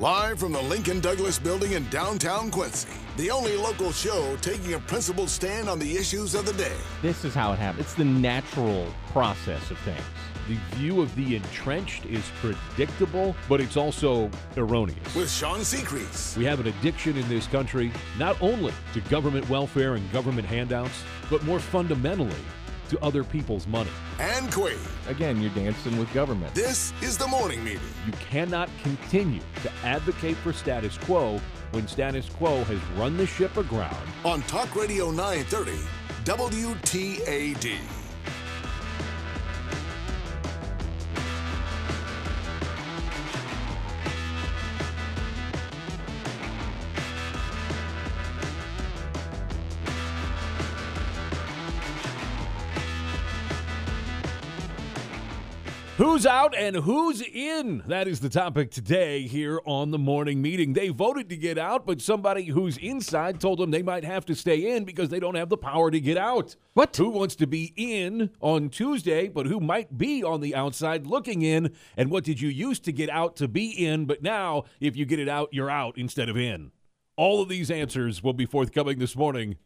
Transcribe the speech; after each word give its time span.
Live 0.00 0.38
from 0.38 0.52
the 0.52 0.60
Lincoln 0.60 1.00
Douglas 1.00 1.38
Building 1.38 1.72
in 1.72 1.88
downtown 1.88 2.50
Quincy, 2.50 2.90
the 3.16 3.30
only 3.30 3.56
local 3.56 3.92
show 3.92 4.36
taking 4.42 4.74
a 4.74 4.78
principled 4.78 5.30
stand 5.30 5.70
on 5.70 5.78
the 5.78 5.96
issues 5.96 6.34
of 6.34 6.44
the 6.44 6.52
day. 6.52 6.76
This 7.00 7.24
is 7.24 7.32
how 7.32 7.54
it 7.54 7.58
happens. 7.58 7.86
It's 7.86 7.94
the 7.94 8.04
natural 8.04 8.92
process 9.06 9.70
of 9.70 9.78
things. 9.78 10.02
The 10.48 10.76
view 10.76 11.00
of 11.00 11.16
the 11.16 11.36
entrenched 11.36 12.04
is 12.04 12.22
predictable, 12.42 13.34
but 13.48 13.58
it's 13.58 13.78
also 13.78 14.30
erroneous. 14.58 15.14
With 15.14 15.30
Sean 15.30 15.60
Seacrease. 15.60 16.36
We 16.36 16.44
have 16.44 16.60
an 16.60 16.66
addiction 16.66 17.16
in 17.16 17.26
this 17.30 17.46
country, 17.46 17.90
not 18.18 18.36
only 18.42 18.74
to 18.92 19.00
government 19.00 19.48
welfare 19.48 19.94
and 19.94 20.12
government 20.12 20.46
handouts, 20.46 21.04
but 21.30 21.42
more 21.44 21.58
fundamentally 21.58 22.36
to 22.88 23.02
other 23.02 23.24
people's 23.24 23.66
money. 23.66 23.90
And 24.18 24.52
Quade. 24.52 24.78
Again, 25.08 25.40
you're 25.40 25.50
dancing 25.50 25.98
with 25.98 26.12
government. 26.12 26.54
This 26.54 26.92
is 27.02 27.18
the 27.18 27.26
morning 27.26 27.62
meeting. 27.64 27.80
You 28.06 28.12
cannot 28.30 28.68
continue 28.82 29.40
to 29.62 29.70
advocate 29.84 30.36
for 30.36 30.52
status 30.52 30.98
quo 30.98 31.40
when 31.72 31.86
status 31.88 32.28
quo 32.28 32.64
has 32.64 32.80
run 32.98 33.16
the 33.16 33.26
ship 33.26 33.56
aground. 33.56 33.96
On 34.24 34.42
Talk 34.42 34.74
Radio 34.74 35.10
930, 35.10 35.72
WTAD. 36.24 37.95
Who's 55.96 56.26
out 56.26 56.54
and 56.54 56.76
who's 56.76 57.22
in? 57.22 57.82
That 57.86 58.06
is 58.06 58.20
the 58.20 58.28
topic 58.28 58.70
today 58.70 59.22
here 59.22 59.62
on 59.64 59.92
the 59.92 59.98
morning 59.98 60.42
meeting. 60.42 60.74
They 60.74 60.90
voted 60.90 61.30
to 61.30 61.38
get 61.38 61.56
out, 61.56 61.86
but 61.86 62.02
somebody 62.02 62.44
who's 62.44 62.76
inside 62.76 63.40
told 63.40 63.58
them 63.60 63.70
they 63.70 63.82
might 63.82 64.04
have 64.04 64.26
to 64.26 64.34
stay 64.34 64.76
in 64.76 64.84
because 64.84 65.08
they 65.08 65.18
don't 65.18 65.36
have 65.36 65.48
the 65.48 65.56
power 65.56 65.90
to 65.90 65.98
get 65.98 66.18
out. 66.18 66.54
What? 66.74 66.94
Who 66.98 67.08
wants 67.08 67.34
to 67.36 67.46
be 67.46 67.72
in 67.76 68.28
on 68.40 68.68
Tuesday, 68.68 69.28
but 69.28 69.46
who 69.46 69.58
might 69.58 69.96
be 69.96 70.22
on 70.22 70.42
the 70.42 70.54
outside 70.54 71.06
looking 71.06 71.40
in? 71.40 71.74
And 71.96 72.10
what 72.10 72.24
did 72.24 72.42
you 72.42 72.50
use 72.50 72.78
to 72.80 72.92
get 72.92 73.08
out 73.08 73.34
to 73.36 73.48
be 73.48 73.70
in, 73.70 74.04
but 74.04 74.22
now 74.22 74.64
if 74.80 74.96
you 74.96 75.06
get 75.06 75.18
it 75.18 75.30
out, 75.30 75.48
you're 75.52 75.70
out 75.70 75.96
instead 75.96 76.28
of 76.28 76.36
in? 76.36 76.72
All 77.16 77.40
of 77.40 77.48
these 77.48 77.70
answers 77.70 78.22
will 78.22 78.34
be 78.34 78.44
forthcoming 78.44 78.98
this 78.98 79.16
morning 79.16 79.56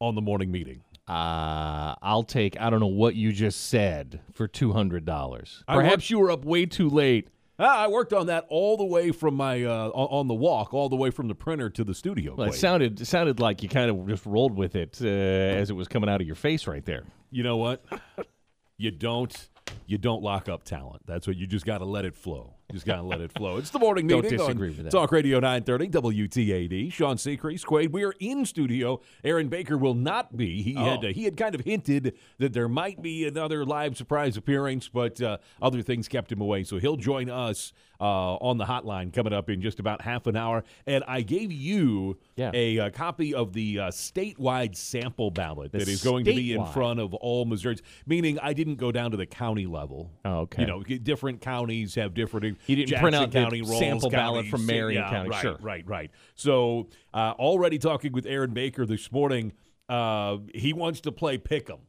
on 0.00 0.16
the 0.16 0.20
morning 0.20 0.52
meeting. 0.52 0.82
Uh, 1.08 1.94
I'll 2.00 2.22
take, 2.22 2.60
I 2.60 2.70
don't 2.70 2.80
know 2.80 2.86
what 2.86 3.14
you 3.14 3.32
just 3.32 3.68
said 3.68 4.20
for 4.32 4.46
$200. 4.48 5.62
I 5.66 5.74
Perhaps 5.74 6.10
you 6.10 6.18
were 6.18 6.30
up 6.30 6.44
way 6.44 6.66
too 6.66 6.88
late. 6.88 7.28
Ah, 7.58 7.84
I 7.84 7.88
worked 7.88 8.12
on 8.12 8.26
that 8.26 8.46
all 8.48 8.76
the 8.76 8.84
way 8.84 9.10
from 9.10 9.34
my 9.34 9.62
uh, 9.62 9.88
on 9.90 10.20
on 10.20 10.26
the 10.28 10.34
walk, 10.34 10.72
all 10.72 10.88
the 10.88 10.96
way 10.96 11.10
from 11.10 11.28
the 11.28 11.34
printer 11.34 11.68
to 11.70 11.84
the 11.84 11.94
studio. 11.94 12.34
Well, 12.34 12.48
it 12.48 12.54
sounded, 12.54 13.00
it 13.00 13.06
sounded 13.06 13.40
like 13.40 13.62
you 13.62 13.68
kind 13.68 13.90
of 13.90 14.08
just 14.08 14.24
rolled 14.26 14.56
with 14.56 14.74
it 14.74 14.98
uh, 15.02 15.06
as 15.06 15.70
it 15.70 15.74
was 15.74 15.86
coming 15.86 16.08
out 16.08 16.20
of 16.20 16.26
your 16.26 16.34
face 16.34 16.66
right 16.66 16.84
there. 16.84 17.04
you 17.30 17.42
know 17.42 17.58
what? 17.58 17.84
you 18.78 18.90
don't 18.90 19.48
you 19.86 19.98
don't 19.98 20.22
lock 20.22 20.48
up 20.48 20.64
talent. 20.64 21.02
That's 21.06 21.26
what 21.26 21.36
you 21.36 21.46
just 21.46 21.66
got 21.66 21.78
to 21.78 21.84
let 21.84 22.04
it 22.04 22.16
flow. 22.16 22.54
Just 22.72 22.86
got 22.86 22.96
to 22.96 23.02
let 23.02 23.20
it 23.20 23.32
flow. 23.32 23.58
It's 23.58 23.70
the 23.70 23.78
morning 23.78 24.06
Don't 24.06 24.22
meeting 24.22 24.38
disagree 24.38 24.70
on 24.70 24.76
with 24.76 24.84
that. 24.84 24.90
Talk 24.90 25.12
Radio 25.12 25.38
930 25.40 25.88
WTAD. 25.88 26.92
Sean 26.92 27.16
Seacrease, 27.16 27.64
Quade. 27.64 27.92
We 27.92 28.02
are 28.04 28.14
in 28.18 28.46
studio. 28.46 29.00
Aaron 29.24 29.48
Baker 29.48 29.76
will 29.76 29.94
not 29.94 30.36
be. 30.36 30.62
He 30.62 30.74
had 30.74 31.04
uh, 31.04 31.08
he 31.08 31.24
had 31.24 31.36
kind 31.36 31.54
of 31.54 31.60
hinted 31.62 32.16
that 32.38 32.52
there 32.52 32.68
might 32.68 33.02
be 33.02 33.26
another 33.26 33.64
live 33.66 33.96
surprise 33.96 34.36
appearance, 34.36 34.88
but 34.88 35.20
uh, 35.20 35.38
other 35.60 35.82
things 35.82 36.08
kept 36.08 36.32
him 36.32 36.40
away. 36.40 36.64
So 36.64 36.78
he'll 36.78 36.96
join 36.96 37.28
us 37.28 37.72
uh, 38.00 38.34
on 38.36 38.58
the 38.58 38.64
hotline 38.64 39.12
coming 39.12 39.32
up 39.32 39.48
in 39.48 39.62
just 39.62 39.78
about 39.78 40.00
half 40.02 40.26
an 40.26 40.36
hour. 40.36 40.64
And 40.86 41.04
I 41.06 41.20
gave 41.20 41.52
you 41.52 42.18
Yeah. 42.36 42.50
a, 42.52 42.78
uh 42.78 42.90
copy 42.90 43.32
of 43.34 43.52
the 43.52 43.78
uh, 43.78 43.88
statewide 43.90 44.76
sample 44.76 45.30
ballot 45.30 45.72
The 45.72 45.78
that 45.78 45.88
is 45.88 46.02
going 46.02 46.24
to 46.24 46.32
be 46.32 46.52
in 46.52 46.64
front 46.66 46.98
of 47.00 47.14
all 47.14 47.44
Missourians. 47.44 47.82
Meaning, 48.06 48.38
I 48.40 48.54
didn't 48.54 48.76
go 48.76 48.90
down 48.90 49.12
to 49.12 49.16
the 49.16 49.26
county 49.26 49.66
level. 49.66 50.10
Oh, 50.24 50.40
okay. 50.40 50.62
You 50.62 50.68
know, 50.68 50.82
different 50.82 51.40
counties 51.40 51.94
have 51.94 52.14
different. 52.14 52.58
You 52.66 52.76
didn't 52.76 52.88
Jackson 52.90 53.02
print 53.02 53.16
out 53.16 53.30
the 53.32 53.38
County, 53.40 53.62
Rolls 53.62 53.78
sample 53.78 54.10
ballot 54.10 54.46
from 54.46 54.66
Marion 54.66 55.02
yeah, 55.02 55.10
County. 55.10 55.30
Right, 55.30 55.42
Sure. 55.42 55.58
right, 55.60 55.86
right. 55.86 56.10
So, 56.34 56.88
uh, 57.12 57.34
already 57.38 57.78
talking 57.78 58.12
with 58.12 58.26
Aaron 58.26 58.52
Baker 58.52 58.86
this 58.86 59.10
morning, 59.10 59.52
uh, 59.88 60.38
he 60.54 60.72
wants 60.72 61.00
to 61.02 61.12
play 61.12 61.38
pick'em 61.38 61.80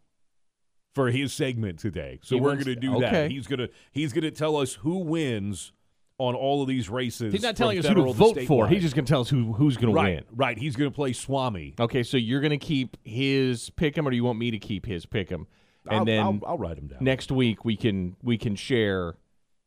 for 0.94 1.09
his 1.09 1.33
segment 1.33 1.79
today. 1.79 2.19
So 2.23 2.35
He 2.35 2.41
we're 2.41 2.53
going 2.53 2.66
to 2.66 2.75
do 2.75 3.00
that. 3.00 3.31
He's 3.31 3.47
going 3.47 3.59
to 3.59 3.69
he's 3.91 4.13
going 4.13 4.23
to 4.23 4.31
tell 4.31 4.57
us 4.57 4.75
who 4.75 4.97
wins 4.97 5.72
on 6.19 6.35
all 6.35 6.62
of 6.62 6.67
these 6.67 6.89
races. 6.89 7.33
He's 7.33 7.41
not 7.41 7.56
telling 7.56 7.79
us 7.79 7.88
who 7.88 7.95
to 7.95 8.13
vote 8.13 8.39
for. 8.44 8.67
He's 8.67 8.83
just 8.83 8.95
going 8.95 9.06
to 9.06 9.09
tell 9.09 9.22
us 9.22 9.29
who, 9.29 9.53
who's 9.53 9.78
going 9.78 9.94
to 9.94 10.00
win. 10.00 10.23
right. 10.31 10.57
He's 10.57 10.75
going 10.75 10.89
to 10.89 10.95
play 10.95 11.12
Swami. 11.13 11.73
Okay, 11.79 12.03
so 12.03 12.17
you're 12.17 12.39
going 12.41 12.51
to 12.51 12.57
keep 12.57 12.97
his 13.03 13.69
pick 13.72 13.97
'em, 13.97 14.07
or 14.07 14.12
do 14.12 14.16
you 14.16 14.23
want 14.23 14.38
me 14.38 14.51
to 14.51 14.59
keep 14.59 14.85
his 14.85 15.06
pick 15.06 15.31
'em? 15.31 15.47
And 15.85 16.00
I'll, 16.00 16.06
then 16.06 16.19
I'll, 16.23 16.39
I'll 16.47 16.57
write 16.57 16.78
him 16.78 16.88
down. 16.88 17.00
next 17.01 17.31
week 17.31 17.66
we 17.66 17.75
can 17.75 18.16
we 18.22 18.38
can 18.38 18.56
share. 18.56 19.16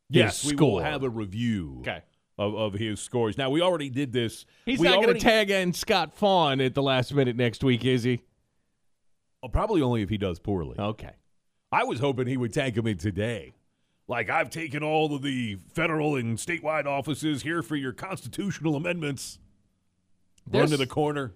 Yes, 0.09 0.45
we 0.45 0.55
score. 0.55 0.73
will 0.73 0.79
have 0.79 1.03
a 1.03 1.09
review. 1.09 1.77
Okay. 1.81 2.01
Of, 2.39 2.53
of 2.53 2.73
his 2.73 2.99
scores. 2.99 3.35
Now 3.35 3.49
we 3.49 3.61
already 3.61 3.89
did 3.89 4.13
this. 4.13 4.45
He's 4.63 4.79
we 4.79 4.87
not 4.87 5.01
going 5.01 5.15
to 5.15 5.19
tag 5.19 5.49
in 5.49 5.73
Scott 5.73 6.13
Faughn 6.13 6.61
at 6.61 6.75
the 6.75 6.83
last 6.83 7.11
minute 7.11 7.35
next 7.35 7.63
week, 7.63 7.83
is 7.83 8.03
he? 8.03 8.21
Oh, 9.41 9.47
probably 9.47 9.81
only 9.81 10.03
if 10.03 10.09
he 10.09 10.19
does 10.19 10.37
poorly. 10.37 10.75
Okay. 10.77 11.13
I 11.71 11.83
was 11.83 11.99
hoping 11.99 12.27
he 12.27 12.37
would 12.37 12.53
tag 12.53 12.77
him 12.77 12.85
in 12.85 12.99
today. 12.99 13.55
Like, 14.07 14.29
I've 14.29 14.49
taken 14.49 14.83
all 14.83 15.15
of 15.15 15.21
the 15.23 15.57
federal 15.73 16.15
and 16.15 16.37
statewide 16.37 16.85
offices 16.85 17.41
here 17.41 17.63
for 17.63 17.75
your 17.75 17.91
constitutional 17.91 18.75
amendments. 18.75 19.39
Run 20.49 20.69
to 20.69 20.77
the 20.77 20.87
corner, 20.87 21.33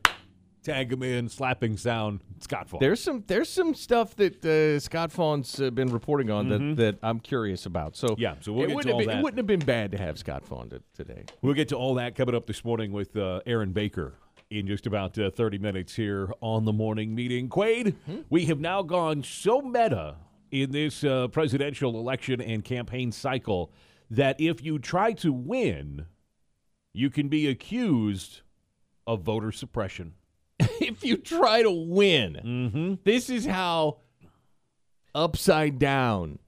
tag 0.64 0.92
him 0.92 1.04
in, 1.04 1.30
slapping 1.30 1.78
sound. 1.78 2.22
Scott 2.40 2.70
Faughn. 2.70 2.80
There's 2.80 3.02
some 3.02 3.24
there's 3.28 3.50
some 3.50 3.74
stuff 3.74 4.16
that 4.16 4.44
uh, 4.46 4.80
Scott 4.80 5.12
Faughn's 5.12 5.60
uh, 5.60 5.70
been 5.70 5.92
reporting 5.92 6.30
on 6.30 6.50
that, 6.50 6.76
that 6.78 6.98
I'm 7.04 7.20
curious 7.20 7.66
about. 7.66 7.96
So 7.96 8.10
Mm-hmm. 8.12 8.22
Yeah, 8.22 8.36
so 8.42 8.54
we'll 8.54 8.64
it 8.64 8.68
get 8.68 8.70
to 8.70 8.76
wouldn't 8.76 8.94
all 8.94 9.00
have 9.00 9.08
been, 9.08 9.14
that. 9.16 9.20
It 9.20 9.24
wouldn't 9.24 9.38
have 9.38 9.48
been 9.48 9.66
bad 9.66 9.92
to 9.92 9.98
have 9.98 10.18
Scott 10.18 10.46
Faughn 10.46 10.70
to, 10.70 10.82
today. 10.94 11.24
We'll 11.42 11.54
get 11.54 11.70
to 11.70 11.76
all 11.76 11.96
that 11.96 12.16
coming 12.16 12.36
up 12.36 12.46
this 12.46 12.66
morning 12.66 12.92
with 12.92 13.16
uh, 13.16 13.42
Aaron 13.46 13.72
Baker 13.72 14.16
in 14.50 14.68
just 14.68 14.86
about 14.86 15.18
uh, 15.18 15.30
30 15.30 15.60
minutes 15.60 15.96
here 15.96 16.32
on 16.42 16.66
the 16.66 16.74
morning 16.74 17.16
meeting. 17.16 17.48
Quade, 17.48 17.96
we 18.30 18.46
have 18.46 18.60
now 18.60 18.82
gone 18.82 19.24
so 19.24 19.62
meta 19.62 20.16
in 20.52 20.72
this 20.72 21.04
uh, 21.06 21.30
presidential 21.30 21.98
election 21.98 22.42
and 22.42 22.66
campaign 22.66 23.12
cycle 23.12 23.72
that 24.10 24.40
if 24.42 24.62
you 24.62 24.78
try 24.78 25.14
to 25.14 25.32
win, 25.32 26.06
you 26.94 27.10
can 27.10 27.30
be 27.30 27.48
accused 27.48 28.42
of 29.08 29.22
voter 29.22 29.54
suppression. 29.54 30.14
if 30.82 31.04
you 31.04 31.18
try 31.18 31.62
to 31.64 31.72
win, 31.72 32.40
Mm-hmm. 32.44 32.94
this 33.04 33.30
is 33.30 33.46
how 33.46 33.98
upside 35.14 35.80
down 35.80 36.40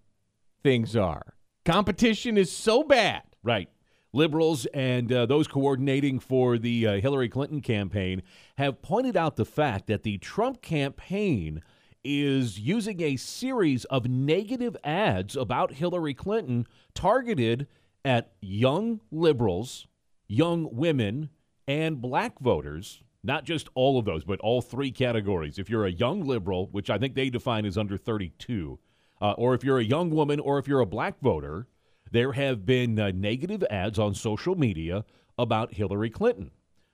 things 0.64 0.96
are. 0.96 1.34
Competition 1.66 2.38
is 2.38 2.52
so 2.52 2.84
bad. 2.84 3.24
Right. 3.44 3.70
Liberals 4.14 4.66
and 4.68 5.12
uh, 5.12 5.26
those 5.26 5.48
coordinating 5.48 6.20
for 6.20 6.58
the 6.58 6.88
uh, 6.88 6.94
Hillary 7.02 7.30
Clinton 7.30 7.62
campaign 7.62 8.22
have 8.58 8.82
pointed 8.82 9.18
out 9.18 9.36
the 9.38 9.46
fact 9.46 9.88
that 9.88 10.04
the 10.04 10.18
Trump 10.20 10.62
campaign 10.62 11.62
is 12.04 12.60
using 12.60 13.02
a 13.02 13.16
series 13.16 13.86
of 13.86 14.08
negative 14.08 14.78
ads 14.84 15.36
about 15.36 15.74
Hillary 15.74 16.14
Clinton 16.14 16.68
targeted 16.94 17.66
at 18.06 18.34
young 18.42 19.00
liberals, 19.12 19.88
young 20.28 20.68
women, 20.72 21.30
and 21.68 22.02
black 22.02 22.40
voters. 22.40 23.02
Not 23.24 23.46
just 23.46 23.70
all 23.74 23.98
of 23.98 24.06
those, 24.06 24.26
but 24.26 24.40
all 24.42 24.62
three 24.62 24.92
categories. 24.92 25.58
If 25.58 25.70
you're 25.70 25.86
a 25.86 25.92
young 25.92 26.26
liberal, 26.26 26.68
which 26.68 26.90
I 26.90 26.98
think 26.98 27.16
they 27.16 27.30
define 27.30 27.66
as 27.66 27.78
under 27.78 27.98
32, 27.98 28.80
uh, 29.22 29.32
or 29.32 29.54
if 29.54 29.64
you're 29.64 29.80
a 29.80 29.84
young 29.84 30.10
woman, 30.10 30.40
or 30.40 30.60
if 30.60 30.68
you're 30.68 30.82
a 30.82 30.86
black 30.86 31.20
voter, 31.22 31.68
there 32.12 32.34
have 32.34 32.66
been 32.66 33.00
uh, 33.00 33.12
negative 33.16 33.64
ads 33.70 33.98
on 33.98 34.14
social 34.14 34.56
media 34.56 35.06
about 35.40 35.74
Hillary 35.74 36.10
Clinton. 36.10 36.52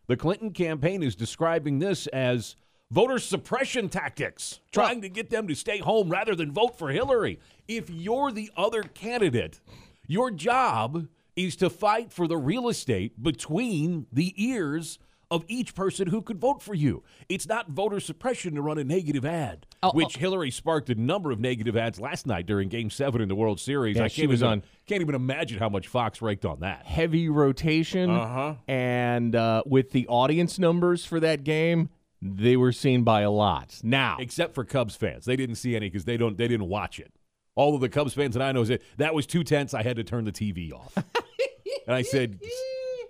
The 0.07 0.17
Clinton 0.17 0.51
campaign 0.51 1.03
is 1.03 1.15
describing 1.15 1.79
this 1.79 2.07
as 2.07 2.55
voter 2.91 3.19
suppression 3.19 3.89
tactics, 3.89 4.59
trying 4.71 5.01
to 5.01 5.09
get 5.09 5.29
them 5.29 5.47
to 5.47 5.55
stay 5.55 5.79
home 5.79 6.09
rather 6.09 6.35
than 6.35 6.51
vote 6.51 6.77
for 6.77 6.89
Hillary. 6.89 7.39
If 7.67 7.89
you're 7.89 8.31
the 8.31 8.51
other 8.55 8.83
candidate, 8.83 9.59
your 10.07 10.31
job 10.31 11.07
is 11.35 11.55
to 11.57 11.69
fight 11.69 12.11
for 12.11 12.27
the 12.27 12.37
real 12.37 12.69
estate 12.69 13.21
between 13.21 14.07
the 14.11 14.33
ears 14.37 14.99
of 15.31 15.45
each 15.47 15.75
person 15.75 16.07
who 16.07 16.21
could 16.21 16.39
vote 16.39 16.61
for 16.61 16.73
you. 16.73 17.03
It's 17.27 17.47
not 17.47 17.69
voter 17.69 17.99
suppression 17.99 18.55
to 18.55 18.61
run 18.61 18.77
a 18.79 18.83
negative 18.83 19.25
ad, 19.25 19.67
Oh, 19.83 19.91
which 19.91 20.17
Hillary 20.17 20.49
sparked 20.51 20.89
a 20.89 20.95
number 20.95 21.31
of 21.31 21.39
negative 21.39 21.77
ads 21.77 21.99
last 21.99 22.25
night 22.25 22.45
during 22.45 22.67
Game 22.69 22.89
Seven 22.89 23.21
in 23.21 23.27
the 23.27 23.35
World 23.35 23.59
Series. 23.59 23.97
Yeah, 23.97 24.05
I 24.05 24.07
she 24.07 24.25
was 24.27 24.41
even, 24.41 24.51
on- 24.51 24.63
Can't 24.87 25.01
even 25.01 25.15
imagine 25.15 25.59
how 25.59 25.69
much 25.69 25.87
Fox 25.87 26.21
raked 26.21 26.45
on 26.45 26.61
that. 26.61 26.85
Heavy 26.85 27.29
rotation. 27.29 28.09
Uh-huh. 28.09 28.55
And 28.67 29.35
uh, 29.35 29.63
with 29.65 29.91
the 29.91 30.07
audience 30.07 30.57
numbers 30.57 31.05
for 31.05 31.19
that 31.19 31.43
game, 31.43 31.89
they 32.21 32.57
were 32.57 32.71
seen 32.71 33.03
by 33.03 33.21
a 33.21 33.31
lot. 33.31 33.79
Now, 33.83 34.17
Except 34.19 34.55
for 34.55 34.65
Cubs 34.65 34.95
fans, 34.95 35.25
they 35.25 35.35
didn't 35.35 35.55
see 35.55 35.75
any 35.75 35.87
because 35.89 36.05
they 36.05 36.17
don't. 36.17 36.37
They 36.37 36.47
didn't 36.47 36.67
watch 36.67 36.99
it. 36.99 37.13
All 37.55 37.75
of 37.75 37.81
the 37.81 37.89
Cubs 37.89 38.13
fans 38.13 38.35
that 38.35 38.41
I 38.41 38.51
know 38.51 38.63
said 38.63 38.81
that 38.97 39.13
was 39.13 39.25
too 39.25 39.43
tense. 39.43 39.73
I 39.73 39.83
had 39.83 39.95
to 39.97 40.03
turn 40.03 40.25
the 40.25 40.31
TV 40.31 40.71
off. 40.73 40.93
and 41.87 41.95
I 41.95 42.01
said, 42.01 42.39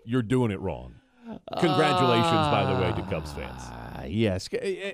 you're 0.06 0.21
doing 0.21 0.51
it 0.51 0.60
wrong. 0.60 0.95
Congratulations, 1.60 2.48
by 2.50 2.66
the 2.74 2.81
way, 2.81 2.94
to 2.96 3.10
Cubs 3.10 3.34
fans. 3.34 3.62
Ah, 3.62 4.04
yes, 4.04 4.48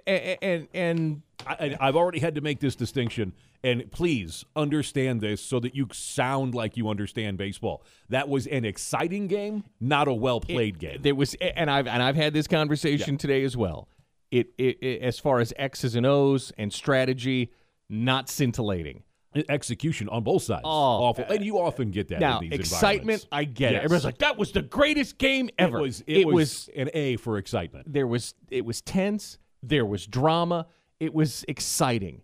and 0.07 0.37
and, 0.41 0.67
and 0.73 1.21
I, 1.47 1.77
I've 1.79 1.95
already 1.95 2.19
had 2.19 2.35
to 2.35 2.41
make 2.41 2.59
this 2.59 2.75
distinction, 2.75 3.33
and 3.63 3.89
please 3.91 4.45
understand 4.55 5.21
this 5.21 5.41
so 5.41 5.59
that 5.59 5.75
you 5.75 5.87
sound 5.91 6.55
like 6.55 6.77
you 6.77 6.89
understand 6.89 7.37
baseball. 7.37 7.83
That 8.09 8.29
was 8.29 8.47
an 8.47 8.65
exciting 8.65 9.27
game, 9.27 9.63
not 9.79 10.07
a 10.07 10.13
well 10.13 10.39
played 10.41 10.79
game. 10.79 11.01
there 11.01 11.15
was, 11.15 11.35
and 11.35 11.69
I've 11.69 11.87
and 11.87 12.01
I've 12.01 12.15
had 12.15 12.33
this 12.33 12.47
conversation 12.47 13.17
today 13.17 13.43
as 13.43 13.55
well. 13.55 13.87
It, 14.31 14.47
it, 14.57 14.77
it 14.81 15.01
as 15.01 15.19
far 15.19 15.39
as 15.39 15.53
X's 15.55 15.95
and 15.95 16.05
O's 16.05 16.51
and 16.57 16.73
strategy, 16.73 17.51
not 17.89 18.27
scintillating. 18.27 19.03
Execution 19.49 20.07
on 20.09 20.23
both 20.23 20.43
sides, 20.43 20.61
Oh, 20.63 20.69
awful, 20.69 21.25
and 21.29 21.43
you 21.43 21.59
often 21.59 21.91
get 21.91 22.07
that. 22.09 22.19
Now, 22.19 22.39
in 22.39 22.49
these 22.49 22.59
excitement. 22.59 23.27
I 23.31 23.43
get 23.43 23.73
it. 23.73 23.77
Everybody's 23.77 24.05
like, 24.05 24.19
"That 24.19 24.37
was 24.37 24.51
the 24.51 24.61
greatest 24.61 25.17
game 25.17 25.49
ever." 25.59 25.79
It 25.79 25.81
was. 25.81 26.03
It, 26.07 26.27
was, 26.27 26.69
an 26.75 26.89
A 26.93 27.17
for 27.17 27.37
excitement. 27.37 27.91
there 27.91 28.07
was 28.07 28.33
it 28.49 28.65
was 28.65 28.81
tense 28.81 29.37
there 29.63 29.85
was 29.85 30.05
drama 30.05 30.67
it 30.99 31.13
was 31.13 31.43
exciting 31.47 32.21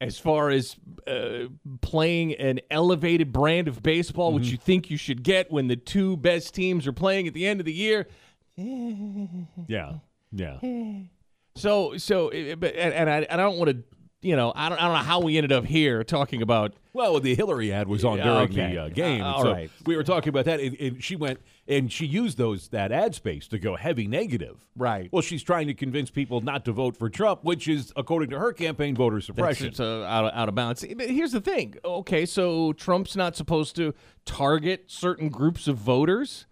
as 0.00 0.18
far 0.18 0.50
as 0.50 0.76
uh, 1.06 1.46
playing 1.80 2.34
an 2.34 2.60
elevated 2.70 3.32
brand 3.32 3.68
of 3.68 3.82
baseball 3.82 4.32
which 4.34 4.48
you 4.48 4.56
think 4.58 4.90
you 4.90 4.96
should 4.98 5.22
get 5.22 5.50
when 5.50 5.66
the 5.66 5.76
two 5.76 6.16
best 6.18 6.54
teams 6.54 6.86
are 6.86 6.92
playing 6.92 7.26
at 7.26 7.32
the 7.32 7.46
end 7.46 7.58
of 7.58 7.64
the 7.64 7.72
year 7.72 8.06
Yeah, 9.66 9.94
yeah. 10.32 10.58
so 11.56 11.96
so 11.96 12.28
uh, 12.28 12.56
but 12.56 12.74
and, 12.74 12.92
and 12.94 13.10
I, 13.10 13.26
I 13.30 13.36
don't 13.36 13.56
want 13.56 13.70
to 13.70 13.82
you 14.24 14.34
know 14.36 14.52
I 14.54 14.68
don't, 14.68 14.78
I 14.78 14.86
don't 14.86 14.94
know 14.94 15.04
how 15.04 15.20
we 15.20 15.36
ended 15.36 15.52
up 15.52 15.64
here 15.64 16.02
talking 16.02 16.42
about 16.42 16.74
Well, 16.92 17.20
the 17.20 17.34
Hillary 17.34 17.72
ad 17.72 17.88
was 17.88 18.04
on 18.04 18.18
during 18.18 18.50
Okay. 18.50 18.72
the 18.74 18.78
uh, 18.82 18.88
game. 18.88 19.22
Uh, 19.22 19.32
all 19.32 19.42
so 19.42 19.52
right. 19.52 19.70
We 19.86 19.96
were 19.96 20.02
talking 20.02 20.30
about 20.30 20.46
that, 20.46 20.60
and, 20.60 20.76
and 20.80 21.04
she 21.04 21.16
went 21.16 21.40
and 21.66 21.90
she 21.92 22.06
used 22.06 22.36
those 22.38 22.68
that 22.68 22.92
ad 22.92 23.14
space 23.14 23.48
to 23.48 23.58
go 23.58 23.76
heavy 23.76 24.06
negative. 24.06 24.66
Right. 24.76 25.08
Well, 25.12 25.22
she's 25.22 25.42
trying 25.42 25.66
to 25.68 25.74
convince 25.74 26.10
people 26.10 26.40
not 26.40 26.64
to 26.66 26.72
vote 26.72 26.96
for 26.96 27.08
Trump, 27.08 27.44
which 27.44 27.68
is, 27.68 27.92
according 27.96 28.30
to 28.30 28.38
her 28.38 28.52
campaign, 28.52 28.94
voter 28.94 29.20
suppression. 29.20 29.68
It's 29.68 29.80
uh, 29.80 30.02
out, 30.04 30.26
of, 30.26 30.32
out 30.34 30.48
of 30.48 30.54
balance. 30.54 30.84
But 30.96 31.08
here's 31.08 31.32
the 31.32 31.40
thing. 31.40 31.76
Okay, 31.84 32.26
so 32.26 32.72
Trump's 32.74 33.16
not 33.16 33.34
supposed 33.36 33.76
to 33.76 33.94
target 34.24 34.84
certain 34.88 35.28
groups 35.28 35.68
of 35.68 35.76
voters. 35.76 36.46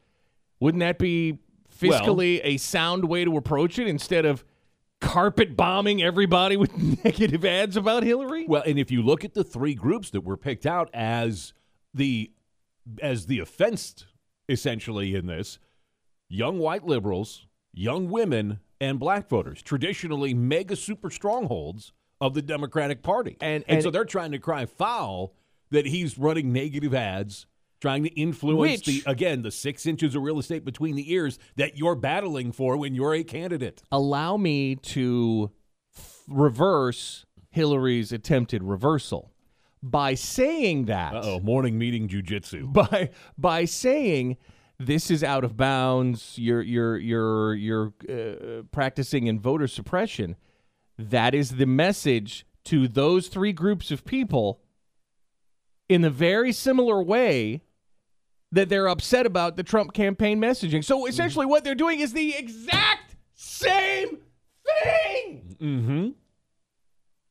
Wouldn't 0.61 0.81
that 0.81 0.99
be 0.99 1.39
fiscally 1.81 2.41
a 2.45 2.57
sound 2.57 3.05
way 3.07 3.25
to 3.25 3.37
approach 3.37 3.79
it 3.79 3.87
instead 3.89 4.25
of 4.25 4.45
carpet 5.03 5.57
bombing 5.57 6.03
everybody 6.03 6.57
with 6.57 6.75
negative 7.05 7.45
ads 7.45 7.77
about 7.77 8.03
Hillary? 8.05 8.47
Well, 8.49 8.63
and 8.67 8.79
if 8.79 8.91
you 8.91 9.03
look 9.03 9.25
at 9.25 9.35
the 9.35 9.45
three 9.45 9.75
groups 9.75 10.11
that 10.11 10.23
were 10.23 10.37
picked 10.37 10.65
out 10.65 10.89
as 10.95 11.53
the 11.93 12.31
as 13.01 13.27
the 13.27 13.39
offense 13.41 14.07
essentially 14.49 15.15
in 15.15 15.27
this, 15.27 15.59
young 16.29 16.59
white 16.59 16.85
liberals, 16.85 17.47
young 17.73 18.11
women, 18.11 18.61
and 18.81 18.99
black 18.99 19.29
voters, 19.29 19.63
traditionally 19.63 20.35
mega 20.35 20.75
super 20.77 21.11
strongholds 21.11 21.93
of 22.21 22.35
the 22.35 22.43
Democratic 22.43 23.03
Party. 23.03 23.37
And- 23.41 23.65
and, 23.69 23.77
and- 23.77 23.83
so 23.83 23.91
they're 23.91 24.05
trying 24.05 24.33
to 24.33 24.39
cry 24.39 24.67
foul 24.67 25.35
that 25.71 25.87
he's 25.87 26.19
running 26.19 26.53
negative 26.53 26.93
ads, 26.95 27.47
trying 27.83 28.05
to 28.05 28.11
influence 28.11 28.87
Which- 28.87 28.87
the 28.87 29.11
again, 29.11 29.43
the 29.43 29.51
six 29.51 29.87
inches 29.87 30.15
of 30.15 30.23
real 30.23 30.39
estate 30.39 30.65
between 30.65 30.95
the 30.95 31.13
ears 31.13 31.37
that 31.57 31.77
you're 31.77 31.97
battling 31.97 32.53
for 32.53 32.77
when 32.77 32.95
you're 32.95 33.13
a 33.13 33.25
candidate. 33.25 33.83
Allow 33.91 34.37
me 34.37 34.77
to 34.77 35.51
f- 35.95 36.23
reverse 36.29 37.27
Hillary's 37.51 38.13
attempted 38.13 38.63
reversal 38.63 39.33
by 39.83 40.15
saying 40.15 40.85
that. 40.85 41.13
Oh, 41.17 41.41
morning 41.41 41.77
meeting 41.77 42.09
jujitsu. 42.09 42.73
by 42.73 43.11
by 43.37 43.65
saying 43.65 44.37
this 44.79 45.11
is 45.11 45.25
out 45.25 45.43
of 45.43 45.57
bounds. 45.57 46.39
You're 46.39 46.63
you're 46.63 46.97
you're 46.97 47.55
you're 47.55 47.93
uh, 48.09 48.63
practicing 48.71 49.27
in 49.27 49.41
voter 49.41 49.67
suppression. 49.67 50.37
That 50.97 51.35
is 51.35 51.57
the 51.57 51.67
message 51.67 52.47
to 52.67 52.87
those 52.87 53.27
three 53.27 53.53
groups 53.53 53.91
of 53.91 54.05
people. 54.05 54.61
In 55.89 56.05
a 56.05 56.11
very 56.11 56.53
similar 56.53 57.03
way 57.03 57.65
that 58.53 58.69
they're 58.69 58.89
upset 58.89 59.27
about 59.27 59.57
the 59.57 59.63
Trump 59.63 59.93
campaign 59.95 60.41
messaging. 60.41 60.85
So 60.85 61.07
essentially, 61.07 61.47
what 61.47 61.65
they're 61.65 61.75
doing 61.75 62.01
is 62.01 62.13
the 62.13 62.37
exact 62.37 63.17
same 63.35 64.19
thing. 64.85 65.57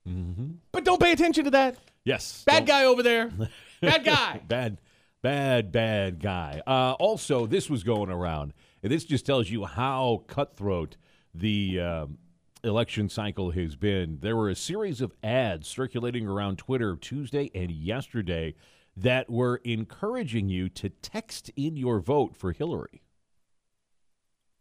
Mm-hmm. 0.08 0.52
But 0.72 0.84
don't 0.84 1.02
pay 1.02 1.12
attention 1.12 1.46
to 1.46 1.52
that. 1.52 1.78
Yes. 2.04 2.44
Bad 2.46 2.66
Don't- 2.66 2.68
guy 2.68 2.86
over 2.86 3.04
there. 3.04 3.32
Bad 3.82 4.04
guy. 4.04 4.42
bad, 4.48 4.78
bad, 5.24 5.72
bad 5.72 6.20
guy. 6.20 6.62
Uh, 6.68 6.94
also, 7.00 7.48
this 7.48 7.68
was 7.68 7.84
going 7.84 8.12
around, 8.12 8.54
and 8.84 8.92
this 8.92 9.06
just 9.06 9.26
tells 9.26 9.50
you 9.50 9.66
how 9.66 10.24
cutthroat 10.28 10.98
the 11.34 11.80
um, 11.80 12.20
election 12.64 13.10
cycle 13.10 13.50
has 13.50 13.76
been. 13.76 14.20
There 14.22 14.36
were 14.36 14.50
a 14.50 14.56
series 14.56 15.02
of 15.02 15.14
ads 15.24 15.68
circulating 15.68 16.28
around 16.28 16.60
Twitter 16.60 16.96
Tuesday 16.96 17.50
and 17.56 17.72
yesterday 17.72 18.54
that 18.96 19.30
were 19.30 19.58
encouraging 19.64 20.50
you 20.50 20.70
to 20.70 20.90
text 20.90 21.50
in 21.56 21.78
your 21.78 22.00
vote 22.00 22.36
for 22.36 22.52
Hillary. 22.52 23.04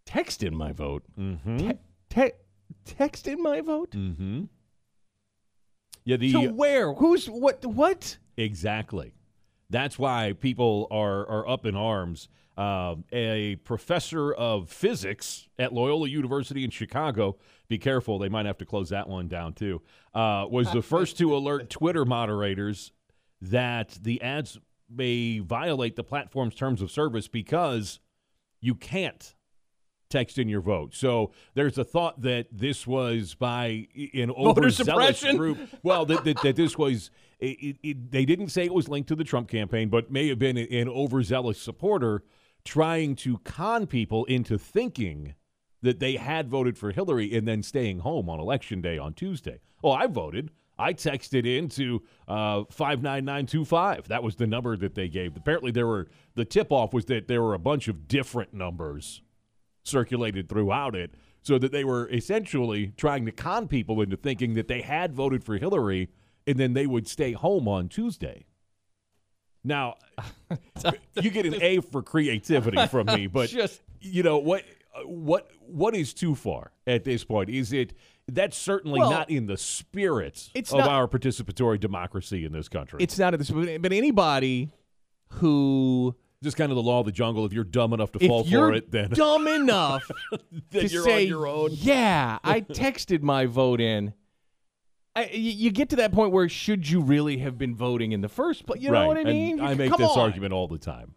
Text 0.06 0.42
in 0.42 0.54
my 0.56 0.72
vote. 0.72 1.04
Mm-hmm. 1.18 1.58
Te- 1.58 1.78
te- 2.08 2.32
text 2.84 3.26
in 3.26 3.42
my 3.42 3.60
vote. 3.60 3.92
Mm-hmm. 3.92 4.44
Yeah, 6.04 6.16
the 6.16 6.32
To 6.32 6.52
where? 6.52 6.92
Who's 6.94 7.26
what? 7.26 7.64
What? 7.64 8.16
Exactly. 8.36 9.12
That's 9.68 9.98
why 9.98 10.34
people 10.38 10.88
are 10.90 11.26
are 11.28 11.48
up 11.48 11.66
in 11.66 11.76
arms. 11.76 12.28
Um, 12.56 13.04
a 13.12 13.56
professor 13.56 14.32
of 14.34 14.68
physics 14.68 15.48
at 15.58 15.72
Loyola 15.72 16.08
University 16.08 16.64
in 16.64 16.70
Chicago. 16.70 17.36
Be 17.68 17.78
careful; 17.78 18.18
they 18.18 18.28
might 18.28 18.46
have 18.46 18.58
to 18.58 18.66
close 18.66 18.88
that 18.88 19.08
one 19.08 19.28
down 19.28 19.52
too. 19.52 19.82
Uh, 20.12 20.46
was 20.50 20.72
the 20.72 20.82
first 20.82 21.16
to 21.18 21.36
alert 21.36 21.70
Twitter 21.70 22.04
moderators 22.04 22.92
that 23.40 23.98
the 24.02 24.20
ads 24.22 24.58
may 24.88 25.38
violate 25.38 25.96
the 25.96 26.04
platform's 26.04 26.54
terms 26.54 26.82
of 26.82 26.90
service 26.90 27.28
because 27.28 28.00
you 28.60 28.74
can't 28.74 29.34
text 30.10 30.38
in 30.38 30.48
your 30.48 30.60
vote. 30.60 30.94
So 30.94 31.30
there's 31.54 31.78
a 31.78 31.84
thought 31.84 32.20
that 32.22 32.48
this 32.50 32.86
was 32.86 33.34
by 33.36 33.86
an 34.12 34.30
overzealous 34.32 35.22
group. 35.36 35.58
Well, 35.84 36.04
that, 36.06 36.24
that, 36.24 36.42
that 36.42 36.56
this 36.56 36.76
was, 36.76 37.10
it, 37.38 37.76
it- 37.82 38.10
they 38.10 38.24
didn't 38.24 38.48
say 38.48 38.64
it 38.64 38.74
was 38.74 38.88
linked 38.88 39.08
to 39.10 39.14
the 39.16 39.22
Trump 39.24 39.48
campaign, 39.48 39.88
but 39.88 40.10
may 40.10 40.28
have 40.28 40.38
been 40.40 40.58
an 40.58 40.88
overzealous 40.88 41.60
supporter 41.60 42.24
trying 42.64 43.14
to 43.16 43.38
con 43.38 43.86
people 43.86 44.24
into 44.26 44.58
thinking 44.58 45.34
that 45.80 46.00
they 46.00 46.16
had 46.16 46.50
voted 46.50 46.76
for 46.76 46.90
Hillary 46.90 47.34
and 47.34 47.46
then 47.48 47.62
staying 47.62 48.00
home 48.00 48.28
on 48.28 48.38
election 48.40 48.82
day 48.82 48.98
on 48.98 49.14
Tuesday. 49.14 49.60
Oh, 49.82 49.92
I 49.92 50.08
voted. 50.08 50.50
I 50.80 50.94
texted 50.94 51.46
into 51.46 52.02
uh, 52.26 52.64
59925. 52.70 54.08
That 54.08 54.22
was 54.22 54.36
the 54.36 54.46
number 54.46 54.76
that 54.76 54.94
they 54.94 55.08
gave. 55.08 55.36
Apparently, 55.36 55.70
there 55.70 55.86
were 55.86 56.08
the 56.34 56.44
tip 56.44 56.72
off 56.72 56.94
was 56.94 57.04
that 57.06 57.28
there 57.28 57.42
were 57.42 57.54
a 57.54 57.58
bunch 57.58 57.86
of 57.88 58.08
different 58.08 58.54
numbers 58.54 59.20
circulated 59.84 60.48
throughout 60.48 60.94
it 60.94 61.14
so 61.42 61.58
that 61.58 61.72
they 61.72 61.84
were 61.84 62.08
essentially 62.10 62.92
trying 62.96 63.26
to 63.26 63.32
con 63.32 63.68
people 63.68 64.00
into 64.00 64.16
thinking 64.16 64.54
that 64.54 64.68
they 64.68 64.82
had 64.82 65.14
voted 65.14 65.44
for 65.44 65.56
Hillary 65.56 66.08
and 66.46 66.58
then 66.58 66.72
they 66.72 66.86
would 66.86 67.06
stay 67.06 67.32
home 67.32 67.68
on 67.68 67.88
Tuesday. 67.88 68.46
Now, 69.62 69.96
you 71.20 71.30
get 71.30 71.46
an 71.46 71.60
A 71.60 71.80
for 71.80 72.02
creativity 72.02 72.86
from 72.86 73.06
me, 73.06 73.26
but 73.26 73.50
Just- 73.50 73.82
you 74.00 74.22
know 74.22 74.38
what 74.38 74.64
what 75.06 75.50
what 75.60 75.94
is 75.94 76.12
too 76.14 76.34
far 76.34 76.72
at 76.86 77.04
this 77.04 77.24
point? 77.24 77.48
Is 77.50 77.72
it 77.72 77.94
that's 78.28 78.56
certainly 78.56 79.00
Well, 79.00 79.10
not 79.10 79.30
in 79.30 79.46
the 79.46 79.56
spirit 79.56 80.50
it's 80.54 80.72
of 80.72 80.78
not- 80.80 80.88
our 80.88 81.08
participatory 81.08 81.80
democracy 81.80 82.44
in 82.44 82.52
this 82.52 82.68
country. 82.68 83.02
It's 83.02 83.18
not 83.18 83.34
at 83.34 83.38
this, 83.40 83.50
but 83.50 83.92
anybody 83.92 84.70
who, 85.34 86.14
just 86.42 86.56
kind 86.56 86.70
of 86.72 86.76
the 86.76 86.82
law 86.82 87.00
of 87.00 87.06
the 87.06 87.12
jungle. 87.12 87.44
If 87.44 87.52
you're 87.52 87.64
dumb 87.64 87.92
enough 87.92 88.12
to 88.12 88.26
fall 88.26 88.44
for 88.44 88.72
it, 88.72 88.90
then, 88.90 89.10
dumb 89.10 89.46
enough 89.46 90.08
then 90.70 90.82
to 90.82 90.88
you're 90.88 91.04
say, 91.04 91.22
on 91.22 91.28
your 91.28 91.46
own. 91.46 91.70
yeah, 91.72 92.38
I 92.42 92.60
texted 92.60 93.22
my 93.22 93.46
vote 93.46 93.80
in. 93.80 94.12
I, 95.16 95.28
you 95.32 95.72
get 95.72 95.88
to 95.90 95.96
that 95.96 96.12
point 96.12 96.30
where 96.32 96.48
should 96.48 96.88
you 96.88 97.00
really 97.00 97.38
have 97.38 97.58
been 97.58 97.74
voting 97.74 98.12
in 98.12 98.20
the 98.20 98.28
first 98.28 98.64
place? 98.64 98.80
You 98.80 98.90
know 98.92 99.00
right. 99.00 99.06
what 99.08 99.16
I 99.16 99.20
and 99.20 99.28
mean? 99.28 99.60
I 99.60 99.74
make 99.74 99.90
come 99.90 100.00
this 100.00 100.10
on. 100.10 100.18
argument 100.20 100.52
all 100.52 100.68
the 100.68 100.78
time. 100.78 101.14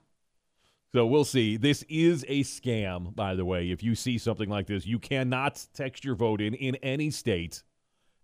So 0.94 1.08
we'll 1.08 1.26
see. 1.26 1.58
This 1.58 1.84
is 1.90 2.24
a 2.28 2.44
scam, 2.44 3.16
by 3.16 3.34
the 3.34 3.46
way. 3.46 3.72
If 3.72 3.82
you 3.82 3.96
see 3.96 4.20
something 4.20 4.50
like 4.50 4.68
this, 4.68 4.86
you 4.86 5.00
cannot 5.00 5.66
text 5.74 6.06
your 6.06 6.16
vote 6.16 6.40
in 6.40 6.54
in 6.54 6.76
any 6.78 7.10
state 7.10 7.64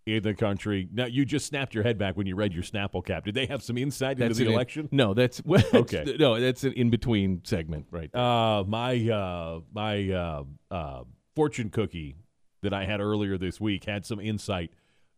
in 0.05 0.23
the 0.23 0.33
country. 0.33 0.87
Now, 0.91 1.05
you 1.05 1.25
just 1.25 1.47
snapped 1.47 1.73
your 1.73 1.83
head 1.83 1.97
back 1.97 2.15
when 2.15 2.27
you 2.27 2.35
read 2.35 2.53
your 2.53 2.63
Snapple 2.63 3.03
cap. 3.05 3.25
Did 3.25 3.35
they 3.35 3.45
have 3.47 3.63
some 3.63 3.77
insight 3.77 4.19
into 4.19 4.35
the 4.35 4.51
election? 4.51 4.89
No, 4.91 5.13
that's, 5.13 5.37
that's 5.45 5.73
Okay. 5.73 6.15
No, 6.19 6.39
that's 6.39 6.63
an 6.63 6.73
in 6.73 6.89
between 6.89 7.41
segment, 7.43 7.87
right? 7.91 8.11
there. 8.11 8.21
Uh, 8.21 8.63
my 8.63 9.09
uh, 9.09 9.59
my 9.73 10.09
uh, 10.11 10.43
uh, 10.69 11.03
fortune 11.35 11.69
cookie 11.69 12.15
that 12.61 12.73
I 12.73 12.85
had 12.85 12.99
earlier 12.99 13.37
this 13.37 13.59
week 13.59 13.85
had 13.85 14.05
some 14.05 14.19
insight 14.19 14.71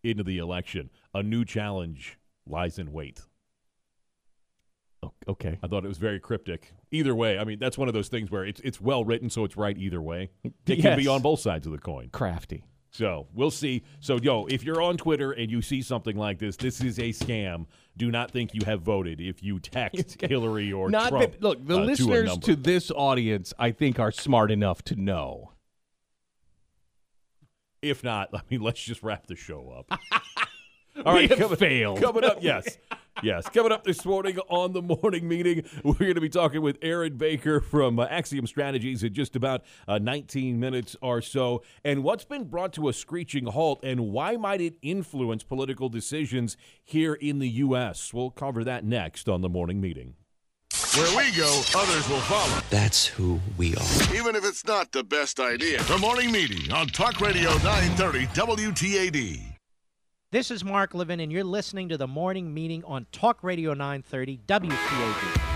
into 0.03 0.23
the 0.23 0.37
election. 0.37 0.89
A 1.13 1.23
new 1.23 1.43
challenge 1.45 2.17
lies 2.47 2.79
in 2.79 2.91
wait. 2.91 3.21
Okay. 5.27 5.57
I 5.63 5.67
thought 5.67 5.83
it 5.83 5.87
was 5.87 5.97
very 5.97 6.19
cryptic. 6.19 6.73
Either 6.91 7.15
way, 7.15 7.39
I 7.39 7.45
mean, 7.45 7.57
that's 7.57 7.77
one 7.77 7.87
of 7.87 7.93
those 7.93 8.09
things 8.09 8.29
where 8.29 8.45
it's 8.45 8.59
it's 8.61 8.81
well 8.81 9.05
written, 9.05 9.29
so 9.29 9.45
it's 9.45 9.55
right 9.55 9.77
either 9.77 10.01
way. 10.01 10.29
It 10.65 10.81
can 10.81 10.97
be 10.97 11.07
on 11.07 11.21
both 11.21 11.39
sides 11.39 11.65
of 11.65 11.71
the 11.71 11.79
coin. 11.79 12.09
Crafty. 12.11 12.63
So 12.91 13.27
we'll 13.33 13.51
see. 13.51 13.83
So, 14.01 14.17
yo, 14.17 14.45
if 14.47 14.63
you're 14.63 14.81
on 14.81 14.97
Twitter 14.97 15.31
and 15.31 15.49
you 15.49 15.61
see 15.61 15.81
something 15.81 16.17
like 16.17 16.39
this, 16.39 16.57
this 16.57 16.81
is 16.81 16.99
a 16.99 17.09
scam. 17.09 17.65
Do 17.95 18.11
not 18.11 18.31
think 18.31 18.53
you 18.53 18.61
have 18.65 18.81
voted 18.81 19.21
if 19.21 19.41
you 19.41 19.59
text 19.59 20.19
Hillary 20.21 20.73
or 20.73 20.89
Not 20.89 21.09
Trump. 21.09 21.31
that, 21.31 21.41
look, 21.41 21.65
the 21.65 21.77
uh, 21.77 21.83
listeners 21.83 22.27
number. 22.27 22.45
to, 22.47 22.55
this 22.57 22.91
audience, 22.91 23.53
I 23.57 23.71
think, 23.71 23.97
are 23.99 24.11
smart 24.11 24.51
enough 24.51 24.83
to 24.85 24.95
know. 24.95 25.51
If 27.81 28.03
not, 28.03 28.29
I 28.33 28.41
mean, 28.49 28.61
let's 28.61 28.81
just 28.81 29.01
wrap 29.03 29.27
the 29.27 29.35
show 29.35 29.85
up. 29.89 29.99
All 31.05 31.13
right, 31.13 31.29
coming, 31.29 31.57
failed. 31.57 32.01
Coming 32.01 32.25
up, 32.25 32.39
yes. 32.41 32.77
Yes, 33.23 33.47
coming 33.49 33.71
up 33.71 33.83
this 33.83 34.03
morning 34.03 34.39
on 34.49 34.73
the 34.73 34.81
morning 34.81 35.27
meeting, 35.27 35.63
we're 35.83 35.93
going 35.93 36.15
to 36.15 36.21
be 36.21 36.29
talking 36.29 36.61
with 36.61 36.77
Aaron 36.81 37.17
Baker 37.17 37.61
from 37.61 37.99
uh, 37.99 38.05
Axiom 38.05 38.47
Strategies 38.47 39.03
in 39.03 39.13
just 39.13 39.35
about 39.35 39.63
uh, 39.87 39.99
19 39.99 40.59
minutes 40.59 40.95
or 41.01 41.21
so. 41.21 41.61
And 41.83 42.03
what's 42.03 42.25
been 42.25 42.45
brought 42.45 42.73
to 42.73 42.89
a 42.89 42.93
screeching 42.93 43.45
halt, 43.45 43.83
and 43.83 44.11
why 44.11 44.37
might 44.37 44.61
it 44.61 44.75
influence 44.81 45.43
political 45.43 45.89
decisions 45.89 46.57
here 46.83 47.13
in 47.13 47.39
the 47.39 47.49
U.S.? 47.49 48.13
We'll 48.13 48.31
cover 48.31 48.63
that 48.63 48.85
next 48.85 49.29
on 49.29 49.41
the 49.41 49.49
morning 49.49 49.81
meeting. 49.81 50.15
Where 50.95 51.17
we 51.17 51.31
go, 51.35 51.61
others 51.75 52.09
will 52.09 52.19
follow. 52.21 52.61
That's 52.69 53.05
who 53.05 53.39
we 53.57 53.75
are. 53.75 54.15
Even 54.15 54.35
if 54.35 54.43
it's 54.43 54.65
not 54.65 54.91
the 54.91 55.03
best 55.03 55.39
idea. 55.39 55.83
The 55.83 55.97
morning 55.97 56.31
meeting 56.31 56.71
on 56.71 56.87
Talk 56.87 57.21
Radio 57.21 57.51
930 57.59 58.25
WTAD. 58.27 59.50
This 60.31 60.49
is 60.49 60.63
Mark 60.63 60.93
Levin, 60.93 61.19
and 61.19 61.29
you're 61.29 61.43
listening 61.43 61.89
to 61.89 61.97
the 61.97 62.07
morning 62.07 62.53
meeting 62.53 62.85
on 62.85 63.05
Talk 63.11 63.43
Radio 63.43 63.73
930 63.73 64.39
WTAD. 64.47 65.50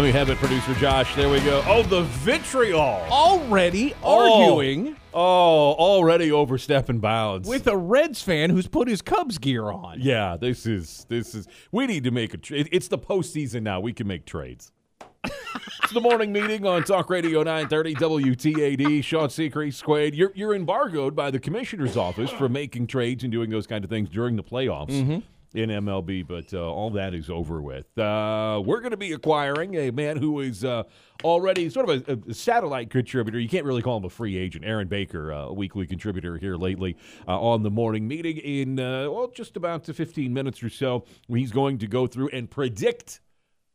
Let 0.00 0.06
me 0.06 0.12
have 0.12 0.30
it, 0.30 0.38
producer 0.38 0.72
Josh. 0.76 1.14
There 1.14 1.28
we 1.28 1.40
go. 1.40 1.62
Oh, 1.66 1.82
the 1.82 2.04
vitriol. 2.04 2.80
Already 3.10 3.94
Oh. 4.02 4.46
arguing 4.48 4.96
Oh, 5.12 5.74
already 5.74 6.32
overstepping 6.32 7.00
bounds. 7.00 7.46
with 7.46 7.66
a 7.66 7.76
Reds 7.76 8.22
fan 8.22 8.48
who's 8.48 8.66
put 8.66 8.88
his 8.88 9.02
Cubs 9.02 9.36
gear 9.36 9.64
on. 9.70 9.98
Yeah, 10.00 10.38
this 10.40 10.64
is 10.64 11.04
this 11.10 11.34
is. 11.34 11.46
We 11.70 11.86
need 11.86 12.04
to 12.04 12.12
make 12.12 12.32
a. 12.32 12.38
Tra- 12.38 12.64
it's 12.72 12.88
the 12.88 12.96
postseason 12.96 13.60
now. 13.60 13.80
We 13.80 13.92
can 13.92 14.06
make 14.06 14.24
trades. 14.24 14.72
it's 15.24 15.92
the 15.92 16.00
morning 16.00 16.32
meeting 16.32 16.64
on 16.64 16.82
Talk 16.84 17.10
Radio 17.10 17.42
930 17.42 17.94
WTAD. 17.96 19.04
Sean 19.04 19.28
Seacrease, 19.28 19.82
Quade. 19.84 20.14
You're 20.14 20.32
you're 20.34 20.54
embargoed 20.54 21.14
by 21.14 21.30
the 21.30 21.38
commissioner's 21.38 21.98
office 21.98 22.30
for 22.30 22.48
making 22.48 22.86
trades 22.86 23.22
and 23.22 23.30
doing 23.30 23.50
those 23.50 23.66
kind 23.66 23.84
of 23.84 23.90
things 23.90 24.08
during 24.08 24.36
the 24.36 24.44
playoffs. 24.44 24.92
Mm-hmm. 24.92 25.18
In 25.52 25.68
MLB, 25.68 26.24
but 26.24 26.54
uh, 26.54 26.60
all 26.60 26.90
that 26.90 27.12
is 27.12 27.28
over 27.28 27.60
with. 27.60 27.98
Uh, 27.98 28.62
we're 28.64 28.78
going 28.78 28.92
to 28.92 28.96
be 28.96 29.10
acquiring 29.12 29.74
a 29.74 29.90
man 29.90 30.16
who 30.16 30.38
is 30.38 30.64
uh, 30.64 30.84
already 31.24 31.68
sort 31.68 31.88
of 31.88 32.08
a, 32.08 32.30
a 32.30 32.34
satellite 32.34 32.88
contributor. 32.88 33.36
You 33.40 33.48
can't 33.48 33.64
really 33.64 33.82
call 33.82 33.96
him 33.96 34.04
a 34.04 34.10
free 34.10 34.36
agent. 34.36 34.64
Aaron 34.64 34.86
Baker, 34.86 35.32
uh, 35.32 35.46
a 35.46 35.52
weekly 35.52 35.88
contributor 35.88 36.36
here 36.36 36.54
lately 36.54 36.96
uh, 37.26 37.40
on 37.40 37.64
the 37.64 37.70
morning 37.70 38.06
meeting. 38.06 38.36
In 38.36 38.78
uh, 38.78 39.10
well, 39.10 39.26
just 39.34 39.56
about 39.56 39.82
to 39.84 39.94
15 39.94 40.32
minutes 40.32 40.62
or 40.62 40.70
so, 40.70 41.04
he's 41.26 41.50
going 41.50 41.78
to 41.78 41.88
go 41.88 42.06
through 42.06 42.28
and 42.28 42.48
predict 42.48 43.20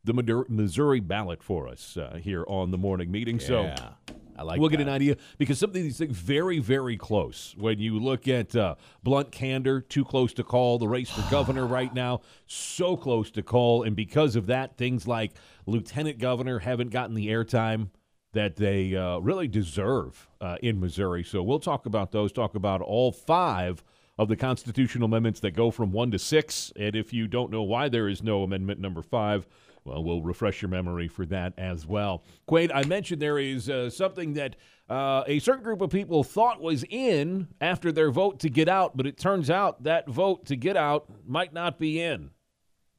the 0.02 0.14
Missouri 0.48 1.00
ballot 1.00 1.42
for 1.42 1.68
us 1.68 1.98
here 2.22 2.46
on 2.48 2.70
the 2.70 2.78
morning 2.78 3.10
meeting. 3.10 3.38
So 3.38 3.64
Yeah, 3.64 3.90
I 4.38 4.42
like 4.42 4.60
we'll 4.60 4.68
get 4.68 4.80
an 4.80 4.88
idea 4.88 5.16
because 5.38 5.58
some 5.58 5.70
of 5.70 5.74
these 5.74 5.98
things 5.98 6.16
very, 6.16 6.58
very 6.58 6.96
close. 6.96 7.54
When 7.58 7.78
you 7.78 7.98
look 7.98 8.28
at 8.28 8.54
uh, 8.54 8.76
Blunt 9.02 9.30
Kander, 9.30 9.86
too 9.88 10.04
close 10.04 10.32
to 10.34 10.44
call. 10.44 10.78
The 10.78 10.88
race 10.88 11.10
for 11.10 11.28
governor 11.30 11.66
right 11.66 11.92
now, 11.92 12.20
so 12.46 12.96
close 12.96 13.30
to 13.32 13.42
call, 13.42 13.82
and 13.82 13.96
because 13.96 14.36
of 14.36 14.46
that, 14.46 14.76
things 14.76 15.06
like 15.06 15.32
lieutenant 15.66 16.18
governor 16.18 16.60
haven't 16.60 16.90
gotten 16.90 17.14
the 17.14 17.28
airtime 17.28 17.88
that 18.32 18.56
they 18.56 18.94
uh, 18.94 19.18
really 19.18 19.48
deserve 19.48 20.28
uh, 20.40 20.56
in 20.62 20.78
Missouri. 20.78 21.24
So 21.24 21.42
we'll 21.42 21.58
talk 21.58 21.86
about 21.86 22.12
those. 22.12 22.32
Talk 22.32 22.54
about 22.54 22.82
all 22.82 23.10
five 23.10 23.82
of 24.18 24.28
the 24.28 24.36
constitutional 24.36 25.06
amendments 25.06 25.40
that 25.40 25.52
go 25.52 25.70
from 25.70 25.92
one 25.92 26.10
to 26.10 26.18
six. 26.18 26.72
And 26.76 26.94
if 26.94 27.12
you 27.12 27.26
don't 27.26 27.50
know 27.50 27.62
why 27.62 27.88
there 27.88 28.08
is 28.08 28.22
no 28.22 28.42
amendment 28.42 28.80
number 28.80 29.02
five, 29.02 29.46
well, 29.86 30.02
we'll 30.02 30.22
refresh 30.22 30.60
your 30.60 30.68
memory 30.68 31.08
for 31.08 31.24
that 31.26 31.54
as 31.56 31.86
well. 31.86 32.24
Quaid, 32.48 32.70
I 32.74 32.84
mentioned 32.84 33.22
there 33.22 33.38
is 33.38 33.70
uh, 33.70 33.88
something 33.88 34.34
that 34.34 34.56
uh, 34.88 35.24
a 35.26 35.38
certain 35.38 35.64
group 35.64 35.80
of 35.80 35.90
people 35.90 36.22
thought 36.22 36.60
was 36.60 36.84
in 36.90 37.48
after 37.60 37.92
their 37.92 38.10
vote 38.10 38.40
to 38.40 38.48
get 38.48 38.68
out, 38.68 38.96
but 38.96 39.06
it 39.06 39.18
turns 39.18 39.50
out 39.50 39.84
that 39.84 40.08
vote 40.08 40.46
to 40.46 40.56
get 40.56 40.76
out 40.76 41.08
might 41.26 41.52
not 41.52 41.78
be 41.78 42.00
in. 42.00 42.30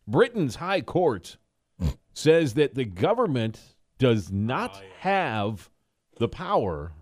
Britain's 0.08 0.56
High 0.56 0.82
Court 0.82 1.38
says 2.13 2.53
that 2.56 2.75
the 2.75 2.86
government 2.86 3.60
does 3.98 4.32
not 4.32 4.82
have 5.00 5.70
the 6.17 6.27
power, 6.27 6.94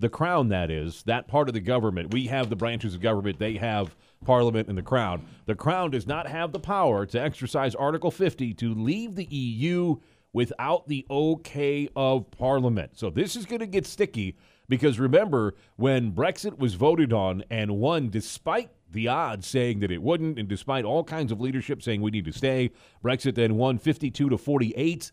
the 0.00 0.08
crown 0.08 0.48
that 0.48 0.70
is, 0.70 1.02
that 1.04 1.28
part 1.28 1.48
of 1.48 1.54
the 1.54 1.60
government. 1.60 2.12
We 2.12 2.26
have 2.26 2.50
the 2.50 2.56
branches 2.56 2.94
of 2.94 3.00
government, 3.00 3.38
they 3.38 3.54
have 3.54 3.96
parliament 4.24 4.68
and 4.68 4.76
the 4.76 4.82
crown. 4.82 5.26
The 5.46 5.54
crown 5.54 5.90
does 5.90 6.06
not 6.06 6.26
have 6.26 6.52
the 6.52 6.60
power 6.60 7.06
to 7.06 7.20
exercise 7.20 7.74
Article 7.74 8.10
50 8.10 8.54
to 8.54 8.74
leave 8.74 9.14
the 9.14 9.24
EU 9.24 9.96
without 10.32 10.88
the 10.88 11.06
okay 11.10 11.88
of 11.94 12.30
parliament. 12.30 12.92
So 12.94 13.10
this 13.10 13.36
is 13.36 13.46
going 13.46 13.60
to 13.60 13.66
get 13.66 13.86
sticky 13.86 14.36
because 14.68 14.98
remember 14.98 15.54
when 15.76 16.12
Brexit 16.12 16.58
was 16.58 16.74
voted 16.74 17.12
on 17.12 17.44
and 17.50 17.78
won 17.78 18.08
despite 18.08 18.70
the 18.90 19.08
odds 19.08 19.46
saying 19.46 19.80
that 19.80 19.90
it 19.90 20.02
wouldn't 20.02 20.38
and 20.38 20.48
despite 20.48 20.84
all 20.84 21.04
kinds 21.04 21.32
of 21.32 21.40
leadership 21.40 21.82
saying 21.82 22.00
we 22.00 22.10
need 22.10 22.24
to 22.24 22.32
stay, 22.32 22.70
Brexit 23.04 23.34
then 23.34 23.56
won 23.56 23.78
52 23.78 24.28
to 24.28 24.38
48 24.38 25.12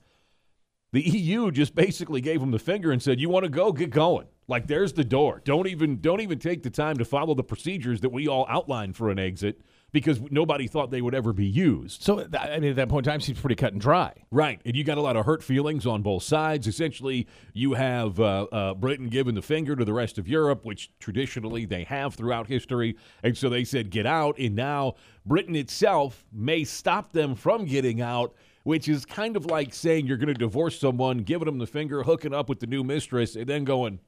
the 0.92 1.02
EU 1.02 1.52
just 1.52 1.76
basically 1.76 2.22
gave 2.22 2.40
them 2.40 2.52
the 2.52 2.60
finger 2.60 2.92
and 2.92 3.02
said, 3.02 3.20
"You 3.20 3.30
want 3.30 3.44
to 3.44 3.50
go? 3.50 3.72
Get 3.72 3.90
going." 3.90 4.28
Like 4.48 4.68
there's 4.68 4.94
the 4.94 5.04
door. 5.04 5.42
Don't 5.46 5.68
even 5.68 6.02
don't 6.02 6.22
even 6.22 6.40
take 6.40 6.64
the 6.64 6.72
time 6.72 6.98
to 6.98 7.06
follow 7.06 7.36
the 7.36 7.44
procedures 7.44 8.02
that 8.02 8.10
we 8.10 8.28
all 8.28 8.48
outlined 8.50 8.96
for 8.96 9.12
an 9.12 9.20
exit 9.20 9.62
because 9.92 10.20
nobody 10.30 10.68
thought 10.68 10.92
they 10.92 11.02
would 11.02 11.16
ever 11.16 11.34
be 11.34 11.46
used. 11.46 12.02
So, 12.04 12.28
I 12.38 12.60
mean, 12.60 12.72
at 12.72 12.76
that 12.76 12.90
point 12.90 13.08
in 13.08 13.12
time, 13.12 13.22
seems 13.22 13.40
pretty 13.40 13.56
cut 13.56 13.74
and 13.74 13.82
dry. 13.82 14.14
Right, 14.32 14.62
and 14.66 14.76
you 14.76 14.84
got 14.84 14.98
a 14.98 15.02
lot 15.02 15.16
of 15.16 15.26
hurt 15.26 15.44
feelings 15.44 15.86
on 15.86 16.02
both 16.02 16.24
sides. 16.24 16.68
Essentially, 16.68 17.28
you 17.54 17.74
have 17.74 18.20
uh, 18.20 18.44
uh, 18.52 18.74
Britain 18.76 19.10
giving 19.10 19.36
the 19.36 19.42
finger 19.42 19.76
to 19.76 19.86
the 19.86 19.94
rest 19.94 20.18
of 20.18 20.28
Europe, 20.28 20.66
which 20.66 20.92
traditionally 21.00 21.66
they 21.66 21.84
have 21.86 22.16
throughout 22.16 22.48
history, 22.48 22.96
and 23.24 23.38
so 23.38 23.50
they 23.50 23.64
said 23.64 23.90
get 23.90 24.06
out. 24.06 24.38
And 24.38 24.56
now 24.56 24.96
Britain 25.26 25.56
itself 25.56 26.26
may 26.32 26.64
stop 26.64 27.12
them 27.12 27.36
from 27.36 27.66
getting 27.66 28.02
out, 28.02 28.36
which 28.70 28.88
is 28.88 29.04
kind 29.04 29.36
of 29.36 29.48
like 29.48 29.74
saying 29.74 30.06
you're 30.06 30.16
going 30.16 30.28
to 30.28 30.34
divorce 30.36 30.80
someone, 30.80 31.18
giving 31.18 31.48
them 31.48 31.58
the 31.58 31.66
finger, 31.66 32.04
hooking 32.04 32.36
up 32.36 32.48
with 32.48 32.60
the 32.60 32.68
new 32.68 32.84
mistress, 32.84 33.36
and 33.36 33.48
then 33.48 33.64
going, 33.64 34.00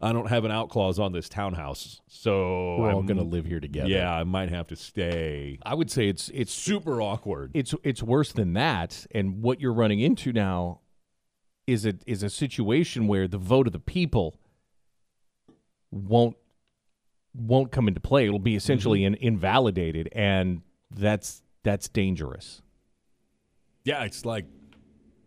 "I 0.00 0.12
don't 0.12 0.26
have 0.26 0.44
an 0.44 0.50
out 0.50 0.68
clause 0.68 0.98
on 0.98 1.12
this 1.12 1.28
townhouse, 1.28 2.00
so 2.08 2.78
We're 2.78 2.90
all 2.90 2.98
I'm 2.98 3.06
going 3.06 3.18
to 3.18 3.22
live 3.22 3.46
here 3.46 3.60
together. 3.60 3.88
Yeah, 3.88 4.12
I 4.12 4.24
might 4.24 4.48
have 4.48 4.66
to 4.66 4.76
stay." 4.76 5.60
I 5.62 5.74
would 5.74 5.92
say 5.92 6.08
it's 6.08 6.28
it's 6.34 6.52
Super 6.52 7.00
awkward. 7.00 7.52
it's 7.54 7.72
it's 7.84 8.02
worse 8.02 8.32
than 8.32 8.54
that. 8.54 9.06
And 9.12 9.42
what 9.42 9.60
you're 9.60 9.72
running 9.72 10.00
into 10.00 10.32
now 10.32 10.80
is 11.68 11.86
a 11.86 11.94
is 12.04 12.24
a 12.24 12.30
situation 12.30 13.06
where 13.06 13.28
the 13.28 13.38
vote 13.38 13.68
of 13.68 13.72
the 13.72 13.78
people 13.78 14.40
won't 15.92 16.36
won't 17.32 17.70
come 17.70 17.86
into 17.86 18.00
play. 18.00 18.26
It'll 18.26 18.40
be 18.40 18.56
essentially 18.56 19.02
mm-hmm. 19.02 19.14
in, 19.14 19.34
invalidated, 19.34 20.08
and 20.10 20.62
that's 20.90 21.44
that's 21.62 21.88
dangerous. 21.88 22.60
Yeah, 23.84 24.04
it's 24.04 24.24
like 24.24 24.46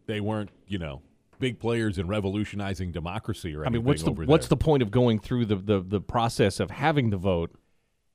they 0.07 0.19
weren't, 0.21 0.49
you 0.67 0.77
know, 0.77 1.01
big 1.39 1.59
players 1.59 1.97
in 1.97 2.07
revolutionizing 2.07 2.91
democracy 2.91 3.53
or 3.55 3.65
I 3.65 3.69
mean, 3.69 3.83
what's 3.83 4.03
the 4.03 4.11
over 4.11 4.23
what's 4.25 4.45
there. 4.47 4.49
the 4.57 4.63
point 4.63 4.81
of 4.83 4.89
going 4.91 5.19
through 5.19 5.45
the, 5.45 5.55
the 5.57 5.79
the 5.81 5.99
process 6.01 6.59
of 6.61 6.71
having 6.71 7.09
the 7.09 7.17
vote 7.17 7.51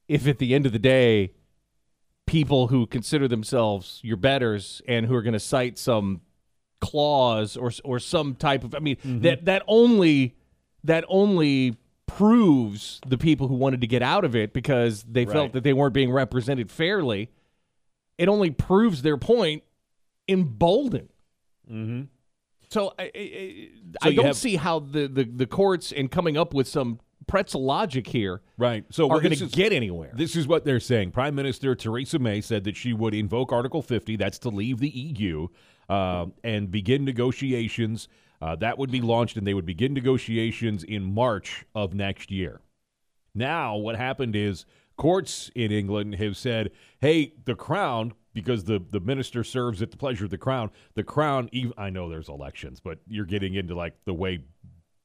if 0.09 0.27
at 0.27 0.39
the 0.39 0.55
end 0.55 0.65
of 0.67 0.73
the 0.73 0.79
day 0.79 1.33
people 2.27 2.69
who 2.69 2.87
consider 2.87 3.29
themselves 3.29 4.01
your 4.03 4.17
betters 4.17 4.81
and 4.89 5.05
who 5.07 5.15
are 5.15 5.23
going 5.23 5.35
to 5.35 5.39
cite 5.41 5.77
some 5.79 6.21
clause 6.81 7.57
or 7.59 7.71
or 7.85 7.99
some 7.99 8.35
type 8.35 8.65
of 8.65 8.75
I 8.75 8.79
mean 8.79 8.97
Mm-hmm. 8.97 9.21
that 9.21 9.45
that 9.45 9.63
only 9.69 10.35
that 10.85 11.05
only 11.09 11.77
proves 12.07 13.01
the 13.07 13.19
people 13.19 13.49
who 13.49 13.55
wanted 13.55 13.81
to 13.83 13.87
get 13.87 14.03
out 14.03 14.25
of 14.25 14.35
it 14.35 14.53
because 14.55 15.03
they 15.05 15.25
Right. 15.27 15.33
felt 15.33 15.53
that 15.53 15.63
they 15.63 15.73
weren't 15.75 15.93
being 15.95 16.11
represented 16.11 16.71
fairly. 16.71 17.31
It 18.19 18.29
only 18.29 18.51
proves 18.51 19.03
their 19.03 19.17
point 19.19 19.63
emboldened. 20.31 21.09
Mm-hmm. 21.71 22.03
So 22.71 22.95
I, 22.99 23.11
I, 23.15 23.69
So 24.03 24.09
I 24.09 24.15
don't 24.15 24.27
have- 24.27 24.37
see 24.37 24.57
how 24.57 24.79
the, 24.79 25.09
the, 25.09 25.25
the 25.25 25.47
courts 25.47 25.93
and 25.93 26.11
coming 26.11 26.37
up 26.37 26.55
with 26.55 26.69
some 26.69 27.01
pretzel 27.27 27.65
logic 27.65 28.07
here 28.09 28.41
Right. 28.59 28.85
So 28.91 29.07
we're 29.07 29.21
going 29.21 29.37
to 29.37 29.47
get 29.47 29.73
anywhere. 29.73 30.13
This 30.15 30.37
is 30.37 30.47
what 30.47 30.65
they're 30.65 30.81
saying. 30.81 31.13
Prime 31.13 31.35
Minister 31.35 31.75
Theresa 31.75 32.19
May 32.19 32.41
said 32.41 32.65
that 32.65 32.77
she 32.77 32.93
would 32.93 33.15
invoke 33.15 33.53
Article 33.53 33.83
50, 33.83 34.17
that's 34.17 34.39
to 34.41 34.51
leave 34.51 34.79
the 34.81 34.89
EU, 34.89 35.49
uh, 35.89 36.27
and 36.45 36.71
begin 36.71 37.05
negotiations. 37.05 38.09
Uh, 38.43 38.57
that 38.57 38.77
would 38.79 38.91
be 38.91 39.01
launched, 39.01 39.37
and 39.37 39.47
they 39.47 39.55
would 39.55 39.65
begin 39.67 39.95
negotiations 39.95 40.83
in 40.85 41.03
March 41.15 41.65
of 41.75 41.95
next 41.95 42.31
year. 42.31 42.61
Now, 43.35 43.77
what 43.77 43.97
happened 43.97 44.35
is 44.37 44.67
courts 44.97 45.51
in 45.55 45.73
England 45.73 46.17
have 46.17 46.37
said, 46.37 46.71
hey, 47.01 47.33
the 47.45 47.55
Crown, 47.55 48.13
because 48.33 48.65
the, 48.65 48.83
the 48.91 49.01
minister 49.01 49.43
serves 49.43 49.83
at 49.83 49.91
the 49.91 49.97
pleasure 49.97 50.25
of 50.25 50.31
the 50.31 50.39
Crown, 50.39 50.71
the 50.95 51.05
Crown, 51.05 51.49
ev- 51.55 51.73
I 51.77 51.91
know 51.91 52.09
there's 52.09 52.29
elections, 52.29 52.81
but 52.81 52.99
you're 53.07 53.27
getting 53.27 53.55
into 53.55 53.75
like 53.75 53.95
the 54.05 54.15
way 54.15 54.45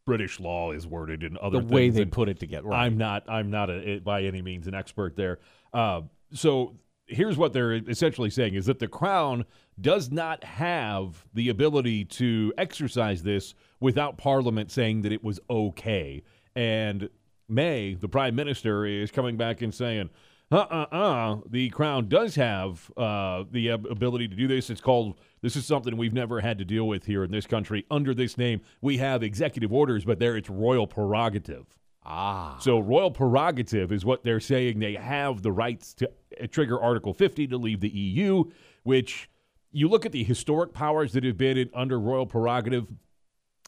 British 0.05 0.39
law 0.39 0.72
is 0.72 0.86
worded 0.86 1.24
and 1.24 1.38
other 1.38 1.62
the 1.62 1.74
way 1.74 1.89
they 1.89 2.03
and- 2.03 2.12
put 2.12 2.29
it 2.29 2.39
together. 2.39 2.67
Right. 2.67 2.86
I'm 2.86 2.98
not. 2.98 3.24
I'm 3.27 3.50
not 3.50 3.70
a, 3.70 4.00
by 4.00 4.24
any 4.24 4.41
means 4.41 4.67
an 4.67 4.75
expert 4.75 5.15
there. 5.15 5.39
Uh, 5.74 6.01
so 6.34 6.75
here's 7.08 7.38
what 7.38 7.53
they're 7.53 7.74
essentially 7.74 8.29
saying: 8.29 8.53
is 8.53 8.67
that 8.67 8.79
the 8.79 8.88
crown 8.88 9.46
does 9.82 10.12
not 10.12 10.44
have 10.44 11.25
the 11.34 11.50
ability 11.50 12.05
to 12.05 12.53
exercise 12.58 13.24
this 13.24 13.55
without 13.79 14.17
Parliament 14.17 14.72
saying 14.72 15.01
that 15.01 15.12
it 15.12 15.24
was 15.24 15.39
okay. 15.50 16.24
And 16.55 17.10
May, 17.50 17.96
the 17.96 18.08
Prime 18.08 18.36
Minister, 18.36 18.86
is 18.86 19.12
coming 19.12 19.38
back 19.38 19.62
and 19.62 19.74
saying. 19.74 20.10
Uh 20.51 20.57
uh 20.57 20.85
uh. 20.91 21.37
The 21.49 21.69
crown 21.69 22.07
does 22.07 22.35
have 22.35 22.91
uh, 22.95 23.45
the 23.49 23.69
ability 23.69 24.27
to 24.27 24.35
do 24.35 24.47
this. 24.47 24.69
It's 24.69 24.81
called. 24.81 25.19
This 25.41 25.55
is 25.55 25.65
something 25.65 25.97
we've 25.97 26.13
never 26.13 26.39
had 26.39 26.57
to 26.59 26.65
deal 26.65 26.87
with 26.87 27.05
here 27.05 27.23
in 27.23 27.31
this 27.31 27.45
country 27.47 27.85
under 27.89 28.13
this 28.13 28.37
name. 28.37 28.61
We 28.81 28.97
have 28.97 29.23
executive 29.23 29.73
orders, 29.73 30.05
but 30.05 30.19
there 30.19 30.37
it's 30.37 30.49
royal 30.49 30.87
prerogative. 30.87 31.65
ah. 32.03 32.57
So 32.59 32.79
royal 32.79 33.11
prerogative 33.11 33.91
is 33.91 34.05
what 34.05 34.23
they're 34.23 34.39
saying. 34.39 34.79
They 34.79 34.93
have 34.93 35.41
the 35.41 35.51
rights 35.51 35.93
to 35.95 36.09
uh, 36.41 36.47
trigger 36.47 36.79
Article 36.79 37.13
50 37.13 37.47
to 37.47 37.57
leave 37.57 37.79
the 37.79 37.89
EU, 37.89 38.43
which 38.83 39.29
you 39.71 39.89
look 39.89 40.05
at 40.05 40.11
the 40.11 40.23
historic 40.23 40.73
powers 40.73 41.11
that 41.13 41.23
have 41.23 41.37
been 41.37 41.57
in, 41.57 41.69
under 41.73 41.99
royal 41.99 42.25
prerogative, 42.25 42.87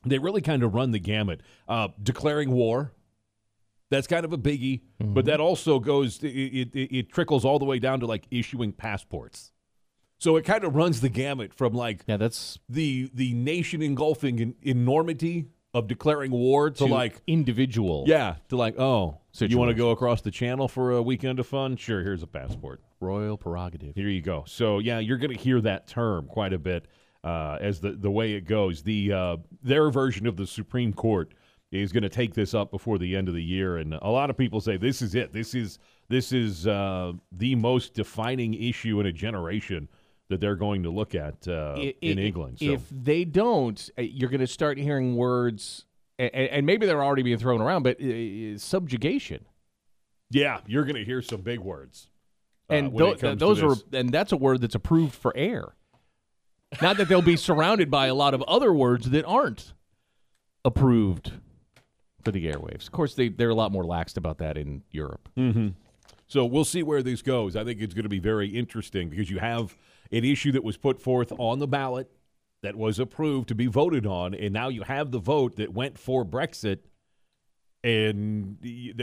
they 0.06 0.20
really 0.20 0.42
kind 0.42 0.64
of 0.64 0.74
run 0.74 0.92
the 0.92 1.00
gamut. 1.00 1.42
Uh, 1.68 1.90
declaring 2.02 2.52
war, 2.52 2.94
that's 3.90 4.08
kind 4.08 4.26
of 4.26 4.34
a 4.34 4.38
biggie, 4.38 4.82
but 5.00 5.26
that 5.26 5.40
also 5.40 5.80
goes, 5.80 6.22
it, 6.24 6.28
it, 6.28 6.76
it 6.76 7.12
trickles 7.12 7.46
all 7.46 7.60
the 7.60 7.66
way 7.66 7.80
down 7.80 8.00
to 8.02 8.06
like 8.06 8.28
issuing 8.32 8.72
passports. 8.74 9.52
So 10.20 10.36
it 10.36 10.44
kind 10.46 10.64
of 10.64 10.76
runs 10.76 11.02
the 11.02 11.10
gamut 11.10 11.54
from 11.54 11.74
like 11.74 12.04
Yeah, 12.08 12.18
that's 12.18 12.58
the 12.68 13.12
the 13.14 13.34
nation 13.34 13.82
engulfing 13.82 14.40
in, 14.40 14.56
enormity 14.64 15.46
of 15.74 15.88
declaring 15.88 16.32
war 16.32 16.72
to, 16.72 16.78
to 16.78 16.86
like 16.86 17.22
individual. 17.28 18.06
yeah, 18.08 18.36
to 18.50 18.58
like, 18.58 18.80
oh, 18.80 19.20
so 19.32 19.46
you 19.46 19.60
want 19.60 19.70
to 19.70 19.76
go 19.76 19.92
across 19.92 20.22
the 20.22 20.32
channel 20.32 20.68
for 20.68 20.92
a 20.94 21.02
weekend 21.02 21.40
of 21.40 21.46
fun? 21.46 21.78
Sure, 21.78 22.02
here's 22.02 22.24
a 22.24 22.28
passport. 22.28 22.82
royal 23.00 23.38
prerogative. 23.38 23.94
Here 23.96 24.10
you 24.10 24.22
go. 24.22 24.44
So 24.48 24.80
yeah, 24.80 24.98
you're 25.00 25.20
going 25.20 25.36
to 25.36 25.42
hear 25.42 25.62
that 25.62 25.88
term 25.88 26.26
quite 26.26 26.52
a 26.54 26.58
bit 26.58 26.88
uh, 27.24 27.58
as 27.62 27.80
the 27.80 27.92
the 27.92 28.10
way 28.10 28.34
it 28.34 28.46
goes. 28.46 28.82
The 28.82 29.14
uh, 29.14 29.38
their 29.62 29.92
version 29.92 30.26
of 30.26 30.36
the 30.36 30.48
Supreme 30.48 30.94
Court 30.94 31.32
is 31.72 31.92
going 31.92 32.04
to 32.04 32.10
take 32.10 32.34
this 32.34 32.54
up 32.54 32.72
before 32.72 32.98
the 32.98 33.16
end 33.16 33.28
of 33.28 33.34
the 33.34 33.44
year, 33.44 33.78
and 33.78 33.94
a 33.94 34.10
lot 34.10 34.30
of 34.30 34.38
people 34.38 34.62
say 34.62 34.78
this 34.78 35.02
is 35.02 35.16
it. 35.16 35.34
This 35.34 35.54
is 35.54 35.80
this 36.10 36.32
is 36.32 36.66
uh, 36.68 37.14
the 37.32 37.56
most 37.56 37.94
defining 37.94 38.54
issue 38.54 39.00
in 39.00 39.06
a 39.06 39.12
generation 39.12 39.90
that 40.30 40.40
they're 40.40 40.56
going 40.56 40.84
to 40.84 40.90
look 40.90 41.16
at 41.16 41.48
uh, 41.48 41.74
I- 41.78 41.96
in 42.02 42.20
i- 42.20 42.22
England. 42.22 42.60
So. 42.60 42.66
If 42.66 42.82
they 42.90 43.26
don't, 43.26 43.90
uh, 43.98 44.02
you're 44.02 44.30
going 44.30 44.40
to 44.42 44.48
start 44.48 44.78
hearing 44.78 45.16
words, 45.18 45.86
and, 46.18 46.34
and 46.34 46.66
maybe 46.66 46.86
they're 46.86 47.04
already 47.04 47.24
being 47.24 47.38
thrown 47.38 47.62
around, 47.62 47.84
but 47.84 48.02
uh, 48.02 48.58
subjugation. 48.58 49.46
yeah, 50.30 50.60
you're 50.68 50.84
going 50.86 50.96
to 50.96 51.06
hear 51.06 51.22
some 51.22 51.42
big 51.42 51.60
words. 51.60 52.08
uh, 52.70 52.74
and 52.76 52.88
it 52.94 53.20
comes 53.20 53.20
to 53.22 53.36
those 53.36 53.62
are, 53.62 53.76
and 53.94 54.10
that's 54.10 54.32
a 54.32 54.38
word 54.38 54.62
that's 54.62 54.76
approved 54.76 55.16
for 55.16 55.36
air. 55.36 55.74
Not 56.82 56.98
that 56.98 57.08
they'll 57.10 57.22
be 57.22 57.38
surrounded 57.38 57.90
by 57.92 58.08
a 58.08 58.16
lot 58.16 58.34
of 58.34 58.42
other 58.44 58.74
words 58.74 59.10
that 59.12 59.24
aren't 59.26 59.74
approved 60.66 61.32
for 62.24 62.32
the 62.32 62.46
airwaves. 62.46 62.86
Of 62.86 62.92
course, 62.92 63.16
they 63.16 63.30
they're 63.30 63.50
a 63.50 63.56
lot 63.56 63.72
more 63.72 63.84
laxed 63.84 64.18
about 64.18 64.38
that 64.40 64.58
in 64.58 64.84
Europe. 64.92 65.30
Mm-hmm. 65.38 65.70
So 66.28 66.46
we'll 66.46 66.66
see 66.66 66.84
where 66.84 67.02
this 67.02 67.22
goes. 67.22 67.56
I 67.56 67.64
think 67.64 67.82
it's 67.82 67.94
going 67.94 68.04
to 68.04 68.10
be 68.10 68.20
very 68.20 68.50
interesting 68.50 69.10
because 69.10 69.30
you 69.30 69.40
have 69.40 69.78
an 70.12 70.26
issue 70.26 70.52
that 70.52 70.64
was 70.64 70.76
put 70.78 71.02
forth 71.02 71.32
on 71.38 71.60
the 71.60 71.68
ballot 71.68 72.12
that 72.64 72.76
was 72.76 73.00
approved 73.00 73.48
to 73.50 73.56
be 73.56 73.68
voted 73.68 74.06
on, 74.06 74.34
and 74.34 74.54
now 74.54 74.68
you 74.68 74.84
have 74.84 75.12
the 75.12 75.20
vote 75.20 75.56
that 75.56 75.74
went 75.74 75.98
for 75.98 76.26
Brexit. 76.26 76.80
And 77.84 78.58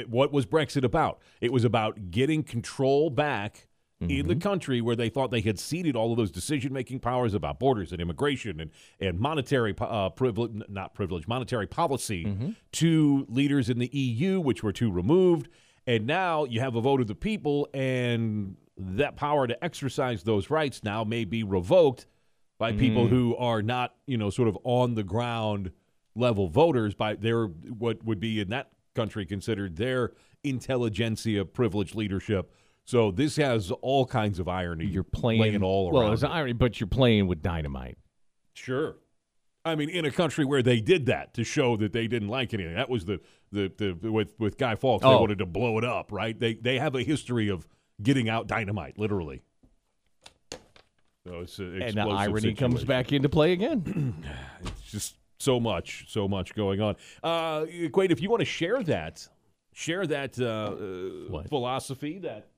what 0.08 0.32
was 0.32 0.44
Brexit 0.44 0.84
about? 0.84 1.20
It 1.40 1.52
was 1.52 1.64
about 1.64 2.10
getting 2.10 2.42
control 2.42 3.08
back 3.08 3.68
in 4.00 4.26
the 4.26 4.34
mm-hmm. 4.34 4.40
country 4.40 4.80
where 4.80 4.96
they 4.96 5.08
thought 5.08 5.30
they 5.30 5.40
had 5.40 5.58
ceded 5.58 5.96
all 5.96 6.10
of 6.10 6.18
those 6.18 6.30
decision-making 6.30 7.00
powers 7.00 7.32
about 7.32 7.58
borders 7.58 7.92
and 7.92 8.00
immigration 8.00 8.60
and 8.60 8.70
and 9.00 9.18
monetary 9.18 9.74
uh, 9.80 10.10
privilege, 10.10 10.50
not 10.68 10.94
privilege, 10.94 11.26
monetary 11.26 11.66
policy 11.66 12.24
mm-hmm. 12.24 12.50
to 12.72 13.26
leaders 13.28 13.70
in 13.70 13.78
the 13.78 13.88
EU, 13.92 14.40
which 14.40 14.62
were 14.62 14.72
too 14.72 14.90
removed. 14.90 15.48
And 15.86 16.06
now 16.06 16.44
you 16.44 16.60
have 16.60 16.76
a 16.76 16.80
vote 16.80 17.00
of 17.00 17.06
the 17.06 17.14
people, 17.14 17.68
and 17.72 18.56
that 18.76 19.16
power 19.16 19.46
to 19.46 19.64
exercise 19.64 20.22
those 20.22 20.50
rights 20.50 20.82
now 20.82 21.04
may 21.04 21.24
be 21.24 21.42
revoked 21.42 22.06
by 22.58 22.72
people 22.72 23.06
mm. 23.06 23.10
who 23.10 23.36
are 23.36 23.62
not, 23.62 23.94
you 24.06 24.16
know, 24.16 24.30
sort 24.30 24.48
of 24.48 24.56
on 24.64 24.94
the 24.94 25.02
ground 25.02 25.70
level 26.14 26.48
voters 26.48 26.94
by 26.94 27.14
their 27.14 27.46
what 27.46 28.02
would 28.04 28.20
be 28.20 28.40
in 28.40 28.48
that 28.48 28.70
country 28.94 29.26
considered 29.26 29.76
their 29.76 30.12
intelligentsia 30.44 31.44
privileged 31.44 31.94
leadership. 31.94 32.52
So 32.86 33.10
this 33.10 33.36
has 33.36 33.70
all 33.70 34.04
kinds 34.06 34.38
of 34.38 34.46
irony. 34.48 34.84
You're 34.86 35.02
playing 35.04 35.40
laying 35.40 35.62
all 35.62 35.86
around. 35.88 35.94
well, 35.94 36.12
it's 36.12 36.22
it. 36.22 36.26
irony, 36.30 36.52
but 36.52 36.80
you're 36.80 36.86
playing 36.86 37.26
with 37.26 37.42
dynamite. 37.42 37.96
Sure. 38.54 38.96
I 39.64 39.74
mean, 39.74 39.88
in 39.88 40.04
a 40.04 40.10
country 40.10 40.44
where 40.44 40.62
they 40.62 40.80
did 40.80 41.06
that 41.06 41.32
to 41.34 41.44
show 41.44 41.76
that 41.78 41.94
they 41.94 42.06
didn't 42.06 42.28
like 42.28 42.52
anything. 42.52 42.74
That 42.74 42.90
was 42.90 43.06
the 43.06 43.20
the, 43.50 43.72
the 44.02 44.12
with 44.12 44.34
with 44.38 44.58
Guy 44.58 44.74
Fawkes. 44.74 45.02
They 45.02 45.08
Oh. 45.08 45.20
wanted 45.20 45.38
to 45.38 45.46
blow 45.46 45.78
it 45.78 45.84
up, 45.84 46.12
right? 46.12 46.38
They 46.38 46.54
they 46.54 46.78
have 46.78 46.94
a 46.94 47.02
history 47.02 47.48
of 47.48 47.66
getting 48.02 48.28
out 48.28 48.46
dynamite, 48.46 48.98
literally. 48.98 49.40
So 51.26 51.40
it's 51.40 51.58
an 51.58 51.80
And 51.80 51.94
the 51.96 52.02
irony 52.02 52.52
comes 52.54 52.84
back 52.84 53.12
into 53.12 53.28
play 53.30 53.52
again. 53.52 54.22
It's 54.62 54.90
just 54.90 55.16
so 55.38 55.58
much, 55.58 56.04
so 56.08 56.28
much 56.28 56.54
going 56.54 56.80
on. 56.80 56.96
Uh, 57.22 57.64
Quade, 57.92 58.12
if 58.12 58.20
you 58.20 58.28
want 58.30 58.40
to 58.40 58.46
share 58.46 58.82
that, 58.84 59.26
share 59.72 60.06
that 60.06 60.38
uh, 60.38 61.34
uh, 61.34 61.42
philosophy, 61.48 62.18
that 62.20 62.48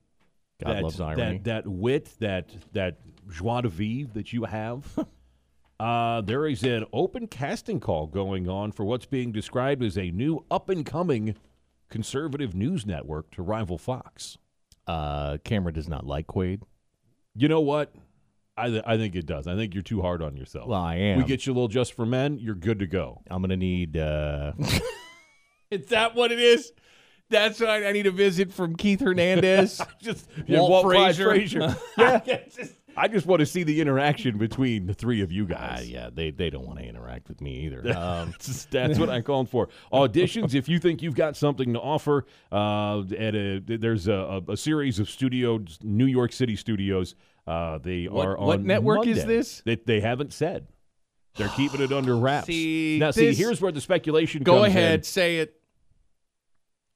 God 0.63 0.75
that, 0.75 0.83
loves 0.83 0.99
irony. 0.99 1.37
That, 1.39 1.65
that 1.65 1.67
wit, 1.67 2.13
that 2.19 2.49
that 2.73 2.97
joie 3.29 3.61
de 3.61 3.69
vivre 3.69 4.11
that 4.13 4.33
you 4.33 4.45
have. 4.45 4.85
uh, 5.79 6.21
there 6.21 6.45
is 6.47 6.63
an 6.63 6.85
open 6.93 7.27
casting 7.27 7.79
call 7.79 8.07
going 8.07 8.49
on 8.49 8.71
for 8.71 8.83
what's 8.83 9.05
being 9.05 9.31
described 9.31 9.83
as 9.83 9.97
a 9.97 10.11
new 10.11 10.45
up 10.49 10.69
and 10.69 10.85
coming 10.85 11.35
conservative 11.89 12.53
news 12.55 12.85
network 12.85 13.31
to 13.31 13.41
rival 13.41 13.77
Fox. 13.77 14.37
Uh, 14.87 15.37
Cameron 15.43 15.75
does 15.75 15.89
not 15.89 16.05
like 16.05 16.27
Quaid. 16.27 16.61
You 17.35 17.47
know 17.47 17.61
what? 17.61 17.93
I, 18.57 18.69
th- 18.69 18.83
I 18.87 18.97
think 18.97 19.15
it 19.15 19.27
does. 19.27 19.45
I 19.45 19.55
think 19.55 19.75
you're 19.75 19.83
too 19.83 20.01
hard 20.01 20.23
on 20.23 20.35
yourself. 20.35 20.67
Well, 20.67 20.81
I 20.81 20.95
am. 20.95 21.19
We 21.19 21.25
get 21.25 21.45
you 21.45 21.53
a 21.53 21.55
little 21.55 21.67
just 21.67 21.93
for 21.93 22.05
men. 22.05 22.39
You're 22.39 22.55
good 22.55 22.79
to 22.79 22.87
go. 22.87 23.21
I'm 23.29 23.41
gonna 23.41 23.57
need. 23.57 23.95
uh 23.97 24.53
Is 25.71 25.87
that 25.87 26.15
what 26.15 26.31
it 26.31 26.39
is? 26.39 26.71
That's 27.29 27.59
what 27.59 27.69
I, 27.69 27.89
I 27.89 27.91
need 27.91 28.07
a 28.07 28.11
visit 28.11 28.53
from 28.53 28.75
Keith 28.75 29.01
Hernandez. 29.01 29.81
just 30.01 30.27
Walt 30.47 30.85
Clyde 30.85 31.15
Frazier. 31.15 31.75
yeah. 31.97 32.21
I 32.99 33.07
just 33.07 33.27
want 33.27 33.41
to 33.41 33.45
see 33.45 33.61
the 33.61 33.79
interaction 33.79 34.39
between 34.39 34.87
the 34.87 34.93
three 34.93 35.21
of 35.21 35.31
you 35.31 35.43
Uh, 35.43 35.47
guys. 35.47 35.87
yeah, 35.89 36.09
they 36.11 36.31
they 36.31 36.49
don't 36.49 36.65
want 36.65 36.79
to 36.79 36.85
interact 36.85 37.27
with 37.29 37.41
me 37.41 37.65
either. 37.65 37.79
Um, 37.95 38.31
That's, 38.31 38.65
that's 38.65 38.97
what 38.97 39.09
I'm 39.09 39.21
calling 39.21 39.45
for. 39.45 39.69
Auditions, 39.93 40.55
if 40.55 40.67
you 40.67 40.79
think 40.79 41.03
you've 41.03 41.13
got 41.15 41.35
something 41.35 41.73
to 41.73 41.79
offer, 41.79 42.25
uh, 42.51 43.01
at 43.17 43.35
a, 43.35 43.59
there's 43.59 44.07
a, 44.07 44.41
a, 44.47 44.53
a 44.53 44.57
series 44.57 44.97
of 44.97 45.09
studios, 45.11 45.77
New 45.83 46.05
York 46.07 46.31
City 46.33 46.55
studios. 46.55 47.13
Uh, 47.45 47.77
they 47.77 48.05
What- 48.05 48.25
are 48.25 48.37
on 48.37 48.47
what 48.47 48.61
network 48.63 49.05
is 49.05 49.23
this? 49.25 49.61
They, 49.63 49.75
they 49.75 49.99
haven't 49.99 50.33
said. 50.33 50.67
They're 51.35 51.49
keeping 51.49 51.81
it 51.81 51.91
under 51.91 52.17
wraps. 52.19 52.47
See, 52.47 52.97
now, 52.99 53.11
see, 53.11 53.31
here's 53.35 53.61
where 53.61 53.71
the 53.71 53.79
speculation 53.81 54.41
goes. 54.41 54.53
go 54.55 54.61
comes 54.63 54.69
ahead, 54.75 54.99
in. 55.01 55.03
say 55.03 55.37
it. 55.37 55.53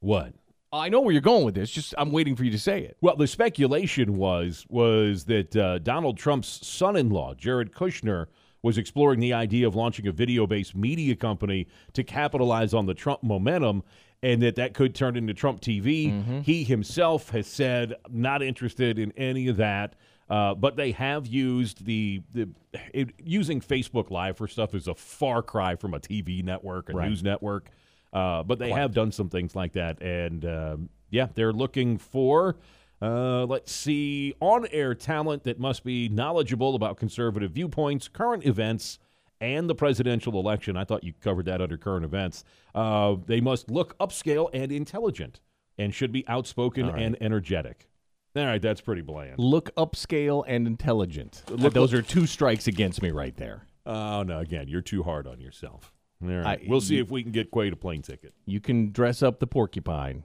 What? 0.01 0.33
I 0.73 0.87
know 0.89 1.01
where 1.01 1.11
you're 1.11 1.21
going 1.21 1.43
with 1.45 1.55
this. 1.55 1.69
Just 1.69 1.93
I'm 1.97 2.11
waiting 2.11 2.35
for 2.35 2.43
you 2.43 2.51
to 2.51 2.59
say 2.59 2.81
it. 2.83 2.95
Well, 3.01 3.15
the 3.15 3.27
speculation 3.27 4.15
was 4.17 4.65
was 4.69 5.25
that 5.25 5.55
uh, 5.55 5.79
Donald 5.79 6.17
Trump's 6.17 6.65
son-in-law, 6.65 7.35
Jared 7.35 7.73
Kushner, 7.73 8.27
was 8.61 8.77
exploring 8.77 9.19
the 9.19 9.33
idea 9.33 9.67
of 9.67 9.75
launching 9.75 10.07
a 10.07 10.11
video-based 10.11 10.75
media 10.75 11.15
company 11.15 11.67
to 11.93 12.03
capitalize 12.03 12.73
on 12.73 12.85
the 12.85 12.93
Trump 12.93 13.21
momentum. 13.23 13.83
and 14.23 14.41
that 14.43 14.55
that 14.55 14.73
could 14.75 14.93
turn 14.95 15.17
into 15.17 15.33
Trump 15.33 15.59
TV. 15.61 16.43
He 16.43 16.63
himself 16.63 17.29
has 17.31 17.47
said 17.47 17.95
not 18.09 18.41
interested 18.43 18.99
in 18.99 19.11
any 19.17 19.47
of 19.47 19.57
that. 19.57 19.95
Uh, 20.29 20.53
but 20.55 20.77
they 20.77 20.91
have 20.93 21.27
used 21.27 21.83
the, 21.85 22.21
the 22.31 22.47
it, 22.93 23.09
using 23.21 23.59
Facebook 23.59 24.09
Live 24.11 24.37
for 24.37 24.47
stuff 24.47 24.73
is 24.73 24.87
a 24.87 24.95
far 24.95 25.41
cry 25.41 25.75
from 25.75 25.93
a 25.93 25.99
TV 25.99 26.41
network, 26.41 26.87
a 26.89 26.93
Right. 26.93 27.09
news 27.09 27.21
network. 27.21 27.69
Uh, 28.13 28.43
but 28.43 28.59
they 28.59 28.71
have 28.71 28.93
done 28.93 29.11
some 29.11 29.29
things 29.29 29.55
like 29.55 29.73
that, 29.73 30.01
and 30.01 30.45
um, 30.45 30.89
yeah, 31.09 31.27
they're 31.33 31.53
looking 31.53 31.97
for. 31.97 32.57
Uh, 33.01 33.45
let's 33.45 33.71
see, 33.71 34.33
on 34.39 34.67
air 34.71 34.93
talent 34.93 35.43
that 35.43 35.59
must 35.59 35.83
be 35.83 36.07
knowledgeable 36.09 36.75
about 36.75 36.97
conservative 36.97 37.51
viewpoints, 37.51 38.07
current 38.07 38.45
events, 38.45 38.99
and 39.39 39.67
the 39.69 39.73
presidential 39.73 40.39
election. 40.39 40.77
I 40.77 40.83
thought 40.83 41.03
you 41.03 41.13
covered 41.19 41.45
that 41.45 41.61
under 41.61 41.77
current 41.77 42.05
events. 42.05 42.43
Uh, 42.75 43.15
they 43.25 43.41
must 43.41 43.71
look 43.71 43.97
upscale 43.97 44.49
and 44.53 44.71
intelligent 44.71 45.39
and 45.79 45.95
should 45.95 46.11
be 46.11 46.27
outspoken 46.27 46.89
and 46.89 47.17
energetic. 47.21 47.87
All 48.35 48.45
right, 48.45 48.61
that's 48.61 48.81
pretty 48.81 49.01
bland. 49.01 49.39
Look 49.39 49.73
upscale 49.75 50.43
and 50.47 50.67
intelligent. 50.67 51.41
Look- 51.49 51.73
those 51.73 51.93
are 51.93 52.01
two 52.03 52.27
strikes 52.27 52.67
against 52.67 53.01
me 53.01 53.09
right 53.09 53.35
there. 53.35 53.65
Oh, 53.85 54.21
no, 54.21 54.39
again, 54.39 54.67
you're 54.67 54.81
too 54.81 55.01
hard 55.01 55.25
on 55.25 55.41
yourself. 55.41 55.91
I- 56.23 56.59
we'll 56.67 56.81
see 56.81 56.95
you- 56.95 57.01
if 57.03 57.11
we 57.11 57.23
can 57.23 57.31
get 57.31 57.51
Quaid 57.51 57.71
a 57.73 57.75
plane 57.75 58.01
ticket. 58.01 58.33
You 58.45 58.59
can 58.59 58.91
dress 58.91 59.21
up 59.23 59.39
the 59.39 59.47
porcupine, 59.47 60.23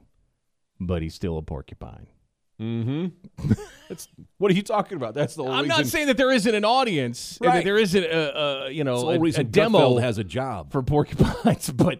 but 0.79 1.01
he's 1.01 1.13
still 1.15 1.37
a 1.37 1.41
porcupine. 1.41 2.07
Mm-hmm. 2.59 3.53
That's 3.87 4.07
what 4.39 4.51
are 4.51 4.55
you 4.55 4.63
talking 4.63 4.95
about? 4.97 5.13
That's 5.13 5.35
the 5.35 5.43
whole 5.43 5.51
I'm 5.51 5.65
reason. 5.65 5.77
not 5.77 5.85
saying 5.85 6.07
that 6.07 6.17
there 6.17 6.31
isn't 6.31 6.55
an 6.55 6.65
audience, 6.65 7.37
Right. 7.39 7.57
that 7.57 7.63
there 7.65 7.77
isn't 7.77 8.03
a, 8.03 8.37
a 8.65 8.71
you 8.71 8.83
know 8.83 9.09
a, 9.11 9.19
reason 9.19 9.41
a 9.41 9.43
demo 9.43 9.77
Gutfeld 9.77 10.01
has 10.01 10.17
a 10.17 10.23
job. 10.23 10.71
for 10.71 10.81
porcupines, 10.81 11.69
but 11.75 11.99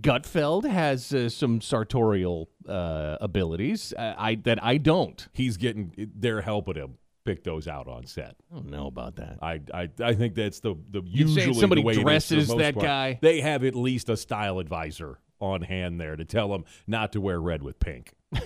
Gutfeld 0.00 0.64
has 0.64 1.12
uh, 1.12 1.28
some 1.28 1.60
sartorial 1.60 2.48
uh, 2.66 3.18
abilities 3.20 3.92
uh, 3.92 4.14
I 4.16 4.36
that 4.36 4.64
I 4.64 4.78
don't. 4.78 5.28
He's 5.34 5.58
getting 5.58 5.92
they're 6.16 6.40
helping 6.40 6.76
him 6.76 6.94
pick 7.24 7.44
those 7.44 7.68
out 7.68 7.88
on 7.88 8.06
set. 8.06 8.36
I 8.50 8.56
don't 8.56 8.70
know 8.70 8.86
about 8.86 9.16
that. 9.16 9.38
I 9.42 9.60
I, 9.72 9.88
I 10.02 10.14
think 10.14 10.34
that's 10.34 10.60
the 10.60 10.74
the 10.90 11.02
You're 11.04 11.28
saying 11.28 11.48
usually 11.48 11.60
somebody 11.60 11.82
the 11.82 11.86
way 11.86 11.94
it 11.94 11.98
is 11.98 12.02
dresses 12.02 12.48
most 12.48 12.58
that 12.58 12.74
part. 12.74 12.86
guy? 12.86 13.18
They 13.20 13.40
have 13.40 13.64
at 13.64 13.74
least 13.74 14.08
a 14.08 14.16
style 14.16 14.58
advisor 14.58 15.18
on 15.40 15.62
hand 15.62 16.00
there 16.00 16.16
to 16.16 16.24
tell 16.24 16.48
them 16.48 16.64
not 16.86 17.12
to 17.12 17.20
wear 17.20 17.40
red 17.40 17.62
with 17.62 17.78
pink. 17.78 18.12
All 18.34 18.42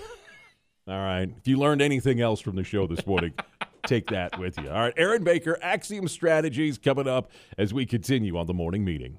right. 0.87 1.29
If 1.37 1.47
you 1.47 1.57
learned 1.57 1.81
anything 1.81 2.21
else 2.21 2.39
from 2.39 2.55
the 2.55 2.63
show 2.63 2.85
this 2.87 3.05
morning, 3.07 3.33
take 3.87 4.07
that 4.07 4.37
with 4.39 4.57
you. 4.57 4.69
All 4.69 4.79
right. 4.79 4.93
Aaron 4.97 5.23
Baker, 5.23 5.57
Axiom 5.61 6.07
Strategies 6.07 6.77
coming 6.77 7.07
up 7.07 7.31
as 7.57 7.73
we 7.73 7.85
continue 7.85 8.37
on 8.37 8.45
the 8.45 8.53
morning 8.53 8.85
meeting. 8.85 9.17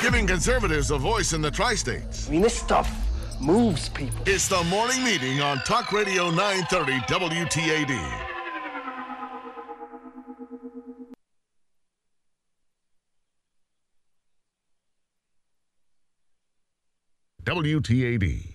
Giving 0.00 0.26
conservatives 0.26 0.90
a 0.90 0.98
voice 0.98 1.32
in 1.32 1.42
the 1.42 1.50
tri 1.50 1.74
states. 1.74 2.28
I 2.28 2.32
mean, 2.32 2.40
this 2.42 2.58
stuff 2.58 2.90
moves 3.42 3.88
people. 3.88 4.18
It's 4.26 4.48
the 4.48 4.62
morning 4.64 5.02
meeting 5.04 5.40
on 5.40 5.58
Talk 5.58 5.92
Radio 5.92 6.30
930 6.30 7.00
WTAD. 7.00 8.28
WTAD. 17.44 18.51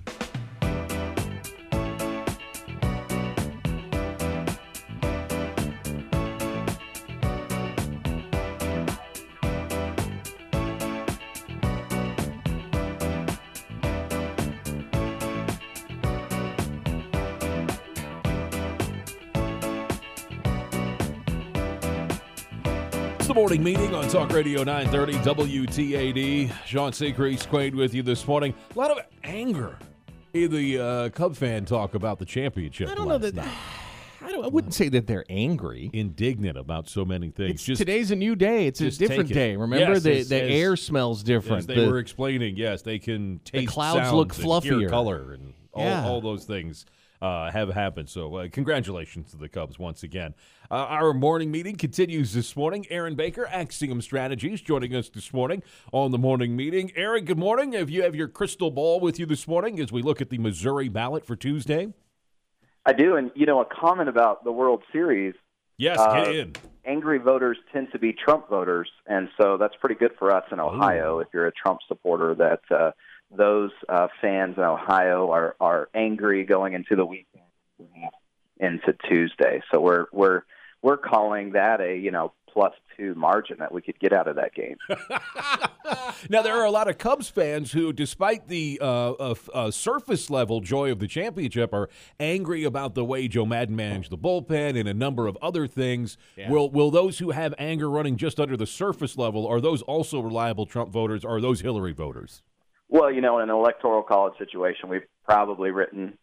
It's 23.27 23.33
the 23.33 23.41
morning 23.41 23.61
meeting 23.61 23.93
on 23.93 24.07
Talk 24.07 24.31
Radio 24.31 24.63
930 24.63 25.65
WTAD. 25.65 26.49
Sean 26.65 26.93
Seacrease 26.93 27.45
Quaid 27.45 27.75
with 27.75 27.93
you 27.93 28.01
this 28.01 28.25
morning. 28.25 28.53
A 28.73 28.79
lot 28.79 28.89
of 28.89 28.99
anger 29.25 29.77
in 30.33 30.49
the 30.49 30.79
uh, 30.79 31.09
Cub 31.09 31.35
fan 31.35 31.65
talk 31.65 31.93
about 31.93 32.19
the 32.19 32.25
championship. 32.25 32.87
I 32.87 32.95
don't 32.95 33.09
know 33.09 33.17
that. 33.17 33.35
night. 33.35 33.49
I, 34.21 34.31
don't, 34.31 34.45
I 34.45 34.47
wouldn't 34.47 34.73
say 34.73 34.87
that 34.87 35.07
they're 35.07 35.25
angry. 35.27 35.89
Indignant 35.91 36.57
about 36.57 36.87
so 36.87 37.03
many 37.03 37.29
things. 37.29 37.55
It's, 37.55 37.63
Just 37.65 37.79
today's 37.79 38.11
a 38.11 38.15
new 38.15 38.33
day. 38.33 38.65
It's 38.65 38.79
a 38.79 38.91
different 38.91 39.29
it. 39.29 39.33
day. 39.33 39.57
Remember, 39.57 39.93
Yes, 39.95 40.03
the 40.03 40.19
as- 40.19 40.29
the 40.29 40.43
as- 40.43 40.49
air 40.49 40.77
smells 40.77 41.21
different. 41.21 41.67
They 41.67 41.75
The- 41.83 41.91
were 41.91 41.99
explaining, 41.99 42.55
yes, 42.55 42.81
they 42.81 42.97
can 42.97 43.41
taste 43.43 43.67
clouds 43.73 44.07
sounds 44.07 44.13
look 44.13 44.33
fluffier. 44.33 44.87
color, 44.89 45.33
and 45.33 45.53
all, 45.73 45.83
Yeah. 45.83 46.07
all 46.07 46.21
those 46.21 46.45
things 46.45 46.85
uh, 47.21 47.51
have 47.51 47.69
happened. 47.69 48.09
So, 48.09 48.35
uh, 48.35 48.47
congratulations 48.51 49.31
to 49.31 49.37
the 49.37 49.49
Cubs 49.49 49.79
once 49.79 50.03
again. 50.03 50.33
Uh, 50.69 50.75
our 50.75 51.13
morning 51.13 51.51
meeting 51.51 51.75
continues 51.75 52.33
this 52.33 52.55
morning. 52.55 52.85
Aaron 52.89 53.15
Baker, 53.15 53.47
Axiom 53.47 54.01
Strategies, 54.01 54.61
joining 54.61 54.95
us 54.95 55.09
this 55.09 55.33
morning 55.33 55.63
on 55.91 56.11
the 56.11 56.17
morning 56.17 56.55
meeting. 56.55 56.91
Aaron, 56.95 57.25
good 57.25 57.37
morning. 57.37 57.73
If 57.73 57.89
you 57.89 58.03
have 58.03 58.15
your 58.15 58.27
crystal 58.27 58.71
ball 58.71 58.99
with 58.99 59.19
you 59.19 59.25
this 59.25 59.47
morning 59.47 59.79
as 59.79 59.91
we 59.91 60.01
look 60.01 60.21
at 60.21 60.29
the 60.29 60.37
Missouri 60.37 60.89
ballot 60.89 61.25
for 61.25 61.35
Tuesday? 61.35 61.93
I 62.85 62.93
do, 62.93 63.15
and 63.15 63.31
you 63.35 63.45
know, 63.45 63.59
a 63.61 63.65
comment 63.65 64.09
about 64.09 64.43
the 64.43 64.51
World 64.51 64.83
Series. 64.91 65.35
Yes, 65.77 65.99
Uh, 65.99 66.23
get 66.23 66.35
in. 66.35 66.53
Angry 66.85 67.17
voters 67.19 67.57
tend 67.73 67.91
to 67.91 67.99
be 67.99 68.13
Trump 68.13 68.49
voters, 68.49 68.89
and 69.05 69.27
so 69.39 69.57
that's 69.57 69.75
pretty 69.75 69.95
good 69.95 70.11
for 70.17 70.33
us 70.33 70.45
in 70.51 70.59
Ohio. 70.59 71.19
If 71.19 71.27
you're 71.33 71.47
a 71.47 71.51
Trump 71.51 71.79
supporter, 71.87 72.33
that 72.35 72.61
uh, 72.71 72.91
those 73.35 73.71
uh, 73.89 74.07
fans 74.21 74.55
in 74.57 74.63
Ohio 74.63 75.31
are 75.31 75.55
are 75.59 75.89
angry 75.93 76.43
going 76.45 76.73
into 76.73 76.95
the 76.95 77.05
weekend 77.05 77.43
into 78.59 78.93
Tuesday. 79.07 79.61
So 79.71 79.79
we're 79.79 80.05
we're 80.11 80.43
we're 80.81 80.97
calling 80.97 81.51
that 81.51 81.81
a 81.81 81.97
you 81.97 82.11
know 82.11 82.33
plus 82.51 82.73
two 82.95 83.13
margin 83.15 83.57
that 83.59 83.71
we 83.71 83.81
could 83.81 83.99
get 83.99 84.13
out 84.13 84.27
of 84.27 84.35
that 84.37 84.53
game. 84.53 84.77
Now 86.29 86.41
there 86.41 86.55
are 86.55 86.65
a 86.65 86.71
lot 86.71 86.89
of 86.89 86.97
Cubs 86.97 87.29
fans 87.29 87.71
who, 87.71 87.93
despite 87.93 88.47
the 88.47 88.79
uh, 88.81 89.11
uh, 89.11 89.35
uh, 89.53 89.71
surface 89.71 90.29
level 90.29 90.59
joy 90.59 90.91
of 90.91 90.99
the 90.99 91.07
championship, 91.07 91.73
are 91.73 91.89
angry 92.19 92.63
about 92.63 92.95
the 92.95 93.05
way 93.05 93.27
Joe 93.27 93.45
Maddon 93.45 93.75
managed 93.75 94.09
the 94.09 94.17
bullpen 94.17 94.77
and 94.77 94.89
a 94.89 94.93
number 94.93 95.27
of 95.27 95.37
other 95.41 95.67
things. 95.67 96.17
Will 96.49 96.69
will 96.69 96.91
those 96.91 97.19
who 97.19 97.31
have 97.31 97.53
anger 97.57 97.89
running 97.89 98.17
just 98.17 98.39
under 98.39 98.57
the 98.57 98.67
surface 98.67 99.17
level 99.17 99.47
are 99.47 99.61
those 99.61 99.81
also 99.83 100.19
reliable 100.19 100.65
Trump 100.65 100.91
voters? 100.91 101.23
Or 101.23 101.37
are 101.37 101.41
those 101.41 101.61
Hillary 101.61 101.93
voters? 101.93 102.41
Well, 102.89 103.11
you 103.11 103.21
know, 103.21 103.39
in 103.39 103.49
an 103.49 103.55
electoral 103.55 104.03
college 104.03 104.37
situation, 104.37 104.89
we've 104.89 105.07
probably 105.25 105.71
written 105.71 106.17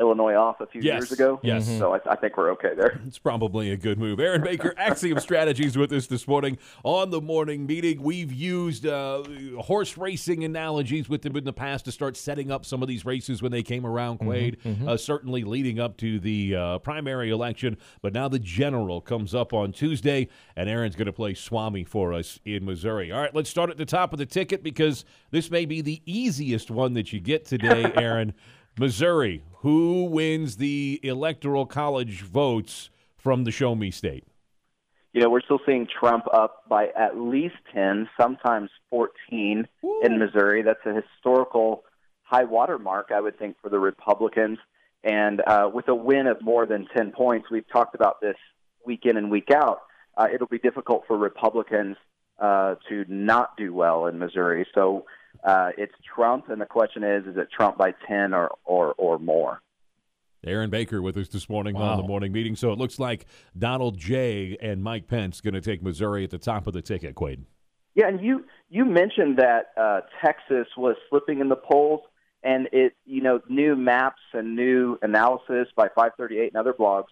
Illinois 0.00 0.34
off 0.34 0.60
a 0.60 0.66
few 0.66 0.80
Yes. 0.80 1.02
years 1.02 1.12
ago. 1.12 1.38
Yes. 1.42 1.66
So 1.78 1.94
I, 1.94 2.00
I 2.10 2.16
think 2.16 2.36
we're 2.36 2.50
okay 2.52 2.74
there. 2.74 3.00
It's 3.06 3.18
probably 3.18 3.70
a 3.70 3.76
good 3.76 3.98
move. 3.98 4.18
Aaron 4.18 4.42
Baker, 4.42 4.74
Axiom 4.78 5.18
Strategies, 5.20 5.76
with 5.76 5.92
us 5.92 6.06
this 6.06 6.26
morning 6.26 6.58
on 6.82 7.10
the 7.10 7.20
morning 7.20 7.66
meeting. 7.66 8.02
We've 8.02 8.32
used 8.32 8.86
uh, 8.86 9.22
horse 9.60 9.96
racing 9.98 10.42
analogies 10.44 11.08
with 11.08 11.22
them 11.22 11.36
in 11.36 11.44
the 11.44 11.52
past 11.52 11.84
to 11.84 11.92
start 11.92 12.16
setting 12.16 12.50
up 12.50 12.64
some 12.64 12.82
of 12.82 12.88
these 12.88 13.04
races 13.04 13.42
when 13.42 13.52
they 13.52 13.62
came 13.62 13.84
around, 13.86 14.18
Quaid, 14.20 14.56
Uh, 14.88 14.96
certainly 14.96 15.44
leading 15.44 15.78
up 15.78 15.96
to 15.98 16.18
the 16.18 16.54
uh, 16.56 16.78
primary 16.78 17.30
election. 17.30 17.76
But 18.02 18.14
now 18.14 18.28
the 18.28 18.38
general 18.38 19.00
comes 19.00 19.34
up 19.34 19.52
on 19.52 19.72
Tuesday, 19.72 20.28
and 20.56 20.68
Aaron's 20.68 20.96
going 20.96 21.06
to 21.06 21.12
play 21.12 21.34
Swami 21.34 21.84
for 21.84 22.12
us 22.14 22.38
in 22.44 22.64
Missouri. 22.64 23.12
All 23.12 23.20
right, 23.20 23.34
let's 23.34 23.50
start 23.50 23.68
at 23.70 23.76
the 23.76 23.84
top 23.84 24.12
of 24.12 24.18
the 24.18 24.26
ticket 24.26 24.62
because 24.62 25.04
this 25.30 25.50
may 25.50 25.66
be 25.66 25.82
the 25.82 26.00
easiest 26.06 26.70
one 26.70 26.94
that 26.94 27.12
you 27.12 27.20
get 27.20 27.44
today, 27.44 27.92
Aaron. 27.96 28.32
Missouri, 28.78 29.44
who 29.58 30.04
wins 30.04 30.56
the 30.56 31.00
electoral 31.02 31.66
college 31.66 32.22
votes 32.22 32.90
from 33.16 33.44
the 33.44 33.50
Show 33.50 33.74
Me 33.74 33.90
State? 33.90 34.24
you 35.12 35.20
know, 35.20 35.28
we're 35.28 35.40
still 35.40 35.60
seeing 35.66 35.86
Trump 35.86 36.24
up 36.32 36.68
by 36.68 36.88
at 36.96 37.18
least 37.18 37.56
10, 37.74 38.08
sometimes 38.20 38.70
14 38.90 39.66
in 40.04 40.18
Missouri. 40.18 40.62
That's 40.62 40.84
a 40.86 40.94
historical 40.94 41.84
high 42.22 42.44
water 42.44 42.78
mark, 42.78 43.10
I 43.12 43.20
would 43.20 43.38
think, 43.38 43.56
for 43.60 43.68
the 43.68 43.78
Republicans. 43.78 44.58
And 45.02 45.40
uh, 45.40 45.68
with 45.72 45.88
a 45.88 45.94
win 45.94 46.26
of 46.26 46.40
more 46.42 46.64
than 46.64 46.86
10 46.96 47.10
points, 47.10 47.50
we've 47.50 47.68
talked 47.72 47.94
about 47.94 48.20
this 48.20 48.36
week 48.86 49.00
in 49.04 49.16
and 49.16 49.30
week 49.30 49.48
out, 49.52 49.80
uh, 50.16 50.28
it'll 50.32 50.46
be 50.46 50.58
difficult 50.58 51.04
for 51.08 51.16
Republicans 51.16 51.96
uh, 52.38 52.76
to 52.88 53.04
not 53.08 53.56
do 53.56 53.74
well 53.74 54.06
in 54.06 54.18
Missouri. 54.18 54.66
So 54.74 55.06
uh, 55.44 55.70
it's 55.76 55.94
Trump, 56.14 56.48
and 56.48 56.60
the 56.60 56.66
question 56.66 57.02
is, 57.02 57.26
is 57.26 57.36
it 57.36 57.48
Trump 57.54 57.78
by 57.78 57.94
10 58.08 58.34
or, 58.34 58.50
or, 58.64 58.94
or 58.98 59.18
more? 59.18 59.60
Aaron 60.44 60.70
Baker 60.70 61.02
with 61.02 61.16
us 61.16 61.28
this 61.28 61.48
morning 61.48 61.76
on 61.76 61.98
the 61.98 62.02
morning 62.02 62.32
meeting. 62.32 62.56
So 62.56 62.72
it 62.72 62.78
looks 62.78 62.98
like 62.98 63.26
Donald 63.58 63.98
J. 63.98 64.56
and 64.62 64.82
Mike 64.82 65.06
Pence 65.06 65.40
going 65.40 65.54
to 65.54 65.60
take 65.60 65.82
Missouri 65.82 66.24
at 66.24 66.30
the 66.30 66.38
top 66.38 66.66
of 66.66 66.72
the 66.72 66.80
ticket, 66.80 67.14
Quaid. 67.14 67.44
Yeah, 67.94 68.08
and 68.08 68.20
you 68.20 68.44
you 68.68 68.84
mentioned 68.84 69.38
that 69.38 69.72
uh, 69.76 70.00
Texas 70.24 70.68
was 70.76 70.96
slipping 71.08 71.40
in 71.40 71.48
the 71.48 71.56
polls, 71.56 72.00
and 72.42 72.68
it 72.72 72.94
you 73.04 73.20
know 73.20 73.40
new 73.48 73.74
maps 73.76 74.22
and 74.32 74.54
new 74.54 74.98
analysis 75.02 75.68
by 75.76 75.88
538 75.88 76.52
and 76.52 76.56
other 76.56 76.72
blogs 76.72 77.08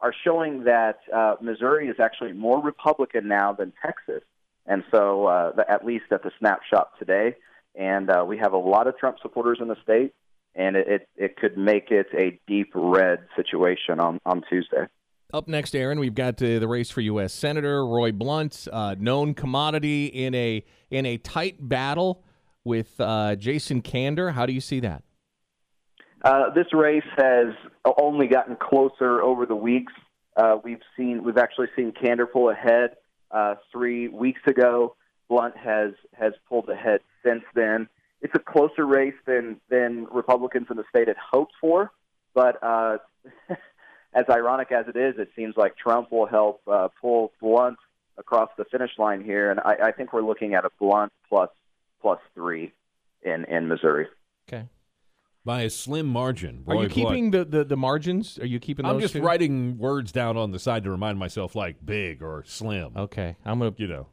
are 0.00 0.12
showing 0.24 0.64
that 0.64 0.98
uh, 1.14 1.36
Missouri 1.40 1.88
is 1.88 1.96
actually 2.00 2.32
more 2.32 2.60
Republican 2.60 3.28
now 3.28 3.52
than 3.52 3.72
Texas, 3.80 4.22
and 4.66 4.82
so 4.90 5.26
uh, 5.26 5.52
the, 5.52 5.70
at 5.70 5.86
least 5.86 6.06
at 6.10 6.22
the 6.22 6.32
snapshot 6.38 6.90
today. 6.98 7.34
And 7.76 8.10
uh, 8.10 8.24
we 8.26 8.38
have 8.38 8.52
a 8.52 8.58
lot 8.58 8.86
of 8.86 8.96
Trump 8.98 9.18
supporters 9.22 9.58
in 9.60 9.68
the 9.68 9.76
state, 9.82 10.12
and 10.54 10.76
it, 10.76 10.88
it, 10.88 11.08
it 11.16 11.36
could 11.36 11.56
make 11.56 11.90
it 11.90 12.06
a 12.16 12.40
deep 12.46 12.72
red 12.74 13.20
situation 13.36 14.00
on, 14.00 14.20
on 14.24 14.42
Tuesday. 14.48 14.86
Up 15.32 15.48
next, 15.48 15.74
Aaron, 15.74 15.98
we've 15.98 16.14
got 16.14 16.40
uh, 16.40 16.58
the 16.60 16.68
race 16.68 16.90
for 16.90 17.00
U.S. 17.00 17.32
Senator 17.32 17.84
Roy 17.84 18.12
Blunt, 18.12 18.68
uh, 18.72 18.94
known 18.98 19.34
commodity 19.34 20.06
in 20.06 20.34
a 20.34 20.64
in 20.90 21.04
a 21.04 21.18
tight 21.18 21.56
battle 21.68 22.22
with 22.64 23.00
uh, 23.00 23.34
Jason 23.34 23.82
Kander. 23.82 24.32
How 24.32 24.46
do 24.46 24.52
you 24.52 24.60
see 24.60 24.80
that? 24.80 25.02
Uh, 26.24 26.50
this 26.54 26.66
race 26.72 27.04
has 27.16 27.48
only 28.00 28.28
gotten 28.28 28.56
closer 28.56 29.20
over 29.20 29.46
the 29.46 29.56
weeks. 29.56 29.92
Uh, 30.36 30.56
we've 30.62 30.80
seen 30.96 31.24
we've 31.24 31.38
actually 31.38 31.68
seen 31.74 31.92
Kander 31.92 32.30
pull 32.30 32.50
ahead 32.50 32.90
uh, 33.30 33.56
three 33.72 34.08
weeks 34.08 34.40
ago. 34.46 34.94
Blunt 35.28 35.56
has 35.56 35.92
has 36.12 36.32
pulled 36.48 36.68
ahead 36.68 37.00
since 37.24 37.42
then. 37.54 37.88
It's 38.22 38.34
a 38.34 38.38
closer 38.38 38.86
race 38.86 39.14
than 39.26 39.60
than 39.68 40.06
Republicans 40.10 40.66
in 40.70 40.76
the 40.76 40.84
state 40.88 41.08
had 41.08 41.16
hoped 41.16 41.52
for, 41.60 41.92
but 42.34 42.62
as 44.14 44.24
ironic 44.30 44.72
as 44.72 44.86
it 44.88 44.96
is, 44.96 45.14
it 45.18 45.28
seems 45.36 45.56
like 45.56 45.76
Trump 45.76 46.10
will 46.10 46.26
help 46.26 46.62
uh, 46.66 46.88
pull 47.00 47.32
Blunt 47.40 47.78
across 48.18 48.48
the 48.56 48.64
finish 48.64 48.92
line 48.98 49.22
here, 49.22 49.50
and 49.50 49.60
I, 49.60 49.88
I 49.88 49.92
think 49.92 50.12
we're 50.12 50.22
looking 50.22 50.54
at 50.54 50.64
a 50.64 50.70
Blunt 50.78 51.12
plus 51.28 51.50
plus 52.00 52.20
three 52.34 52.72
in 53.22 53.44
in 53.44 53.68
Missouri. 53.68 54.06
Okay. 54.48 54.68
By 55.44 55.62
a 55.62 55.70
slim 55.70 56.06
margin. 56.06 56.64
Are 56.66 56.74
you 56.74 56.88
keeping 56.88 57.30
the, 57.30 57.44
the, 57.44 57.62
the 57.62 57.76
margins? 57.76 58.36
Are 58.40 58.46
you 58.46 58.58
keeping 58.58 58.84
those? 58.84 58.94
I'm 58.94 59.00
just 59.00 59.12
two? 59.12 59.22
writing 59.22 59.78
words 59.78 60.10
down 60.10 60.36
on 60.36 60.50
the 60.50 60.58
side 60.58 60.82
to 60.82 60.90
remind 60.90 61.20
myself, 61.20 61.54
like 61.54 61.76
big 61.84 62.20
or 62.20 62.42
slim. 62.46 62.96
Okay, 62.96 63.36
I'm 63.44 63.60
gonna 63.60 63.72
You 63.76 63.86
know, 63.86 64.06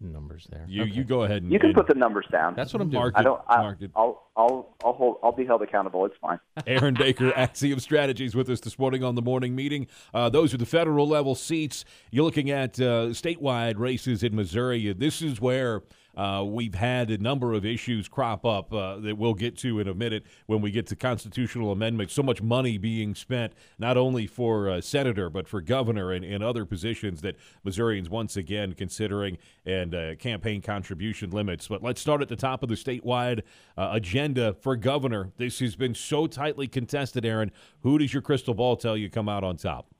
numbers 0.00 0.46
there. 0.50 0.64
you 0.68 0.82
Okay. 0.82 0.92
you 0.92 1.04
go 1.04 1.22
ahead 1.22 1.42
and 1.42 1.52
You 1.52 1.58
can 1.58 1.68
and 1.68 1.76
put 1.76 1.86
the 1.86 1.94
numbers 1.94 2.26
down. 2.30 2.54
That's 2.54 2.72
what 2.72 2.82
I'm 2.82 2.90
doing. 2.90 3.00
mark 3.02 3.14
I 3.16 3.22
don't. 3.22 3.40
I, 3.48 3.62
mark 3.62 3.80
it. 3.82 3.90
I'll 3.96 4.28
I'll 4.36 4.76
I'll 4.84 4.92
hold. 4.92 5.16
I'll 5.22 5.32
be 5.32 5.44
held 5.44 5.62
accountable. 5.62 6.04
It's 6.04 6.16
fine. 6.20 6.38
Aaron 6.66 6.94
Baker, 6.94 7.32
Axiom 7.36 7.80
Strategies, 7.80 8.34
with 8.34 8.48
us 8.50 8.60
this 8.60 8.78
morning 8.78 9.02
on 9.02 9.14
the 9.14 9.22
morning 9.22 9.54
meeting. 9.54 9.86
Uh, 10.12 10.28
those 10.28 10.52
are 10.52 10.58
the 10.58 10.66
federal 10.66 11.08
level 11.08 11.34
seats. 11.34 11.84
You're 12.10 12.24
looking 12.24 12.50
at 12.50 12.78
uh, 12.78 13.08
statewide 13.08 13.78
races 13.78 14.22
in 14.22 14.34
Missouri. 14.36 14.92
This 14.92 15.22
is 15.22 15.40
where 15.40 15.82
uh, 16.16 16.44
we've 16.46 16.74
had 16.74 17.10
a 17.10 17.18
number 17.18 17.52
of 17.52 17.64
issues 17.64 18.08
crop 18.08 18.44
up 18.44 18.72
uh, 18.72 18.96
that 18.96 19.18
we'll 19.18 19.34
get 19.34 19.56
to 19.58 19.80
in 19.80 19.88
a 19.88 19.94
minute 19.94 20.24
when 20.46 20.60
we 20.60 20.70
get 20.70 20.86
to 20.86 20.96
constitutional 20.96 21.72
amendments. 21.72 22.14
So 22.14 22.22
much 22.22 22.42
money 22.42 22.78
being 22.78 23.14
spent 23.14 23.52
not 23.78 23.96
only 23.96 24.26
for 24.26 24.70
uh, 24.70 24.80
senator 24.80 25.28
but 25.28 25.46
for 25.48 25.60
governor 25.60 26.12
and, 26.12 26.24
and 26.24 26.42
other 26.42 26.64
positions 26.64 27.20
that 27.22 27.36
Missourians 27.64 28.08
once 28.08 28.36
again 28.36 28.72
considering 28.72 29.38
and 29.64 29.94
uh, 29.94 30.14
campaign 30.16 30.62
contribution 30.62 31.30
limits. 31.30 31.68
But 31.68 31.82
let's 31.82 32.00
start 32.00 32.22
at 32.22 32.28
the 32.28 32.36
top 32.36 32.62
of 32.62 32.68
the 32.68 32.74
statewide 32.74 33.42
uh, 33.76 33.90
agenda 33.92 34.54
for 34.54 34.76
governor. 34.76 35.32
This 35.36 35.58
has 35.58 35.76
been 35.76 35.94
so 35.94 36.26
tightly 36.26 36.68
contested, 36.68 37.24
Aaron. 37.24 37.50
Who 37.80 37.98
does 37.98 38.12
your 38.12 38.22
crystal 38.22 38.54
ball 38.54 38.76
tell 38.76 38.96
you 38.96 39.10
come 39.10 39.28
out 39.28 39.44
on 39.44 39.56
top? 39.56 39.95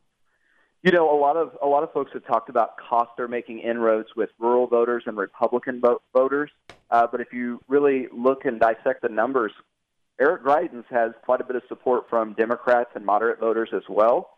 You 0.82 0.92
know, 0.92 1.12
a 1.12 1.18
lot 1.18 1.36
of 1.36 1.56
a 1.62 1.66
lot 1.66 1.82
of 1.82 1.92
folks 1.92 2.12
have 2.12 2.24
talked 2.26 2.48
about 2.48 2.76
Koster 2.78 3.26
making 3.26 3.58
inroads 3.58 4.08
with 4.14 4.30
rural 4.38 4.66
voters 4.66 5.02
and 5.06 5.16
Republican 5.16 5.80
vote, 5.80 6.02
voters, 6.12 6.50
uh, 6.90 7.06
but 7.10 7.20
if 7.20 7.32
you 7.32 7.60
really 7.66 8.06
look 8.12 8.44
and 8.44 8.60
dissect 8.60 9.02
the 9.02 9.08
numbers, 9.08 9.52
Eric 10.20 10.44
Greitens 10.44 10.84
has 10.90 11.12
quite 11.24 11.40
a 11.40 11.44
bit 11.44 11.56
of 11.56 11.62
support 11.68 12.08
from 12.08 12.34
Democrats 12.34 12.90
and 12.94 13.04
moderate 13.04 13.40
voters 13.40 13.70
as 13.74 13.82
well. 13.88 14.30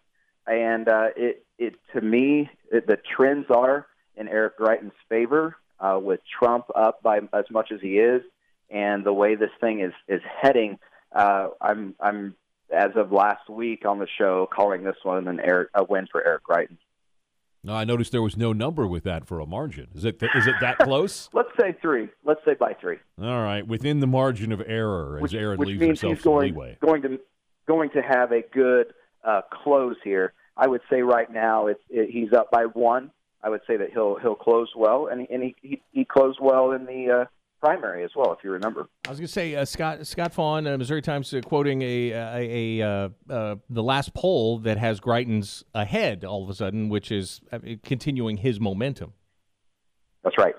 And 0.46 0.88
uh, 0.88 1.08
it, 1.16 1.44
it 1.58 1.74
to 1.92 2.00
me, 2.00 2.48
it, 2.72 2.86
the 2.86 2.96
trends 2.96 3.46
are 3.50 3.86
in 4.16 4.28
Eric 4.28 4.58
Greitens' 4.58 4.92
favor, 5.08 5.56
uh, 5.80 5.98
with 6.02 6.20
Trump 6.38 6.66
up 6.74 7.02
by 7.02 7.20
as 7.32 7.44
much 7.50 7.70
as 7.72 7.80
he 7.80 7.98
is, 7.98 8.22
and 8.70 9.04
the 9.04 9.12
way 9.12 9.34
this 9.34 9.50
thing 9.60 9.80
is 9.80 9.92
is 10.08 10.22
heading. 10.40 10.78
Uh, 11.12 11.48
I'm 11.60 11.94
I'm 12.00 12.34
as 12.70 12.90
of 12.96 13.12
last 13.12 13.48
week 13.48 13.84
on 13.86 13.98
the 13.98 14.08
show, 14.18 14.48
calling 14.52 14.84
this 14.84 14.96
one 15.02 15.28
an 15.28 15.40
Eric, 15.40 15.70
a 15.74 15.84
win 15.84 16.06
for 16.10 16.24
Eric 16.24 16.44
Greitens. 16.44 16.78
No, 17.64 17.74
I 17.74 17.84
noticed 17.84 18.12
there 18.12 18.22
was 18.22 18.36
no 18.36 18.52
number 18.52 18.86
with 18.86 19.02
that 19.04 19.26
for 19.26 19.40
a 19.40 19.46
margin. 19.46 19.88
Is 19.94 20.04
it 20.04 20.22
is 20.34 20.46
it 20.46 20.54
that 20.60 20.78
close? 20.80 21.28
Let's 21.32 21.50
say 21.60 21.76
three. 21.82 22.08
Let's 22.24 22.40
say 22.44 22.54
by 22.54 22.74
three, 22.74 22.98
All 23.20 23.42
right, 23.42 23.66
within 23.66 24.00
the 24.00 24.06
margin 24.06 24.52
of 24.52 24.62
error, 24.64 25.16
as 25.16 25.22
which, 25.22 25.34
Aaron 25.34 25.58
which 25.58 25.68
leaves 25.68 25.80
means 25.80 26.00
himself 26.00 26.18
he's 26.18 26.24
going 26.24 26.54
leeway. 26.54 26.78
going 26.80 27.02
to 27.02 27.20
going 27.66 27.90
to 27.90 28.00
have 28.00 28.32
a 28.32 28.42
good 28.42 28.94
uh, 29.24 29.42
close 29.50 29.96
here. 30.04 30.32
I 30.56 30.66
would 30.68 30.82
say 30.88 31.02
right 31.02 31.30
now 31.30 31.66
it's 31.66 31.80
it, 31.90 32.10
he's 32.10 32.32
up 32.32 32.50
by 32.50 32.64
one. 32.64 33.10
I 33.42 33.50
would 33.50 33.62
say 33.66 33.76
that 33.76 33.90
he'll 33.92 34.18
he'll 34.18 34.36
close 34.36 34.68
well, 34.76 35.08
and 35.08 35.26
and 35.28 35.42
he 35.42 35.56
he, 35.60 35.82
he 35.92 36.04
closed 36.04 36.38
well 36.40 36.70
in 36.72 36.86
the 36.86 37.10
uh, 37.10 37.24
primary 37.60 38.04
as 38.04 38.10
well, 38.16 38.32
if 38.32 38.38
you 38.44 38.50
remember. 38.50 38.88
I 39.06 39.10
was 39.10 39.18
going 39.18 39.26
to 39.26 39.32
say 39.32 39.54
uh, 39.54 39.64
Scott 39.64 40.06
Scott 40.06 40.32
Faughn, 40.32 40.66
uh, 40.66 40.78
Missouri 40.78 41.02
Times, 41.02 41.32
uh, 41.32 41.40
quoting 41.40 41.82
a 41.82 42.10
a, 42.10 42.80
a 42.80 42.86
uh, 42.86 43.08
uh, 43.30 43.56
the 43.68 43.82
last 43.82 44.14
poll 44.14 44.58
that 44.60 44.78
has 44.78 45.00
Greitens 45.00 45.62
ahead 45.74 46.24
all 46.24 46.42
of 46.42 46.50
a 46.50 46.54
sudden, 46.54 46.88
which 46.88 47.10
is 47.10 47.40
uh, 47.52 47.58
continuing 47.84 48.38
his 48.38 48.60
momentum. 48.60 49.12
That's 50.24 50.38
right, 50.38 50.54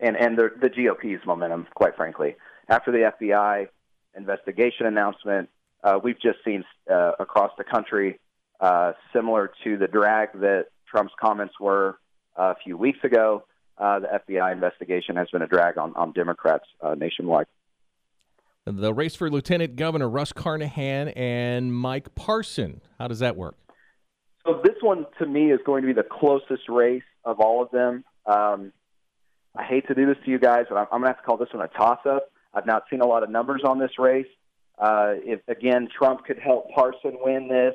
and 0.00 0.16
and 0.16 0.36
the 0.36 0.50
the 0.60 0.68
GOP's 0.68 1.24
momentum, 1.26 1.66
quite 1.74 1.96
frankly, 1.96 2.36
after 2.68 2.92
the 2.92 3.10
FBI 3.20 3.68
investigation 4.16 4.86
announcement, 4.86 5.48
uh, 5.84 5.98
we've 6.02 6.20
just 6.20 6.38
seen 6.44 6.64
uh, 6.90 7.12
across 7.18 7.52
the 7.58 7.64
country, 7.64 8.18
uh, 8.60 8.92
similar 9.12 9.50
to 9.64 9.76
the 9.76 9.86
drag 9.86 10.32
that 10.34 10.66
Trump's 10.90 11.12
comments 11.20 11.54
were 11.60 11.98
a 12.36 12.54
few 12.62 12.76
weeks 12.76 12.98
ago. 13.02 13.44
Uh, 13.78 14.00
the 14.00 14.20
FBI 14.26 14.52
investigation 14.52 15.16
has 15.16 15.28
been 15.30 15.42
a 15.42 15.46
drag 15.46 15.78
on 15.78 15.94
on 15.96 16.12
Democrats 16.12 16.64
uh, 16.80 16.94
nationwide. 16.94 17.46
The 18.64 18.92
race 18.92 19.14
for 19.14 19.30
Lieutenant 19.30 19.76
Governor 19.76 20.08
Russ 20.08 20.32
Carnahan 20.32 21.08
and 21.10 21.72
Mike 21.72 22.14
Parson. 22.16 22.80
How 22.98 23.06
does 23.06 23.20
that 23.20 23.36
work? 23.36 23.54
So 24.44 24.60
this 24.64 24.74
one 24.80 25.06
to 25.18 25.26
me 25.26 25.52
is 25.52 25.60
going 25.64 25.82
to 25.82 25.86
be 25.86 25.92
the 25.92 26.02
closest 26.02 26.68
race 26.68 27.04
of 27.24 27.38
all 27.38 27.62
of 27.62 27.70
them. 27.70 28.04
Um, 28.26 28.72
I 29.56 29.62
hate 29.62 29.86
to 29.88 29.94
do 29.94 30.06
this 30.06 30.16
to 30.24 30.30
you 30.30 30.38
guys, 30.38 30.66
but 30.68 30.76
I'm, 30.76 30.86
I'm 30.90 31.00
going 31.00 31.02
to 31.02 31.08
have 31.08 31.18
to 31.18 31.22
call 31.22 31.36
this 31.36 31.48
one 31.52 31.64
a 31.64 31.68
toss-up. 31.68 32.30
I've 32.52 32.66
not 32.66 32.84
seen 32.90 33.00
a 33.00 33.06
lot 33.06 33.22
of 33.22 33.30
numbers 33.30 33.62
on 33.64 33.78
this 33.78 33.98
race. 33.98 34.26
Uh, 34.78 35.14
if 35.24 35.40
again 35.48 35.88
Trump 35.96 36.24
could 36.24 36.38
help 36.38 36.70
Parson 36.74 37.16
win 37.20 37.48
this, 37.48 37.74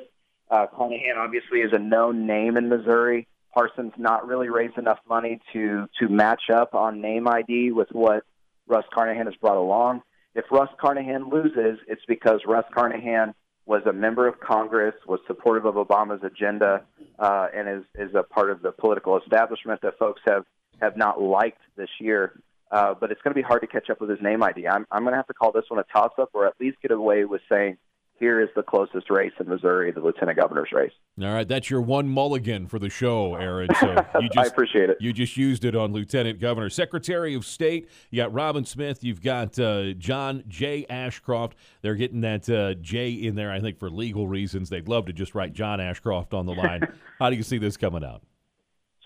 uh, 0.50 0.66
Carnahan 0.66 1.16
obviously 1.16 1.60
is 1.60 1.72
a 1.72 1.78
known 1.78 2.26
name 2.26 2.56
in 2.56 2.68
Missouri. 2.68 3.26
Parson's 3.54 3.92
not 3.96 4.26
really 4.26 4.48
raised 4.48 4.78
enough 4.78 4.98
money 5.08 5.40
to 5.52 5.88
to 6.00 6.08
match 6.08 6.42
up 6.52 6.74
on 6.74 7.00
name 7.00 7.28
ID 7.28 7.72
with 7.72 7.88
what 7.92 8.24
Russ 8.66 8.84
Carnahan 8.92 9.26
has 9.26 9.34
brought 9.36 9.56
along. 9.56 10.02
If 10.34 10.46
Russ 10.50 10.70
Carnahan 10.80 11.28
loses, 11.28 11.78
it's 11.86 12.02
because 12.08 12.40
Russ 12.46 12.64
Carnahan 12.72 13.34
was 13.66 13.82
a 13.86 13.92
member 13.92 14.26
of 14.26 14.40
Congress, 14.40 14.94
was 15.06 15.20
supportive 15.26 15.66
of 15.66 15.74
Obama's 15.74 16.22
agenda, 16.24 16.82
uh, 17.18 17.48
and 17.54 17.68
is 17.68 17.84
is 17.94 18.14
a 18.14 18.22
part 18.22 18.50
of 18.50 18.62
the 18.62 18.72
political 18.72 19.18
establishment 19.18 19.80
that 19.82 19.98
folks 19.98 20.22
have 20.26 20.44
have 20.80 20.96
not 20.96 21.20
liked 21.20 21.60
this 21.76 21.90
year. 22.00 22.32
Uh, 22.70 22.94
but 22.98 23.12
it's 23.12 23.20
going 23.20 23.32
to 23.32 23.38
be 23.38 23.42
hard 23.42 23.60
to 23.60 23.66
catch 23.66 23.90
up 23.90 24.00
with 24.00 24.08
his 24.08 24.20
name 24.22 24.42
ID. 24.42 24.66
I'm 24.66 24.86
I'm 24.90 25.02
going 25.02 25.12
to 25.12 25.18
have 25.18 25.26
to 25.26 25.34
call 25.34 25.52
this 25.52 25.64
one 25.68 25.78
a 25.78 25.84
toss 25.92 26.12
up, 26.18 26.30
or 26.32 26.46
at 26.46 26.54
least 26.58 26.80
get 26.80 26.90
away 26.90 27.26
with 27.26 27.42
saying 27.48 27.76
here 28.22 28.40
is 28.40 28.48
the 28.54 28.62
closest 28.62 29.10
race 29.10 29.32
in 29.40 29.48
Missouri, 29.48 29.90
the 29.90 29.98
lieutenant 29.98 30.38
governor's 30.38 30.70
race. 30.72 30.92
All 31.20 31.26
right, 31.26 31.46
that's 31.46 31.68
your 31.68 31.80
one 31.80 32.08
mulligan 32.08 32.68
for 32.68 32.78
the 32.78 32.88
show, 32.88 33.34
Aaron. 33.34 33.68
So 33.80 33.88
you 34.20 34.28
I 34.38 34.44
appreciate 34.44 34.90
it. 34.90 34.98
you 35.00 35.12
just 35.12 35.36
used 35.36 35.64
it 35.64 35.74
on 35.74 35.92
Lieutenant 35.92 36.38
Governor, 36.38 36.70
Secretary 36.70 37.34
of 37.34 37.44
State. 37.44 37.88
You 38.10 38.22
got 38.22 38.32
Robin 38.32 38.64
Smith. 38.64 39.02
You've 39.02 39.20
got 39.20 39.58
uh, 39.58 39.94
John 39.94 40.44
J. 40.46 40.86
Ashcroft. 40.88 41.56
They're 41.82 41.96
getting 41.96 42.20
that 42.20 42.48
uh, 42.48 42.74
J 42.74 43.10
in 43.10 43.34
there, 43.34 43.50
I 43.50 43.58
think, 43.58 43.80
for 43.80 43.90
legal 43.90 44.28
reasons. 44.28 44.70
They'd 44.70 44.86
love 44.86 45.06
to 45.06 45.12
just 45.12 45.34
write 45.34 45.52
John 45.52 45.80
Ashcroft 45.80 46.32
on 46.32 46.46
the 46.46 46.54
line. 46.54 46.86
How 47.18 47.28
do 47.28 47.34
you 47.34 47.42
see 47.42 47.58
this 47.58 47.76
coming 47.76 48.04
out? 48.04 48.22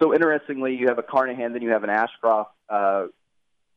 So 0.00 0.12
interestingly, 0.12 0.76
you 0.76 0.88
have 0.88 0.98
a 0.98 1.02
Carnahan, 1.02 1.54
then 1.54 1.62
you 1.62 1.70
have 1.70 1.84
an 1.84 1.90
Ashcroft. 1.90 2.50
Uh, 2.68 3.06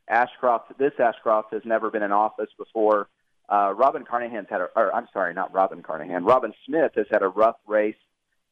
Ashcroft, 0.06 0.76
this 0.76 0.92
Ashcroft 0.98 1.54
has 1.54 1.62
never 1.64 1.90
been 1.90 2.02
in 2.02 2.12
office 2.12 2.50
before. 2.58 3.08
Uh, 3.50 3.74
Robin 3.76 4.04
Carnahan's 4.04 4.46
had, 4.48 4.60
a, 4.60 4.68
or 4.76 4.94
I'm 4.94 5.08
sorry, 5.12 5.34
not 5.34 5.52
Robin 5.52 5.82
Carnahan. 5.82 6.24
Robin 6.24 6.54
Smith 6.66 6.92
has 6.94 7.06
had 7.10 7.22
a 7.22 7.28
rough 7.28 7.56
race. 7.66 7.96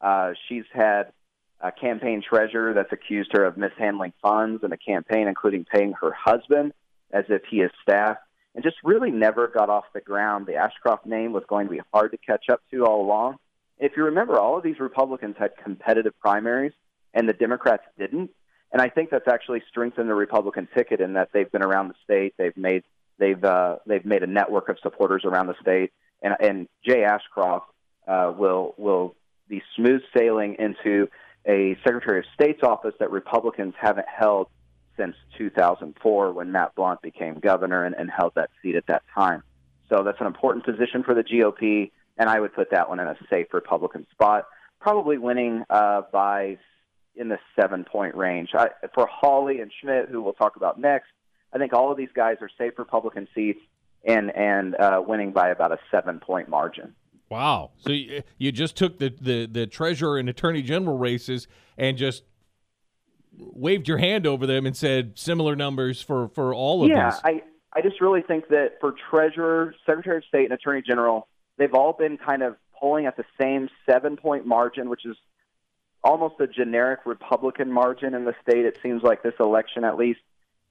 Uh, 0.01 0.33
she's 0.49 0.65
had 0.73 1.13
a 1.61 1.71
campaign 1.71 2.23
treasurer 2.23 2.75
that's 2.75 2.93
accused 2.93 3.31
her 3.33 3.45
of 3.45 3.57
mishandling 3.57 4.13
funds 4.21 4.63
in 4.65 4.73
a 4.73 4.77
campaign, 4.77 5.29
including 5.29 5.65
paying 5.65 5.93
her 6.01 6.13
husband 6.13 6.73
as 7.13 7.25
if 7.29 7.43
he 7.51 7.59
is 7.59 7.71
staff, 7.83 8.19
and 8.55 8.65
just 8.65 8.77
really 8.85 9.11
never 9.11 9.49
got 9.49 9.71
off 9.71 9.85
the 9.95 10.01
ground. 10.01 10.47
The 10.47 10.57
Ashcroft 10.57 11.07
name 11.07 11.33
was 11.33 11.45
going 11.49 11.67
to 11.69 11.73
be 11.73 11.81
hard 11.93 12.11
to 12.11 12.19
catch 12.19 12.49
up 12.51 12.61
to 12.71 12.85
all 12.85 13.01
along. 13.01 13.39
If 13.79 13.93
you 13.97 14.05
remember, 14.05 14.39
all 14.39 14.57
of 14.57 14.65
these 14.65 14.81
Republicans 14.81 15.37
had 15.39 15.53
competitive 15.63 16.19
primaries, 16.21 16.73
and 17.15 17.29
the 17.29 17.33
Democrats 17.33 17.85
didn't. 17.99 18.31
And 18.73 18.83
I 18.83 18.89
think 18.89 19.11
that's 19.11 19.29
actually 19.29 19.63
strengthened 19.71 20.11
the 20.11 20.15
Republican 20.15 20.69
ticket 20.77 21.01
in 21.01 21.15
that 21.15 21.31
they've 21.33 21.51
been 21.51 21.63
around 21.63 21.89
the 21.89 21.95
state. 22.05 22.35
They've 22.37 22.57
made 22.57 22.83
they've 23.19 23.43
uh, 23.43 23.77
they've 23.87 24.05
made 24.05 24.23
a 24.23 24.27
network 24.27 24.69
of 24.69 24.79
supporters 24.83 25.25
around 25.25 25.47
the 25.47 25.55
state, 25.61 25.93
and 26.23 26.35
and 26.41 26.69
Jay 26.87 27.05
Ashcroft 27.05 27.67
uh, 28.07 28.33
will 28.37 28.75
will 28.77 29.15
be 29.49 29.63
smooth 29.77 30.03
sailing 30.17 30.57
into 30.59 31.09
a 31.47 31.77
Secretary 31.85 32.19
of 32.19 32.25
State's 32.35 32.63
office 32.63 32.95
that 33.01 33.11
Republicans 33.11 33.75
haven't 33.81 34.07
held 34.09 34.49
since 34.97 35.17
2004 35.39 36.33
when 36.33 36.53
Matt 36.53 36.75
Blunt 36.75 37.01
became 37.01 37.39
governor 37.39 37.85
and, 37.85 37.95
and 37.95 38.11
held 38.11 38.33
that 38.35 38.51
seat 38.61 38.75
at 38.75 38.87
that 38.89 39.03
time. 39.15 39.43
So 39.89 40.03
that's 40.05 40.21
an 40.21 40.27
important 40.27 40.65
position 40.65 41.03
for 41.03 41.15
the 41.15 41.23
GOP, 41.23 41.91
and 42.19 42.29
I 42.29 42.41
would 42.41 42.55
put 42.55 42.71
that 42.73 42.89
one 42.89 43.01
in 43.01 43.07
a 43.07 43.17
safe 43.31 43.47
Republican 43.53 44.07
spot, 44.13 44.45
probably 44.81 45.17
winning 45.17 45.65
uh, 45.71 46.03
by 46.13 46.59
in 47.17 47.29
the 47.29 47.39
seven 47.59 47.85
point 47.85 48.15
range. 48.15 48.51
I, 48.55 48.69
for 48.95 49.09
Hawley 49.11 49.61
and 49.61 49.73
Schmidt, 49.81 50.09
who 50.11 50.23
we'll 50.23 50.35
talk 50.35 50.57
about 50.57 50.79
next, 50.79 51.09
I 51.53 51.59
think 51.59 51.73
all 51.73 51.91
of 51.91 51.97
these 51.97 52.13
guys 52.15 52.37
are 52.41 52.51
safe 52.59 52.79
Republican 52.79 53.29
seats 53.35 53.61
and 54.05 54.35
and 54.35 54.75
uh, 54.77 55.03
winning 55.07 55.33
by 55.33 55.49
about 55.51 55.73
a 55.73 55.79
seven 55.91 56.21
point 56.21 56.49
margin. 56.49 56.95
Wow! 57.31 57.73
So 57.79 57.93
you, 57.93 58.23
you 58.39 58.53
just 58.53 58.77
took 58.77 58.99
the, 58.99 59.15
the 59.21 59.47
the 59.47 59.67
treasurer 59.67 60.19
and 60.19 60.29
attorney 60.29 60.63
general 60.63 60.97
races 60.97 61.47
and 61.77 61.97
just 61.97 62.25
waved 63.37 63.87
your 63.87 63.99
hand 63.99 64.27
over 64.27 64.47
them 64.47 64.67
and 64.67 64.77
said 64.77 65.19
similar 65.19 65.55
numbers 65.55 66.01
for 66.01 66.29
for 66.29 66.55
all 66.55 66.83
of 66.83 66.89
them. 66.89 66.97
yeah, 66.97 67.11
these. 67.11 67.21
I 67.25 67.43
I 67.73 67.83
just 67.83 68.01
really 68.01 68.23
think 68.23 68.49
that 68.49 68.81
for 68.81 68.95
treasurer, 69.11 69.75
secretary 69.85 70.19
of 70.19 70.25
state, 70.25 70.45
and 70.45 70.53
attorney 70.53 70.83
general, 70.83 71.29
they've 71.59 71.75
all 71.75 71.93
been 71.93 72.17
kind 72.17 72.43
of 72.43 72.57
polling 72.73 73.07
at 73.07 73.17
the 73.17 73.25
same 73.41 73.69
seven 73.89 74.17
point 74.17 74.47
margin, 74.47 74.89
which 74.89 75.05
is 75.05 75.17
almost 76.03 76.41
a 76.41 76.47
generic 76.47 77.01
Republican 77.05 77.71
margin 77.71 78.15
in 78.15 78.25
the 78.25 78.35
state. 78.43 78.65
It 78.65 78.79
seems 78.83 79.03
like 79.03 79.23
this 79.23 79.35
election, 79.41 79.85
at 79.85 79.99
least, 79.99 80.21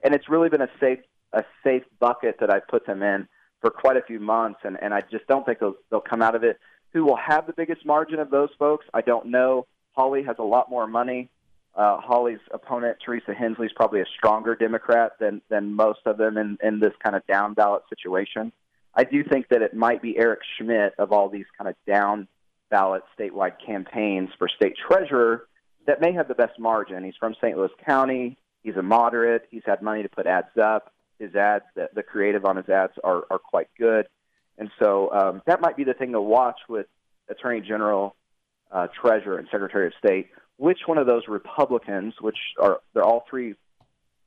and 0.04 0.14
it's 0.14 0.30
really 0.30 0.50
been 0.50 0.62
a 0.62 0.70
safe 0.80 1.00
a 1.34 1.44
safe 1.64 1.84
bucket 2.00 2.38
that 2.40 2.50
I 2.50 2.60
put 2.60 2.86
them 2.86 3.04
in 3.04 3.28
for 3.62 3.70
quite 3.70 3.98
a 3.98 4.02
few 4.02 4.20
months, 4.20 4.60
and 4.64 4.78
and 4.82 4.94
I 4.94 5.02
just 5.02 5.28
don't 5.28 5.46
think 5.46 5.60
they'll 5.60 5.76
they'll 5.90 6.02
come 6.02 6.22
out 6.22 6.36
of 6.36 6.44
it. 6.44 6.60
Who 6.94 7.04
will 7.06 7.18
have 7.18 7.48
the 7.48 7.54
biggest 7.54 7.86
margin 7.86 8.20
of 8.20 8.30
those 8.30 8.50
folks? 8.58 8.86
I 8.94 9.02
don't 9.02 9.28
know. 9.28 9.68
Hawley 9.94 10.24
has 10.24 10.38
a 10.40 10.44
lot 10.44 10.70
more 10.70 10.88
money. 10.88 11.30
Uh, 11.76 11.98
Hawley's 12.00 12.40
opponent, 12.52 12.98
Teresa 13.04 13.34
Hensley, 13.34 13.68
is 13.68 13.74
probably 13.76 14.02
a 14.02 14.06
stronger 14.18 14.56
Democrat 14.56 15.14
than 15.20 15.42
than 15.50 15.74
most 15.74 16.00
of 16.06 16.18
them 16.18 16.38
in, 16.38 16.58
in 16.64 16.80
this 16.80 16.94
kind 17.04 17.16
of 17.16 17.26
down 17.28 17.54
ballot 17.54 17.84
situation. 17.90 18.52
I 18.96 19.04
do 19.04 19.24
think 19.24 19.50
that 19.50 19.62
it 19.62 19.76
might 19.76 20.02
be 20.02 20.18
Eric 20.18 20.40
Schmitt 20.58 20.94
of 20.98 21.12
all 21.12 21.30
these 21.30 21.46
kind 21.58 21.70
of 21.70 21.76
down 21.86 22.28
ballot 22.70 23.04
statewide 23.18 23.54
campaigns 23.64 24.30
for 24.38 24.48
state 24.50 24.76
treasurer 24.90 25.48
that 25.86 26.02
may 26.02 26.12
have 26.14 26.28
the 26.28 26.36
best 26.36 26.60
margin. 26.60 27.04
He's 27.04 27.16
from 27.16 27.34
St. 27.36 27.58
Louis 27.58 27.72
County. 27.86 28.38
He's 28.68 28.76
a 28.76 28.82
moderate. 28.82 29.48
He's 29.50 29.64
had 29.66 29.82
money 29.82 30.04
to 30.04 30.10
put 30.10 30.28
ads 30.28 30.58
up. 30.62 30.94
His 31.20 31.34
ads, 31.36 31.66
the, 31.76 31.90
the 31.96 32.04
creative 32.04 32.46
on 32.46 32.58
his 32.58 32.70
ads 32.70 32.94
are, 33.04 33.24
are 33.32 33.40
quite 33.40 33.70
good. 33.80 34.08
And 34.58 34.70
so 34.78 35.12
um, 35.12 35.42
that 35.46 35.62
might 35.62 35.78
be 35.78 35.84
the 35.84 35.94
thing 35.94 36.12
to 36.12 36.22
watch 36.22 36.60
with 36.68 36.88
Attorney 37.30 37.62
General, 37.62 38.16
uh, 38.72 38.88
Treasurer, 39.02 39.38
and 39.38 39.48
Secretary 39.52 39.88
of 39.88 39.94
State 39.98 40.28
which 40.58 40.80
one 40.86 40.98
of 40.98 41.08
those 41.08 41.24
Republicans, 41.28 42.16
which 42.20 42.38
are 42.60 42.80
they're 42.94 43.04
all 43.04 43.26
three 43.30 43.54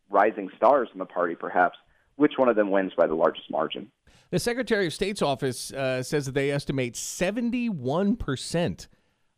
rising 0.08 0.48
stars 0.56 0.88
in 0.92 0.98
the 0.98 1.04
party, 1.04 1.34
perhaps, 1.34 1.76
which 2.16 2.32
one 2.36 2.48
of 2.48 2.56
them 2.56 2.70
wins 2.70 2.92
by 2.96 3.06
the 3.06 3.14
largest 3.14 3.50
margin? 3.50 3.90
The 4.30 4.38
Secretary 4.38 4.86
of 4.86 4.94
State's 4.94 5.22
office 5.22 5.72
uh, 5.72 6.02
says 6.02 6.26
that 6.26 6.32
they 6.32 6.50
estimate 6.52 6.94
71% 6.94 8.86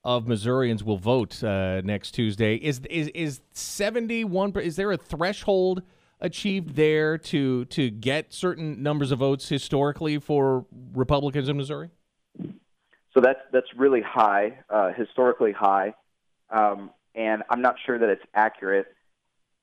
of 0.04 0.26
Missourians 0.26 0.82
will 0.82 0.98
vote 0.98 1.42
uh, 1.42 1.80
next 1.82 2.12
Tuesday. 2.12 2.56
Is 2.56 2.80
is 2.90 3.08
is 3.08 3.40
71 3.52 4.52
is 4.56 4.76
there 4.76 4.92
a 4.92 4.96
threshold 4.96 5.82
achieved 6.20 6.76
there 6.76 7.18
to 7.18 7.64
to 7.66 7.90
get 7.90 8.32
certain 8.32 8.82
numbers 8.82 9.12
of 9.12 9.20
votes 9.20 9.48
historically 9.48 10.18
for 10.18 10.66
Republicans 10.94 11.48
in 11.48 11.56
Missouri? 11.56 11.90
So 13.14 13.20
that's 13.20 13.40
that's 13.52 13.68
really 13.76 14.02
high, 14.02 14.58
uh, 14.70 14.92
historically 14.92 15.52
high 15.52 15.94
um, 16.52 16.90
and 17.14 17.42
I'm 17.50 17.62
not 17.62 17.76
sure 17.84 17.98
that 17.98 18.08
it's 18.08 18.22
accurate. 18.34 18.86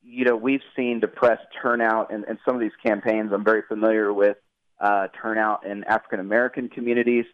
You 0.02 0.26
know, 0.26 0.36
we've 0.36 0.62
seen 0.76 1.00
depressed 1.00 1.46
turnout 1.62 2.12
in, 2.12 2.26
in 2.28 2.40
some 2.46 2.56
of 2.56 2.62
these 2.62 2.72
campaigns. 2.84 3.32
I'm 3.34 3.44
very 3.44 3.62
familiar 3.68 4.12
with 4.12 4.38
uh, 4.80 5.08
turnout 5.22 5.66
in 5.66 5.84
African 5.84 6.20
American 6.20 6.70
communities 6.70 7.26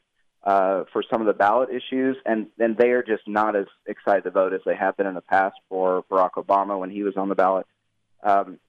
uh, 0.46 0.84
for 0.94 1.04
some 1.10 1.22
of 1.22 1.28
the 1.28 1.34
ballot 1.34 1.70
issues, 1.70 2.18
and, 2.26 2.48
and 2.60 2.78
they 2.78 2.90
are 2.92 3.02
just 3.02 3.28
not 3.28 3.56
as 3.56 3.66
excited 3.88 4.24
to 4.24 4.32
vote 4.32 4.54
as 4.54 4.62
they 4.66 4.76
have 4.76 4.96
been 4.96 5.08
in 5.08 5.16
the 5.16 5.22
past 5.22 5.56
for 5.70 6.04
Barack 6.04 6.34
Obama 6.34 6.80
when 6.80 6.92
he 6.92 7.04
was 7.04 7.18
on 7.18 7.30
the 7.30 7.36
ballot. 7.36 7.66
Um, 8.24 8.60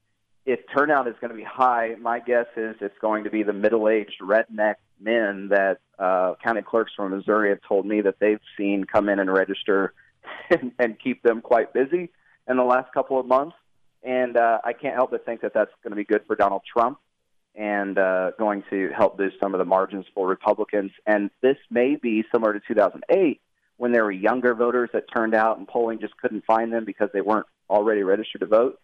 if 0.46 0.60
turnout 0.74 1.08
is 1.08 1.14
going 1.20 1.32
to 1.32 1.36
be 1.36 1.44
high, 1.44 1.96
my 2.00 2.20
guess 2.20 2.46
is 2.56 2.76
it's 2.80 2.98
going 3.00 3.24
to 3.24 3.30
be 3.30 3.42
the 3.42 3.52
middle-aged 3.52 4.20
redneck 4.22 4.76
men 5.00 5.48
that 5.48 5.78
uh, 5.98 6.34
county 6.42 6.62
clerks 6.62 6.92
from 6.96 7.10
Missouri 7.10 7.50
have 7.50 7.60
told 7.68 7.84
me 7.84 8.00
that 8.00 8.20
they've 8.20 8.40
seen 8.56 8.84
come 8.84 9.08
in 9.08 9.18
and 9.18 9.30
register 9.30 9.92
and, 10.50 10.72
and 10.78 10.98
keep 10.98 11.22
them 11.22 11.42
quite 11.42 11.74
busy 11.74 12.10
in 12.48 12.56
the 12.56 12.64
last 12.64 12.92
couple 12.94 13.20
of 13.20 13.26
months. 13.26 13.56
And 14.02 14.36
uh, 14.36 14.60
I 14.64 14.72
can't 14.72 14.94
help 14.94 15.10
but 15.10 15.26
think 15.26 15.40
that 15.40 15.52
that's 15.52 15.72
going 15.82 15.90
to 15.90 15.96
be 15.96 16.04
good 16.04 16.22
for 16.26 16.36
Donald 16.36 16.62
Trump 16.72 16.98
and 17.56 17.98
uh, 17.98 18.32
going 18.38 18.62
to 18.70 18.90
help 18.94 19.16
boost 19.16 19.36
some 19.40 19.54
of 19.54 19.58
the 19.58 19.64
margins 19.64 20.04
for 20.14 20.28
Republicans. 20.28 20.92
And 21.06 21.30
this 21.40 21.56
may 21.70 21.96
be 21.96 22.24
similar 22.30 22.52
to 22.52 22.60
2008 22.60 23.40
when 23.78 23.92
there 23.92 24.04
were 24.04 24.12
younger 24.12 24.54
voters 24.54 24.90
that 24.92 25.04
turned 25.14 25.34
out 25.34 25.58
and 25.58 25.66
polling 25.66 25.98
just 25.98 26.16
couldn't 26.18 26.44
find 26.44 26.72
them 26.72 26.84
because 26.84 27.08
they 27.12 27.20
weren't 27.20 27.46
already 27.68 28.02
registered 28.02 28.40
to 28.40 28.46
vote. 28.46 28.78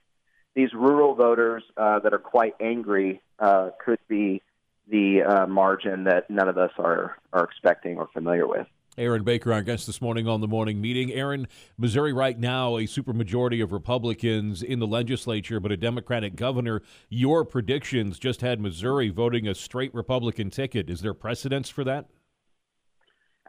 These 0.54 0.72
rural 0.74 1.14
voters 1.14 1.62
uh, 1.76 2.00
that 2.00 2.12
are 2.12 2.18
quite 2.18 2.54
angry 2.60 3.22
uh, 3.38 3.70
could 3.82 4.00
be 4.08 4.42
the 4.88 5.22
uh, 5.22 5.46
margin 5.46 6.04
that 6.04 6.28
none 6.28 6.48
of 6.48 6.58
us 6.58 6.72
are, 6.78 7.16
are 7.32 7.44
expecting 7.44 7.96
or 7.96 8.08
familiar 8.12 8.46
with. 8.46 8.66
Aaron 8.98 9.24
Baker, 9.24 9.54
our 9.54 9.62
guest 9.62 9.86
this 9.86 10.02
morning 10.02 10.28
on 10.28 10.42
the 10.42 10.46
morning 10.46 10.78
meeting. 10.78 11.12
Aaron, 11.12 11.48
Missouri 11.78 12.12
right 12.12 12.38
now, 12.38 12.76
a 12.76 12.82
supermajority 12.82 13.62
of 13.62 13.72
Republicans 13.72 14.62
in 14.62 14.80
the 14.80 14.86
legislature, 14.86 15.60
but 15.60 15.72
a 15.72 15.78
Democratic 15.78 16.36
governor. 16.36 16.82
Your 17.08 17.46
predictions 17.46 18.18
just 18.18 18.42
had 18.42 18.60
Missouri 18.60 19.08
voting 19.08 19.48
a 19.48 19.54
straight 19.54 19.94
Republican 19.94 20.50
ticket. 20.50 20.90
Is 20.90 21.00
there 21.00 21.14
precedence 21.14 21.70
for 21.70 21.84
that? 21.84 22.06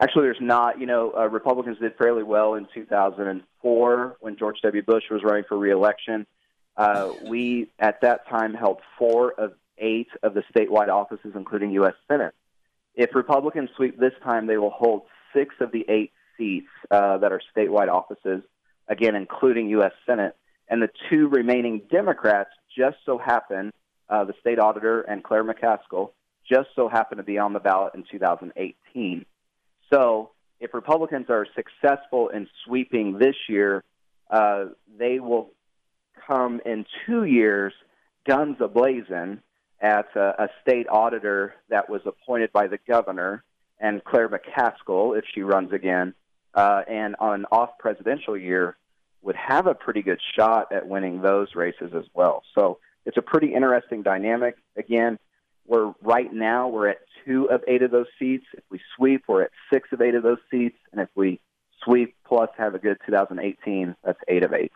Actually, 0.00 0.22
there's 0.22 0.38
not. 0.40 0.80
You 0.80 0.86
know, 0.86 1.12
uh, 1.14 1.28
Republicans 1.28 1.76
did 1.78 1.94
fairly 1.96 2.22
well 2.22 2.54
in 2.54 2.66
2004 2.72 4.16
when 4.20 4.36
George 4.38 4.56
W. 4.62 4.82
Bush 4.82 5.04
was 5.10 5.22
running 5.22 5.44
for 5.46 5.58
reelection. 5.58 6.26
Uh, 6.74 7.10
we, 7.26 7.70
at 7.78 8.00
that 8.00 8.26
time, 8.28 8.54
held 8.54 8.80
four 8.98 9.32
of 9.32 9.52
eight 9.76 10.08
of 10.22 10.32
the 10.32 10.42
statewide 10.56 10.88
offices, 10.88 11.32
including 11.36 11.70
U.S. 11.72 11.94
Senate. 12.08 12.34
If 12.94 13.14
Republicans 13.14 13.68
sweep 13.76 13.98
this 14.00 14.12
time, 14.24 14.46
they 14.46 14.56
will 14.56 14.70
hold 14.70 15.02
six 15.34 15.54
of 15.60 15.72
the 15.72 15.84
eight 15.88 16.12
seats 16.36 16.68
uh, 16.90 17.18
that 17.18 17.32
are 17.32 17.40
statewide 17.56 17.88
offices, 17.88 18.42
again, 18.88 19.14
including 19.14 19.68
U.S. 19.70 19.92
Senate. 20.06 20.36
And 20.68 20.82
the 20.82 20.88
two 21.10 21.28
remaining 21.28 21.82
Democrats 21.90 22.50
just 22.76 22.96
so 23.04 23.18
happen, 23.18 23.72
uh, 24.08 24.24
the 24.24 24.34
state 24.40 24.58
auditor 24.58 25.02
and 25.02 25.22
Claire 25.22 25.44
McCaskill, 25.44 26.10
just 26.50 26.68
so 26.74 26.88
happen 26.88 27.18
to 27.18 27.24
be 27.24 27.38
on 27.38 27.52
the 27.52 27.60
ballot 27.60 27.94
in 27.94 28.04
2018. 28.10 29.24
So 29.92 30.30
if 30.60 30.74
Republicans 30.74 31.26
are 31.28 31.46
successful 31.54 32.28
in 32.28 32.48
sweeping 32.64 33.18
this 33.18 33.36
year, 33.48 33.84
uh, 34.30 34.66
they 34.98 35.20
will 35.20 35.50
come 36.26 36.60
in 36.64 36.86
two 37.06 37.24
years 37.24 37.72
guns 38.26 38.56
ablazing 38.58 39.38
at 39.80 40.06
a, 40.16 40.44
a 40.44 40.48
state 40.62 40.88
auditor 40.88 41.54
that 41.68 41.90
was 41.90 42.00
appointed 42.06 42.50
by 42.52 42.66
the 42.66 42.78
governor 42.88 43.44
and 43.80 44.02
Claire 44.04 44.28
McCaskill, 44.28 45.18
if 45.18 45.24
she 45.34 45.42
runs 45.42 45.72
again, 45.72 46.14
uh, 46.54 46.82
and 46.88 47.16
on 47.18 47.40
an 47.40 47.46
off 47.50 47.70
presidential 47.78 48.36
year, 48.36 48.76
would 49.22 49.36
have 49.36 49.66
a 49.66 49.74
pretty 49.74 50.02
good 50.02 50.20
shot 50.36 50.70
at 50.72 50.86
winning 50.86 51.22
those 51.22 51.54
races 51.54 51.92
as 51.96 52.04
well. 52.14 52.42
So 52.54 52.78
it's 53.06 53.16
a 53.16 53.22
pretty 53.22 53.54
interesting 53.54 54.02
dynamic. 54.02 54.56
Again, 54.76 55.18
we're 55.66 55.94
right 56.02 56.32
now 56.32 56.68
we're 56.68 56.88
at 56.88 56.98
two 57.24 57.48
of 57.50 57.62
eight 57.66 57.82
of 57.82 57.90
those 57.90 58.06
seats. 58.18 58.44
If 58.52 58.64
we 58.70 58.80
sweep, 58.96 59.24
we're 59.26 59.42
at 59.42 59.50
six 59.72 59.88
of 59.92 60.02
eight 60.02 60.14
of 60.14 60.22
those 60.22 60.38
seats, 60.50 60.76
and 60.92 61.00
if 61.00 61.08
we 61.14 61.40
sweep 61.82 62.14
plus 62.26 62.50
have 62.56 62.74
a 62.74 62.78
good 62.78 62.98
2018, 63.06 63.96
that's 64.04 64.18
eight 64.28 64.44
of 64.44 64.52
eight. 64.52 64.72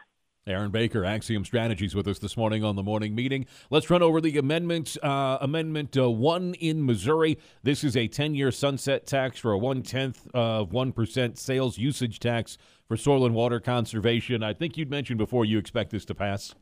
Aaron 0.48 0.70
Baker, 0.70 1.04
Axiom 1.04 1.44
Strategies, 1.44 1.94
with 1.94 2.08
us 2.08 2.18
this 2.18 2.36
morning 2.36 2.64
on 2.64 2.74
the 2.74 2.82
morning 2.82 3.14
meeting. 3.14 3.46
Let's 3.70 3.90
run 3.90 4.02
over 4.02 4.20
the 4.20 4.38
amendments. 4.38 4.96
Uh, 5.02 5.38
amendment 5.40 5.96
uh, 5.96 6.10
one 6.10 6.54
in 6.54 6.84
Missouri. 6.84 7.38
This 7.62 7.84
is 7.84 7.96
a 7.96 8.08
10 8.08 8.34
year 8.34 8.50
sunset 8.50 9.06
tax 9.06 9.38
for 9.38 9.52
a 9.52 9.58
one 9.58 9.82
tenth 9.82 10.26
of 10.32 10.70
1% 10.70 11.38
sales 11.38 11.78
usage 11.78 12.18
tax 12.18 12.56
for 12.86 12.96
soil 12.96 13.26
and 13.26 13.34
water 13.34 13.60
conservation. 13.60 14.42
I 14.42 14.54
think 14.54 14.76
you'd 14.76 14.90
mentioned 14.90 15.18
before 15.18 15.44
you 15.44 15.58
expect 15.58 15.90
this 15.90 16.04
to 16.06 16.14
pass. 16.14 16.54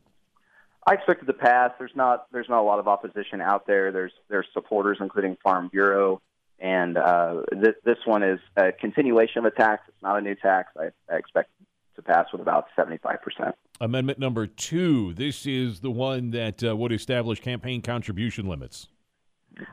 I 0.85 0.93
expect 0.93 1.23
it 1.23 1.25
to 1.25 1.33
pass. 1.33 1.71
There's 1.77 1.95
not 1.95 2.27
there's 2.31 2.47
not 2.47 2.61
a 2.61 2.63
lot 2.63 2.79
of 2.79 2.87
opposition 2.87 3.41
out 3.41 3.67
there. 3.67 3.91
There's 3.91 4.13
there's 4.29 4.47
supporters, 4.53 4.97
including 5.01 5.37
Farm 5.43 5.67
Bureau, 5.67 6.21
and 6.59 6.97
uh, 6.97 7.41
th- 7.51 7.75
this 7.83 7.97
one 8.05 8.23
is 8.23 8.39
a 8.55 8.71
continuation 8.71 9.39
of 9.39 9.45
a 9.45 9.51
tax. 9.51 9.83
It's 9.89 10.01
not 10.01 10.17
a 10.17 10.21
new 10.21 10.35
tax. 10.35 10.71
I, 10.79 10.91
I 11.11 11.17
expect 11.17 11.49
to 11.97 12.01
pass 12.01 12.27
with 12.31 12.41
about 12.41 12.67
75 12.75 13.21
percent. 13.21 13.55
Amendment 13.81 14.17
number 14.17 14.47
two. 14.47 15.13
This 15.13 15.45
is 15.45 15.81
the 15.81 15.91
one 15.91 16.31
that 16.31 16.63
uh, 16.63 16.75
would 16.75 16.91
establish 16.91 17.41
campaign 17.41 17.81
contribution 17.81 18.47
limits. 18.47 18.87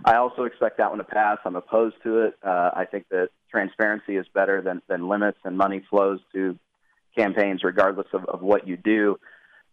I 0.04 0.16
also 0.16 0.44
expect 0.44 0.78
that 0.78 0.90
one 0.90 0.98
to 0.98 1.04
pass. 1.04 1.38
I'm 1.44 1.56
opposed 1.56 1.96
to 2.04 2.24
it. 2.24 2.34
Uh, 2.42 2.70
I 2.74 2.86
think 2.90 3.06
that 3.10 3.28
transparency 3.50 4.16
is 4.16 4.26
better 4.34 4.62
than, 4.62 4.82
than 4.88 5.08
limits 5.08 5.38
and 5.44 5.56
money 5.56 5.84
flows 5.90 6.20
to 6.32 6.58
campaigns 7.16 7.62
regardless 7.62 8.06
of, 8.12 8.24
of 8.24 8.42
what 8.42 8.66
you 8.66 8.76
do. 8.76 9.18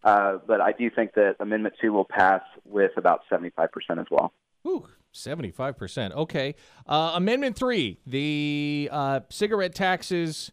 Uh, 0.04 0.38
but 0.46 0.62
I 0.62 0.72
do 0.72 0.90
think 0.90 1.14
that 1.14 1.36
Amendment 1.40 1.76
2 1.82 1.94
will 1.94 2.06
pass 2.06 2.42
with 2.66 2.92
about 2.98 3.22
75% 3.32 3.68
as 4.00 4.08
well. 4.10 4.34
Ooh, 4.68 4.88
75%. 5.14 6.12
Okay. 6.14 6.56
Uh, 6.88 7.14
amendment 7.16 7.56
3, 7.56 8.00
the 8.06 8.90
uh, 8.92 9.20
cigarette 9.30 9.76
taxes 9.76 10.52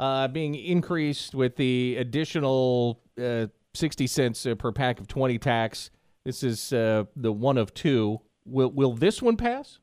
uh, 0.00 0.26
being 0.28 0.54
increased 0.54 1.34
with 1.34 1.56
the 1.56 1.96
additional 1.98 3.02
uh, 3.22 3.46
60 3.74 4.06
cents 4.06 4.46
uh, 4.46 4.54
per 4.54 4.72
pack 4.72 4.98
of 4.98 5.06
20 5.06 5.38
tax. 5.38 5.90
This 6.24 6.42
is 6.42 6.72
uh, 6.72 7.04
the 7.14 7.30
one 7.30 7.58
of 7.58 7.74
two. 7.74 8.20
Will, 8.46 8.70
will 8.70 8.94
this 8.94 9.20
one 9.20 9.36
pass? 9.36 9.78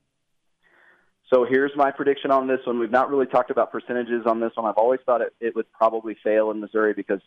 So 1.31 1.45
here's 1.47 1.71
my 1.75 1.91
prediction 1.91 2.31
on 2.31 2.47
this 2.47 2.59
one. 2.65 2.79
We've 2.79 2.89
not 2.89 3.11
really 3.11 3.27
talked 3.27 3.51
about 3.51 3.71
percentages 3.71 4.25
on 4.25 4.39
this 4.39 4.51
one. 4.55 4.65
I've 4.65 4.77
always 4.77 5.01
thought 5.05 5.21
it, 5.21 5.35
it 5.39 5.55
would 5.55 5.71
probably 5.71 6.17
fail 6.23 6.49
in 6.49 6.61
Missouri 6.61 6.93
because 6.93 7.21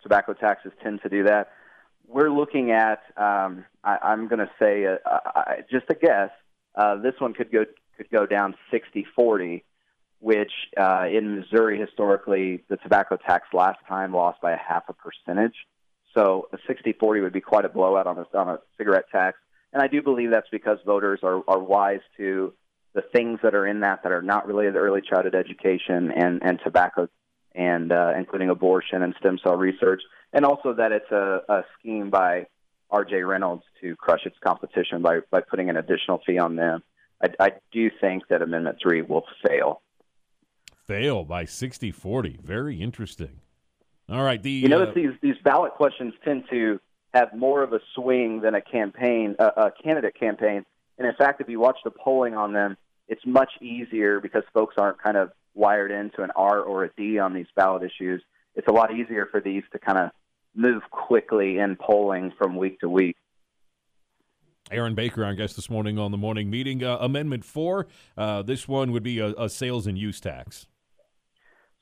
tobacco 0.00 0.32
taxes 0.32 0.70
tend 0.84 1.02
to 1.02 1.08
do 1.08 1.24
that. 1.24 1.50
We're 2.06 2.30
looking 2.30 2.70
at, 2.70 3.02
um, 3.16 3.64
I, 3.82 3.98
I'm 4.02 4.28
going 4.28 4.38
to 4.38 4.50
say, 4.60 4.86
uh, 4.86 4.98
I, 5.04 5.60
just 5.68 5.86
a 5.90 5.94
guess, 5.94 6.30
uh, 6.76 6.96
this 6.96 7.14
one 7.18 7.34
could 7.34 7.50
go 7.50 7.64
could 7.96 8.10
go 8.10 8.24
down 8.24 8.54
60-40, 8.72 9.62
which 10.20 10.52
uh, 10.78 11.06
in 11.10 11.40
Missouri 11.40 11.78
historically 11.78 12.62
the 12.68 12.76
tobacco 12.76 13.16
tax 13.16 13.48
last 13.52 13.78
time 13.88 14.14
lost 14.14 14.40
by 14.40 14.52
a 14.52 14.56
half 14.56 14.84
a 14.88 14.92
percentage. 14.92 15.54
So 16.14 16.48
a 16.52 16.58
60-40 16.70 17.22
would 17.22 17.32
be 17.32 17.40
quite 17.40 17.64
a 17.64 17.68
blowout 17.68 18.06
on 18.06 18.18
a, 18.18 18.38
on 18.38 18.48
a 18.48 18.58
cigarette 18.76 19.06
tax. 19.10 19.38
And 19.72 19.82
I 19.82 19.86
do 19.86 20.02
believe 20.02 20.30
that's 20.30 20.48
because 20.50 20.78
voters 20.84 21.20
are, 21.22 21.42
are 21.48 21.58
wise 21.58 22.00
to 22.16 22.52
the 22.92 23.02
things 23.02 23.38
that 23.42 23.54
are 23.54 23.66
in 23.66 23.80
that 23.80 24.02
that 24.02 24.12
are 24.12 24.22
not 24.22 24.46
related 24.46 24.74
to 24.74 24.80
early 24.80 25.00
childhood 25.00 25.34
education 25.34 26.10
and, 26.10 26.42
and 26.42 26.58
tobacco, 26.64 27.08
and 27.54 27.92
uh, 27.92 28.12
including 28.16 28.50
abortion 28.50 29.02
and 29.02 29.14
stem 29.20 29.38
cell 29.42 29.56
research, 29.56 30.02
and 30.32 30.44
also 30.44 30.74
that 30.74 30.90
it's 30.92 31.10
a, 31.12 31.42
a 31.48 31.64
scheme 31.78 32.10
by 32.10 32.46
R.J. 32.90 33.22
Reynolds 33.22 33.62
to 33.80 33.94
crush 33.96 34.26
its 34.26 34.36
competition 34.44 35.02
by, 35.02 35.20
by 35.30 35.40
putting 35.40 35.70
an 35.70 35.76
additional 35.76 36.20
fee 36.26 36.38
on 36.38 36.56
them. 36.56 36.82
I, 37.22 37.28
I 37.38 37.52
do 37.72 37.90
think 38.00 38.26
that 38.28 38.42
Amendment 38.42 38.78
3 38.82 39.02
will 39.02 39.24
fail. 39.46 39.82
Fail 40.90 41.24
by 41.24 41.44
60 41.44 41.92
40. 41.92 42.40
Very 42.42 42.82
interesting. 42.82 43.38
All 44.08 44.24
right. 44.24 44.42
The, 44.42 44.50
you 44.50 44.68
notice 44.68 44.88
uh, 44.88 44.94
these, 44.96 45.10
these 45.22 45.36
ballot 45.44 45.74
questions 45.74 46.14
tend 46.24 46.46
to 46.50 46.80
have 47.14 47.32
more 47.32 47.62
of 47.62 47.72
a 47.72 47.78
swing 47.94 48.40
than 48.40 48.56
a 48.56 48.60
campaign, 48.60 49.36
uh, 49.38 49.50
a 49.56 49.70
candidate 49.70 50.18
campaign. 50.18 50.66
And 50.98 51.06
in 51.06 51.14
fact, 51.14 51.40
if 51.40 51.48
you 51.48 51.60
watch 51.60 51.76
the 51.84 51.92
polling 51.92 52.34
on 52.34 52.52
them, 52.52 52.76
it's 53.06 53.24
much 53.24 53.52
easier 53.60 54.18
because 54.18 54.42
folks 54.52 54.74
aren't 54.78 55.00
kind 55.00 55.16
of 55.16 55.30
wired 55.54 55.92
into 55.92 56.22
an 56.22 56.32
R 56.34 56.58
or 56.58 56.82
a 56.82 56.90
D 56.96 57.20
on 57.20 57.34
these 57.34 57.46
ballot 57.54 57.84
issues. 57.84 58.20
It's 58.56 58.66
a 58.66 58.72
lot 58.72 58.92
easier 58.92 59.28
for 59.30 59.40
these 59.40 59.62
to 59.70 59.78
kind 59.78 59.96
of 59.96 60.10
move 60.56 60.82
quickly 60.90 61.58
in 61.58 61.76
polling 61.76 62.32
from 62.36 62.56
week 62.56 62.80
to 62.80 62.88
week. 62.88 63.16
Aaron 64.72 64.96
Baker, 64.96 65.24
our 65.24 65.36
guest 65.36 65.54
this 65.54 65.70
morning 65.70 66.00
on 66.00 66.10
the 66.10 66.18
morning 66.18 66.50
meeting. 66.50 66.82
Uh, 66.82 66.96
amendment 67.00 67.44
four, 67.44 67.86
uh, 68.18 68.42
this 68.42 68.66
one 68.66 68.90
would 68.90 69.04
be 69.04 69.20
a, 69.20 69.28
a, 69.38 69.48
sales 69.48 69.86
and 69.86 69.96
use 69.96 70.20
tax. 70.20 70.66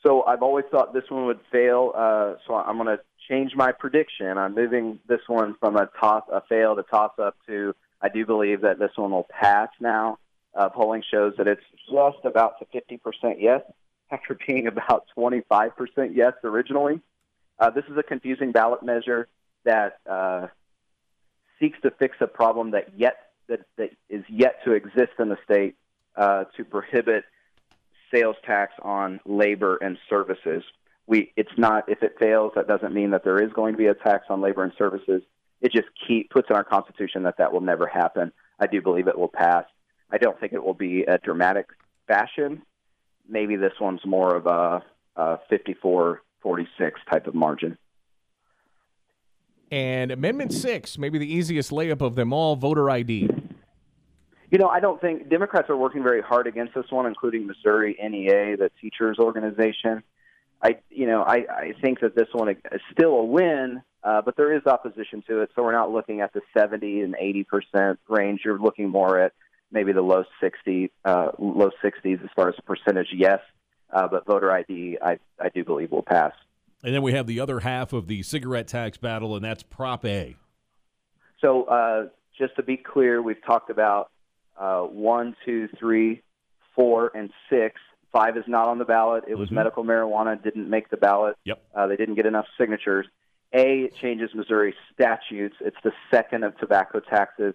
So 0.02 0.22
I've 0.24 0.42
always 0.42 0.64
thought 0.70 0.94
this 0.94 1.08
one 1.08 1.26
would 1.26 1.40
fail. 1.50 1.92
Uh, 1.94 2.34
so 2.46 2.54
I'm 2.54 2.76
going 2.76 2.96
to 2.96 3.00
change 3.28 3.54
my 3.54 3.72
prediction. 3.72 4.38
I'm 4.38 4.54
moving 4.54 4.98
this 5.08 5.20
one 5.26 5.56
from 5.58 5.76
a 5.76 5.88
toss, 6.00 6.24
a 6.32 6.40
fail 6.48 6.76
to 6.76 6.82
toss 6.84 7.12
up 7.18 7.36
to. 7.46 7.74
I 8.00 8.08
do 8.08 8.24
believe 8.24 8.60
that 8.62 8.78
this 8.78 8.92
one 8.96 9.10
will 9.10 9.26
pass 9.28 9.68
now. 9.80 10.18
Uh, 10.54 10.68
polling 10.68 11.02
shows 11.08 11.34
that 11.36 11.46
it's 11.46 11.62
just 11.90 12.24
about 12.24 12.54
to 12.58 12.64
50% 12.66 13.36
yes, 13.38 13.60
after 14.10 14.38
being 14.46 14.66
about 14.66 15.06
25% 15.16 15.72
yes 16.14 16.32
originally. 16.44 17.00
Uh, 17.58 17.70
this 17.70 17.84
is 17.90 17.96
a 17.96 18.02
confusing 18.02 18.52
ballot 18.52 18.82
measure 18.82 19.28
that 19.64 19.98
uh, 20.08 20.46
seeks 21.58 21.78
to 21.82 21.90
fix 21.90 22.16
a 22.20 22.26
problem 22.26 22.70
that 22.70 22.96
yet 22.96 23.16
that, 23.48 23.60
that 23.76 23.90
is 24.08 24.24
yet 24.28 24.62
to 24.64 24.72
exist 24.72 25.12
in 25.18 25.28
the 25.28 25.38
state 25.44 25.74
uh, 26.16 26.44
to 26.56 26.64
prohibit 26.64 27.24
sales 28.12 28.36
tax 28.44 28.72
on 28.82 29.20
labor 29.24 29.76
and 29.76 29.98
services. 30.08 30.62
We 31.06 31.32
it's 31.36 31.56
not 31.56 31.88
if 31.88 32.02
it 32.02 32.16
fails 32.18 32.52
that 32.54 32.68
doesn't 32.68 32.92
mean 32.92 33.10
that 33.10 33.24
there 33.24 33.42
is 33.42 33.52
going 33.52 33.74
to 33.74 33.78
be 33.78 33.86
a 33.86 33.94
tax 33.94 34.26
on 34.28 34.40
labor 34.40 34.62
and 34.62 34.72
services. 34.76 35.22
It 35.60 35.72
just 35.72 35.88
keep 36.06 36.30
puts 36.30 36.48
in 36.50 36.56
our 36.56 36.64
constitution 36.64 37.24
that 37.24 37.38
that 37.38 37.52
will 37.52 37.60
never 37.60 37.86
happen. 37.86 38.32
I 38.60 38.66
do 38.66 38.80
believe 38.80 39.08
it 39.08 39.18
will 39.18 39.28
pass. 39.28 39.64
I 40.10 40.18
don't 40.18 40.38
think 40.38 40.52
it 40.52 40.62
will 40.62 40.74
be 40.74 41.02
a 41.02 41.18
dramatic 41.18 41.66
fashion. 42.06 42.62
Maybe 43.28 43.56
this 43.56 43.74
one's 43.80 44.04
more 44.06 44.34
of 44.34 44.46
a, 44.46 44.82
a 45.16 45.38
54 45.50 46.22
46 46.40 47.00
type 47.10 47.26
of 47.26 47.34
margin. 47.34 47.76
And 49.70 50.10
Amendment 50.10 50.52
6, 50.52 50.96
maybe 50.96 51.18
the 51.18 51.30
easiest 51.30 51.70
layup 51.70 52.00
of 52.00 52.14
them 52.14 52.32
all 52.32 52.56
voter 52.56 52.88
ID. 52.88 53.28
You 54.50 54.58
know, 54.58 54.68
I 54.68 54.80
don't 54.80 55.00
think 55.00 55.28
Democrats 55.28 55.68
are 55.68 55.76
working 55.76 56.02
very 56.02 56.22
hard 56.22 56.46
against 56.46 56.74
this 56.74 56.86
one, 56.90 57.06
including 57.06 57.46
Missouri 57.46 57.96
NEA, 58.00 58.56
the 58.56 58.70
teachers 58.80 59.18
organization. 59.18 60.02
I, 60.62 60.78
you 60.90 61.06
know, 61.06 61.22
I, 61.22 61.44
I 61.50 61.72
think 61.82 62.00
that 62.00 62.16
this 62.16 62.28
one 62.32 62.48
is 62.48 62.80
still 62.92 63.14
a 63.14 63.24
win, 63.24 63.82
uh, 64.02 64.22
but 64.22 64.36
there 64.36 64.56
is 64.56 64.66
opposition 64.66 65.22
to 65.28 65.42
it. 65.42 65.50
So 65.54 65.62
we're 65.62 65.72
not 65.72 65.92
looking 65.92 66.20
at 66.20 66.32
the 66.32 66.40
70 66.56 67.02
and 67.02 67.14
80 67.18 67.44
percent 67.44 67.98
range. 68.08 68.40
You're 68.44 68.58
looking 68.58 68.88
more 68.88 69.20
at 69.20 69.32
maybe 69.70 69.92
the 69.92 70.02
low 70.02 70.24
60, 70.40 70.90
uh, 71.04 71.28
low 71.38 71.70
60s 71.84 72.24
as 72.24 72.30
far 72.34 72.48
as 72.48 72.54
percentage. 72.64 73.08
Yes, 73.12 73.40
uh, 73.92 74.08
but 74.08 74.26
voter 74.26 74.50
ID, 74.50 74.98
I, 75.02 75.18
I 75.38 75.50
do 75.50 75.64
believe 75.64 75.90
will 75.90 76.02
pass. 76.02 76.32
And 76.82 76.94
then 76.94 77.02
we 77.02 77.12
have 77.12 77.26
the 77.26 77.40
other 77.40 77.60
half 77.60 77.92
of 77.92 78.06
the 78.06 78.22
cigarette 78.22 78.68
tax 78.68 78.96
battle, 78.96 79.36
and 79.36 79.44
that's 79.44 79.62
Prop 79.62 80.04
A. 80.04 80.36
So 81.40 81.64
uh, 81.64 82.06
just 82.38 82.56
to 82.56 82.62
be 82.62 82.76
clear, 82.76 83.20
we've 83.20 83.44
talked 83.44 83.70
about 83.70 84.10
uh, 84.58 84.82
one, 84.82 85.36
two, 85.44 85.68
three, 85.78 86.22
four, 86.74 87.10
and 87.14 87.30
six. 87.48 87.80
Five 88.12 88.36
is 88.36 88.44
not 88.46 88.68
on 88.68 88.78
the 88.78 88.84
ballot. 88.84 89.24
It 89.28 89.34
was 89.34 89.46
mm-hmm. 89.46 89.56
medical 89.56 89.84
marijuana, 89.84 90.42
didn't 90.42 90.68
make 90.68 90.88
the 90.90 90.96
ballot. 90.96 91.36
Yep. 91.44 91.62
Uh, 91.74 91.86
they 91.86 91.96
didn't 91.96 92.14
get 92.14 92.26
enough 92.26 92.46
signatures. 92.58 93.06
A, 93.52 93.84
it 93.84 93.94
changes 94.00 94.30
Missouri 94.34 94.74
statutes. 94.92 95.56
It's 95.60 95.76
the 95.84 95.92
second 96.10 96.44
of 96.44 96.56
tobacco 96.58 97.00
taxes. 97.00 97.54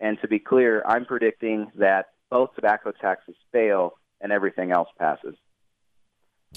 And 0.00 0.18
to 0.20 0.28
be 0.28 0.38
clear, 0.38 0.82
I'm 0.86 1.04
predicting 1.06 1.70
that 1.76 2.06
both 2.30 2.54
tobacco 2.54 2.92
taxes 2.92 3.34
fail 3.52 3.94
and 4.20 4.32
everything 4.32 4.72
else 4.72 4.88
passes. 4.98 5.36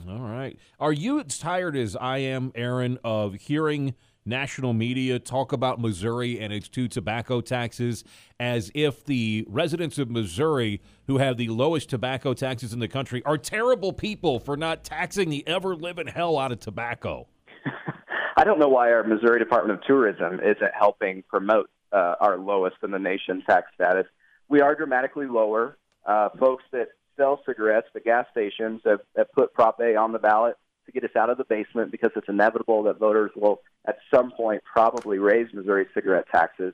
All 0.08 0.20
right. 0.20 0.58
Are 0.80 0.94
you 0.94 1.20
as 1.20 1.38
tired 1.38 1.76
as 1.76 1.96
I 1.96 2.20
am, 2.20 2.52
Aaron, 2.56 3.00
of 3.04 3.36
hearing 3.36 3.96
national 4.28 4.74
media 4.74 5.18
talk 5.18 5.54
about 5.54 5.80
Missouri 5.80 6.40
and 6.40 6.52
its 6.52 6.68
two 6.68 6.88
tobacco 6.88 7.42
taxes 7.42 8.04
as 8.40 8.70
if 8.76 9.06
the 9.06 9.46
residents 9.48 9.98
of 9.98 10.10
Missouri, 10.10 10.82
who 11.08 11.18
have 11.18 11.38
the 11.38 11.48
lowest 11.48 11.90
tobacco 11.90 12.34
taxes 12.34 12.74
in 12.74 12.80
the 12.80 12.88
country, 12.88 13.24
are 13.26 13.38
terrible 13.38 13.94
people 13.94 14.40
for 14.40 14.58
not 14.58 14.84
taxing 14.84 15.30
the 15.30 15.48
ever 15.48 15.76
living 15.76 16.08
hell 16.08 16.38
out 16.38 16.52
of 16.52 16.60
tobacco? 16.60 17.28
I 18.38 18.44
don't 18.44 18.60
know 18.60 18.68
why 18.68 18.92
our 18.92 19.04
Missouri 19.04 19.40
Department 19.40 19.80
of 19.80 19.86
Tourism 19.86 20.40
isn't 20.40 20.72
helping 20.78 21.24
promote 21.28 21.70
uh, 21.92 22.16
our 22.20 22.38
lowest 22.38 22.76
in 22.84 22.92
the 22.92 23.00
nation 23.00 23.42
tax 23.50 23.68
status. 23.74 24.06
We 24.50 24.62
are 24.62 24.76
dramatically 24.76 25.26
lower. 25.26 25.78
Uh, 26.06 26.30
folks 26.40 26.64
that 26.72 26.90
sell 27.18 27.42
cigarettes, 27.46 27.88
the 27.94 28.00
gas 28.00 28.26
stations 28.32 28.82
have, 28.86 29.00
have 29.18 29.32
put 29.32 29.54
Prop 29.54 29.80
A 29.80 29.96
on 29.96 30.12
the 30.12 30.20
ballot 30.20 30.56
to 30.88 30.92
get 30.92 31.04
us 31.04 31.16
out 31.16 31.30
of 31.30 31.38
the 31.38 31.44
basement 31.44 31.92
because 31.92 32.12
it's 32.16 32.28
inevitable 32.28 32.84
that 32.84 32.98
voters 32.98 33.32
will 33.36 33.62
at 33.88 33.98
some 34.14 34.32
point 34.32 34.64
probably 34.64 35.20
raise 35.20 35.54
Missouri 35.54 35.86
cigarette 35.94 36.26
taxes. 36.32 36.74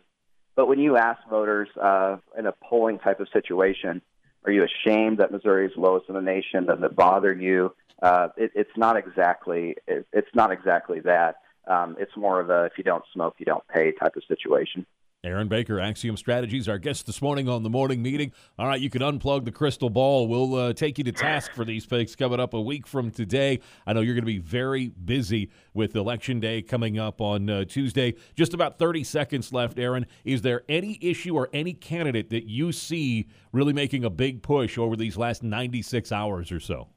But 0.56 0.68
when 0.68 0.80
you 0.80 0.98
ask 0.98 1.20
voters 1.30 1.68
uh, 1.82 2.18
in 2.38 2.46
a 2.46 2.54
polling 2.54 3.00
type 3.00 3.20
of 3.20 3.28
situation, 3.34 4.02
are 4.46 4.52
you 4.52 4.64
ashamed 4.64 5.18
that 5.18 5.32
Missouri 5.32 5.66
is 5.66 5.72
lowest 5.76 6.10
in 6.10 6.16
the 6.16 6.22
nation? 6.22 6.66
Does 6.66 6.80
it 6.82 6.96
bother 6.96 7.34
you? 7.34 7.74
Uh, 8.02 8.30
it, 8.38 8.52
it's 8.56 8.78
not 8.78 8.98
exactly 8.98 9.76
it, 9.88 10.06
it's 10.12 10.34
not 10.34 10.52
exactly 10.52 11.00
that. 11.02 11.36
Um, 11.68 11.96
it's 12.00 12.16
more 12.18 12.40
of 12.40 12.50
a 12.50 12.66
if 12.66 12.74
you 12.78 12.84
don't 12.84 13.04
smoke, 13.14 13.36
you 13.38 13.46
don't 13.46 13.66
pay 13.68 13.92
type 13.94 14.16
of 14.16 14.24
situation. 14.28 14.86
Aaron 15.26 15.48
Baker, 15.48 15.80
Axiom 15.80 16.18
Strategies, 16.18 16.68
our 16.68 16.78
guest 16.78 17.06
this 17.06 17.22
morning 17.22 17.48
on 17.48 17.64
the 17.64 17.70
morning 17.70 18.02
meeting. 18.02 18.34
All 18.60 18.68
right, 18.68 18.82
you 18.82 18.90
can 18.90 19.02
unplug 19.02 19.46
the 19.46 19.54
crystal 19.54 19.90
ball. 19.90 20.28
We'll 20.28 20.54
uh, 20.56 20.74
take 20.74 20.98
you 20.98 21.06
to 21.06 21.14
task 21.14 21.54
for 21.54 21.64
these 21.64 21.86
picks 21.86 22.14
coming 22.14 22.42
up 22.42 22.54
a 22.54 22.60
week 22.60 22.86
from 22.86 23.10
today. 23.10 23.62
I 23.88 23.94
know 23.94 24.02
you're 24.02 24.16
going 24.16 24.24
to 24.24 24.26
be 24.26 24.40
very 24.40 24.90
busy 24.90 25.50
with 25.74 25.96
Election 25.96 26.42
Day 26.42 26.62
coming 26.62 27.00
up 27.00 27.22
on 27.22 27.50
uh, 27.50 27.64
Tuesday. 27.64 28.16
Just 28.36 28.54
about 28.54 28.78
30 28.78 29.06
seconds 29.06 29.54
left, 29.54 29.80
Aaron. 29.80 30.08
Is 30.26 30.42
there 30.42 30.64
any 30.68 31.00
issue 31.02 31.36
or 31.36 31.48
any 31.54 31.72
candidate 31.72 32.30
that 32.32 32.50
you 32.50 32.74
see 32.74 33.30
really 33.54 33.72
making 33.72 34.04
a 34.04 34.10
big 34.10 34.42
push 34.42 34.78
over 34.78 34.98
these 34.98 35.16
last 35.16 35.42
96 35.42 36.12
hours 36.12 36.52
or 36.52 36.60
so? 36.60 36.90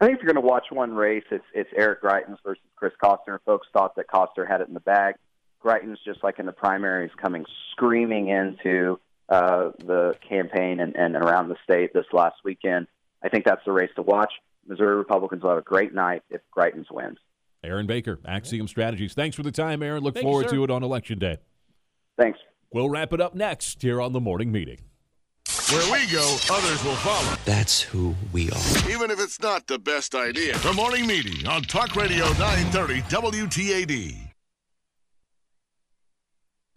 I 0.00 0.06
think 0.06 0.18
if 0.18 0.24
you're 0.24 0.32
going 0.32 0.44
to 0.44 0.48
watch 0.48 0.66
one 0.70 0.92
race, 0.92 1.24
it's 1.30 1.44
it's 1.54 1.70
Eric 1.76 2.02
Greitens 2.02 2.38
versus 2.44 2.62
Chris 2.74 2.92
Koster. 3.00 3.40
Folks 3.46 3.68
thought 3.72 3.94
that 3.94 4.08
Koster 4.08 4.44
had 4.44 4.60
it 4.60 4.66
in 4.66 4.74
the 4.74 4.80
bag. 4.80 5.14
Greitens, 5.66 5.96
just 6.04 6.22
like 6.22 6.38
in 6.38 6.46
the 6.46 6.52
primaries, 6.52 7.10
coming 7.20 7.44
screaming 7.72 8.28
into 8.28 9.00
uh, 9.28 9.70
the 9.78 10.14
campaign 10.28 10.78
and, 10.78 10.94
and 10.94 11.16
around 11.16 11.48
the 11.48 11.56
state 11.64 11.92
this 11.92 12.06
last 12.12 12.36
weekend. 12.44 12.86
I 13.22 13.28
think 13.28 13.44
that's 13.44 13.64
the 13.66 13.72
race 13.72 13.90
to 13.96 14.02
watch. 14.02 14.32
Missouri 14.68 14.96
Republicans 14.96 15.42
will 15.42 15.50
have 15.50 15.58
a 15.58 15.62
great 15.62 15.92
night 15.92 16.22
if 16.30 16.40
Greitens 16.56 16.86
wins. 16.90 17.18
Aaron 17.64 17.86
Baker, 17.86 18.20
Axiom 18.24 18.68
Strategies. 18.68 19.14
Thanks 19.14 19.34
for 19.34 19.42
the 19.42 19.50
time, 19.50 19.82
Aaron. 19.82 20.04
Look 20.04 20.14
Thank 20.14 20.24
forward 20.24 20.48
sir. 20.48 20.56
to 20.56 20.64
it 20.64 20.70
on 20.70 20.84
Election 20.84 21.18
Day. 21.18 21.38
Thanks. 22.18 22.38
We'll 22.72 22.88
wrap 22.88 23.12
it 23.12 23.20
up 23.20 23.34
next 23.34 23.82
here 23.82 24.00
on 24.00 24.12
the 24.12 24.20
morning 24.20 24.52
meeting. 24.52 24.78
Where 25.70 25.92
we 25.92 26.06
go, 26.12 26.36
others 26.50 26.84
will 26.84 26.94
follow. 26.96 27.36
That's 27.44 27.80
who 27.80 28.14
we 28.32 28.50
are. 28.50 28.90
Even 28.90 29.10
if 29.10 29.18
it's 29.18 29.40
not 29.40 29.66
the 29.66 29.80
best 29.80 30.14
idea. 30.14 30.56
The 30.58 30.72
morning 30.72 31.06
meeting 31.06 31.46
on 31.48 31.62
Talk 31.62 31.96
Radio 31.96 32.26
930 32.34 33.00
WTAD. 33.02 34.25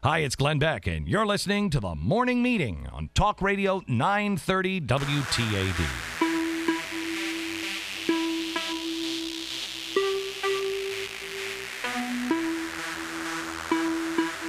Hi, 0.01 0.19
it's 0.19 0.37
Glenn 0.37 0.59
Beck, 0.59 0.87
and 0.87 1.09
you're 1.09 1.25
listening 1.25 1.69
to 1.71 1.81
the 1.81 1.93
morning 1.93 2.41
meeting 2.41 2.87
on 2.93 3.09
Talk 3.15 3.41
Radio 3.41 3.81
930 3.85 4.79
WTAD. 4.79 5.77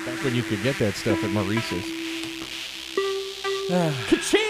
Back 0.06 0.24
when 0.24 0.36
you 0.36 0.44
could 0.44 0.62
get 0.62 0.78
that 0.78 0.94
stuff 0.94 1.18
at 1.24 1.30
Maurice's. 1.30 1.84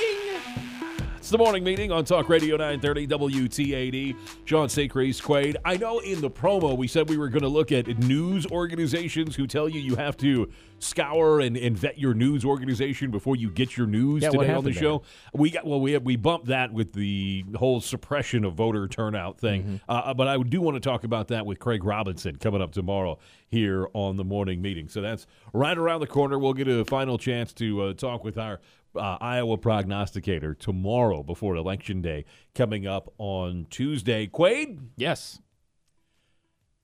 It's 1.31 1.37
the 1.37 1.45
morning 1.45 1.63
meeting 1.63 1.93
on 1.93 2.05
Talk 2.05 2.29
Radio 2.29 2.57
930 2.57 3.07
WTAD. 3.07 4.17
Sean 4.47 4.67
Seacrease, 4.67 5.23
Quade. 5.23 5.57
I 5.65 5.77
know 5.77 6.01
in 6.01 6.21
the 6.21 6.29
promo 6.29 6.77
we 6.77 6.89
said 6.89 7.09
we 7.09 7.17
were 7.17 7.29
going 7.29 7.45
to 7.45 7.49
look 7.49 7.71
at 7.71 7.87
news 8.01 8.49
organizations 8.49 9.37
who 9.37 9.47
tell 9.47 9.69
you 9.69 9.79
you 9.79 9.95
have 9.95 10.17
to 10.17 10.51
scour 10.81 11.39
and, 11.39 11.57
and 11.57 11.77
vet 11.79 11.99
your 11.99 12.15
news 12.15 12.45
organization 12.45 13.13
before 13.13 13.37
you 13.37 13.49
get 13.49 13.77
your 13.77 13.87
news 13.87 14.25
Yeah, 14.25 14.31
today 14.31 14.53
on 14.53 14.65
the 14.65 14.73
show. 14.73 15.03
We 15.33 15.51
got 15.51 15.65
well, 15.65 15.81
we 15.81 15.97
we 15.99 16.17
bumped 16.17 16.47
that 16.47 16.73
with 16.73 16.95
the 16.95 17.45
whole 17.55 17.81
suppression 17.81 18.45
of 18.45 18.55
voter 18.55 18.89
turnout 18.89 19.39
thing. 19.39 19.63
Mm-hmm. 19.63 19.77
Uh, 19.89 20.15
but 20.15 20.27
I 20.27 20.37
do 20.39 20.61
want 20.61 20.75
to 20.75 20.81
talk 20.81 21.05
about 21.05 21.29
that 21.29 21.47
with 21.47 21.61
Craig 21.61 21.85
Robinson 21.85 22.37
coming 22.37 22.61
up 22.61 22.73
tomorrow 22.73 23.21
here 23.49 23.89
on 23.93 24.17
the 24.17 24.25
morning 24.25 24.61
meeting. 24.63 24.89
So 24.89 25.01
that's 25.01 25.29
right 25.53 25.79
around 25.79 26.01
the 26.01 26.07
corner. 26.09 26.41
We'll 26.41 26.55
get 26.55 26.67
a 26.67 26.85
final 26.85 27.19
chance 27.19 27.53
to 27.55 27.83
uh, 27.83 27.93
talk 27.95 28.25
with 28.25 28.37
our 28.37 28.59
uh, 28.97 29.17
Iowa 29.21 29.57
prognosticator 29.59 30.55
tomorrow 30.55 31.23
before 31.23 31.57
Election 31.57 32.03
Day 32.03 32.25
coming 32.55 32.87
up 32.87 33.13
on 33.19 33.67
Tuesday. 33.71 34.27
Quade, 34.27 34.81
Yes. 34.97 35.41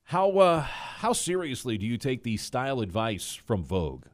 how 0.05 0.31
uh, 0.39 0.61
how 0.61 1.13
seriously 1.13 1.77
do 1.79 1.87
you 1.87 1.99
take 1.99 2.23
the 2.23 2.37
style 2.37 2.81
advice 2.81 3.35
from 3.35 3.65
Vogue? 3.65 4.07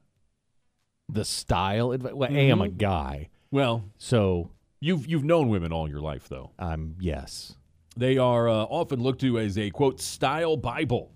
The 1.08 1.24
style. 1.24 1.92
advice? 1.92 2.14
well, 2.14 2.30
A, 2.32 2.50
I'm 2.50 2.62
a 2.62 2.68
guy, 2.68 3.28
Well, 3.50 3.84
so 3.98 4.50
you've 4.80 5.06
you've 5.06 5.24
known 5.24 5.48
women 5.48 5.72
all 5.72 5.88
your 5.88 6.00
life, 6.00 6.28
though. 6.28 6.52
I'm 6.58 6.96
yes. 7.00 7.56
They 7.94 8.16
are 8.16 8.48
uh, 8.48 8.54
often 8.64 9.02
looked 9.02 9.20
to 9.20 9.38
as 9.38 9.58
a 9.58 9.68
quote 9.70 10.00
style 10.00 10.56
Bible, 10.56 11.12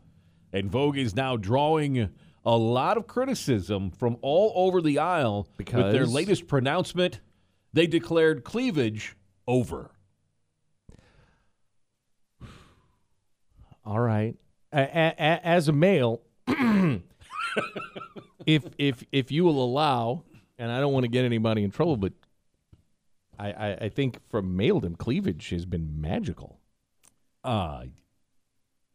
and 0.53 0.71
Vogue 0.71 0.99
is 0.99 1.17
now 1.17 1.39
drawing 1.39 2.11
a 2.47 2.57
lot 2.57 2.97
of 2.97 3.09
criticism 3.09 3.91
from 3.91 4.17
all 4.23 4.53
over 4.55 4.81
the 4.81 5.01
aisle 5.01 5.49
with 5.59 5.93
their 5.93 6.07
latest 6.07 6.47
pronouncement. 6.47 7.21
They 7.73 7.89
declared 7.89 8.45
cleavage 8.45 9.17
over. 9.49 9.91
All 13.85 14.01
right. 14.01 14.37
As 14.73 15.69
a 15.69 15.73
male, 15.73 16.23
if 18.47 18.65
if 18.79 19.05
if 19.13 19.33
you 19.33 19.45
will 19.45 19.63
allow, 19.63 20.23
and 20.59 20.71
I 20.71 20.81
don't 20.81 20.93
want 20.93 21.05
to 21.05 21.11
get 21.11 21.25
anybody 21.25 21.65
in 21.65 21.71
trouble, 21.71 21.97
but 21.97 22.13
I, 23.39 23.53
I, 23.53 23.75
I 23.83 23.89
think 23.89 24.21
from 24.29 24.57
maledom 24.57 24.97
cleavage 24.97 25.51
has 25.51 25.67
been 25.67 26.01
magical. 26.01 26.61
Uh 27.43 27.85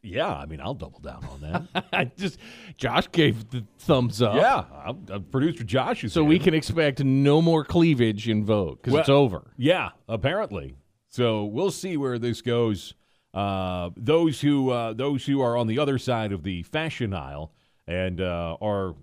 yeah, 0.02 0.32
I 0.32 0.46
mean, 0.46 0.60
I'll 0.60 0.74
double 0.74 1.00
down 1.00 1.24
on 1.24 1.40
that. 1.72 1.84
I 1.92 2.04
just 2.04 2.38
Josh 2.76 3.10
gave 3.12 3.50
the 3.50 3.64
thumbs 3.78 4.20
up. 4.20 4.34
yeah, 4.34 4.64
I'm, 4.84 5.06
uh, 5.10 5.18
producer 5.20 5.64
Josh 5.64 6.04
is 6.04 6.12
So 6.12 6.24
we 6.24 6.38
can 6.38 6.54
expect 6.54 7.02
no 7.04 7.40
more 7.40 7.64
cleavage 7.64 8.28
in 8.28 8.44
Vogue 8.44 8.82
because 8.82 8.98
it's 9.00 9.08
over. 9.08 9.52
Yeah, 9.56 9.90
apparently. 10.08 10.76
So 11.08 11.44
we'll 11.44 11.70
see 11.70 11.96
where 11.96 12.18
this 12.18 12.42
goes. 12.42 12.94
Uh, 13.32 13.90
those 13.96 14.40
who 14.40 14.70
uh, 14.70 14.92
those 14.92 15.24
who 15.24 15.40
are 15.40 15.56
on 15.56 15.66
the 15.66 15.78
other 15.78 15.98
side 15.98 16.32
of 16.32 16.42
the 16.42 16.62
fashion 16.64 17.14
aisle 17.14 17.52
and 17.86 18.20
uh, 18.20 18.56
are 18.60 18.94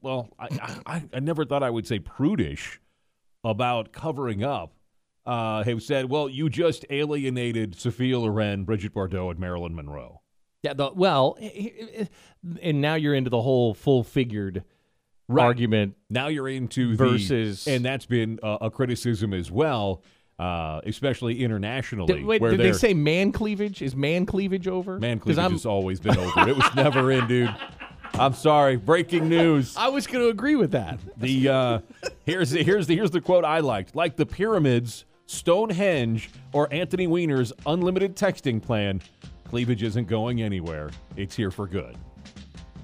well, 0.00 0.28
I, 0.38 0.80
I, 0.86 1.04
I 1.12 1.20
never 1.20 1.44
thought 1.44 1.62
I 1.62 1.70
would 1.70 1.86
say 1.86 1.98
prudish 1.98 2.80
about 3.42 3.92
covering 3.92 4.44
up. 4.44 4.72
Uh, 5.24 5.64
have 5.64 5.82
said, 5.82 6.08
well, 6.08 6.28
you 6.28 6.48
just 6.48 6.84
alienated 6.88 7.74
Sophia 7.74 8.16
Loren, 8.16 8.64
Brigitte 8.64 8.94
Bardot, 8.94 9.32
and 9.32 9.40
Marilyn 9.40 9.74
Monroe. 9.74 10.20
Yeah. 10.66 10.74
The, 10.74 10.90
well, 10.94 11.38
and 12.62 12.80
now 12.80 12.94
you're 12.94 13.14
into 13.14 13.30
the 13.30 13.40
whole 13.40 13.74
full 13.74 14.04
figured 14.04 14.64
argument. 15.28 15.96
Now 16.10 16.28
you're 16.28 16.48
into 16.48 16.96
Versus- 16.96 17.64
the, 17.64 17.72
and 17.72 17.84
that's 17.84 18.06
been 18.06 18.38
a, 18.42 18.58
a 18.62 18.70
criticism 18.70 19.32
as 19.32 19.50
well, 19.50 20.02
uh, 20.38 20.80
especially 20.84 21.42
internationally. 21.42 22.12
Did, 22.12 22.24
wait, 22.24 22.42
did 22.42 22.60
they 22.60 22.72
say 22.72 22.94
man 22.94 23.32
cleavage? 23.32 23.82
Is 23.82 23.96
man 23.96 24.26
cleavage 24.26 24.68
over? 24.68 24.98
Man 24.98 25.18
cleavage 25.18 25.42
I'm- 25.42 25.52
has 25.52 25.66
always 25.66 26.00
been 26.00 26.16
over. 26.16 26.48
It 26.48 26.56
was 26.56 26.74
never 26.74 27.10
in, 27.10 27.26
dude. 27.26 27.54
I'm 28.14 28.34
sorry. 28.34 28.76
Breaking 28.76 29.28
news. 29.28 29.76
I 29.76 29.88
was 29.88 30.06
going 30.06 30.24
to 30.24 30.30
agree 30.30 30.56
with 30.56 30.70
that. 30.70 30.98
The 31.18 31.48
uh, 31.48 31.78
here's 32.24 32.50
the, 32.50 32.62
here's 32.62 32.86
the 32.86 32.94
here's 32.94 33.10
the 33.10 33.20
quote 33.20 33.44
I 33.44 33.60
liked. 33.60 33.94
Like 33.94 34.16
the 34.16 34.24
pyramids, 34.24 35.04
Stonehenge, 35.26 36.30
or 36.52 36.72
Anthony 36.72 37.06
Weiner's 37.06 37.52
unlimited 37.66 38.16
texting 38.16 38.62
plan, 38.62 39.02
cleavage 39.48 39.82
isn't 39.82 40.08
going 40.08 40.42
anywhere. 40.42 40.90
It's 41.16 41.34
here 41.34 41.50
for 41.50 41.66
good. 41.66 41.96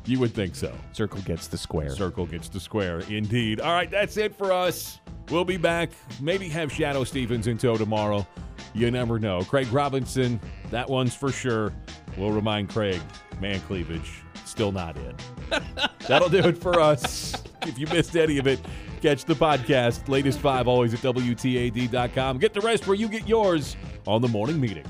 You 0.04 0.18
would 0.18 0.34
think 0.34 0.54
so. 0.54 0.72
Circle 0.92 1.20
gets 1.22 1.46
the 1.46 1.58
square. 1.58 1.90
Circle 1.90 2.26
gets 2.26 2.48
the 2.48 2.58
square, 2.58 3.00
indeed. 3.08 3.60
All 3.60 3.72
right, 3.72 3.90
that's 3.90 4.16
it 4.16 4.34
for 4.34 4.52
us. 4.52 4.98
We'll 5.30 5.44
be 5.44 5.56
back. 5.56 5.90
Maybe 6.20 6.48
have 6.48 6.70
Shadoe 6.70 7.06
Stevens 7.06 7.46
in 7.46 7.56
tow 7.56 7.76
tomorrow. 7.76 8.26
You 8.74 8.90
never 8.90 9.18
know. 9.18 9.42
Craig 9.42 9.70
Robinson, 9.72 10.40
that 10.70 10.88
one's 10.88 11.14
for 11.14 11.30
sure. 11.30 11.72
We'll 12.16 12.32
remind 12.32 12.68
Craig, 12.68 13.00
man 13.40 13.60
cleavage, 13.60 14.10
still 14.44 14.72
not 14.72 14.96
in. 14.96 15.14
That'll 16.08 16.28
do 16.28 16.40
it 16.40 16.58
for 16.58 16.80
us. 16.80 17.34
If 17.62 17.78
you 17.78 17.86
missed 17.86 18.16
any 18.16 18.38
of 18.38 18.46
it, 18.46 18.60
catch 19.00 19.24
the 19.24 19.34
podcast. 19.34 20.08
Latest 20.08 20.40
five 20.40 20.66
always 20.66 20.94
at 20.94 21.00
WTAD.com. 21.00 22.38
Get 22.38 22.54
the 22.54 22.60
rest 22.60 22.86
where 22.86 22.96
you 22.96 23.08
get 23.08 23.28
yours 23.28 23.76
on 24.06 24.20
the 24.20 24.28
morning 24.28 24.60
meeting. 24.60 24.84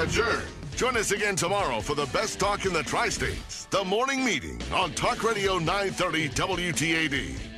Adjourned. 0.00 0.48
Join 0.76 0.96
us 0.96 1.10
again 1.10 1.36
tomorrow 1.36 1.80
for 1.80 1.94
the 1.94 2.06
best 2.06 2.40
talk 2.40 2.64
in 2.64 2.72
the 2.72 2.82
tri 2.82 3.08
states. 3.10 3.66
The 3.66 3.84
morning 3.84 4.24
meeting 4.24 4.60
on 4.72 4.92
Talk 4.94 5.22
Radio 5.22 5.58
930 5.58 6.28
WTAD. 6.30 7.49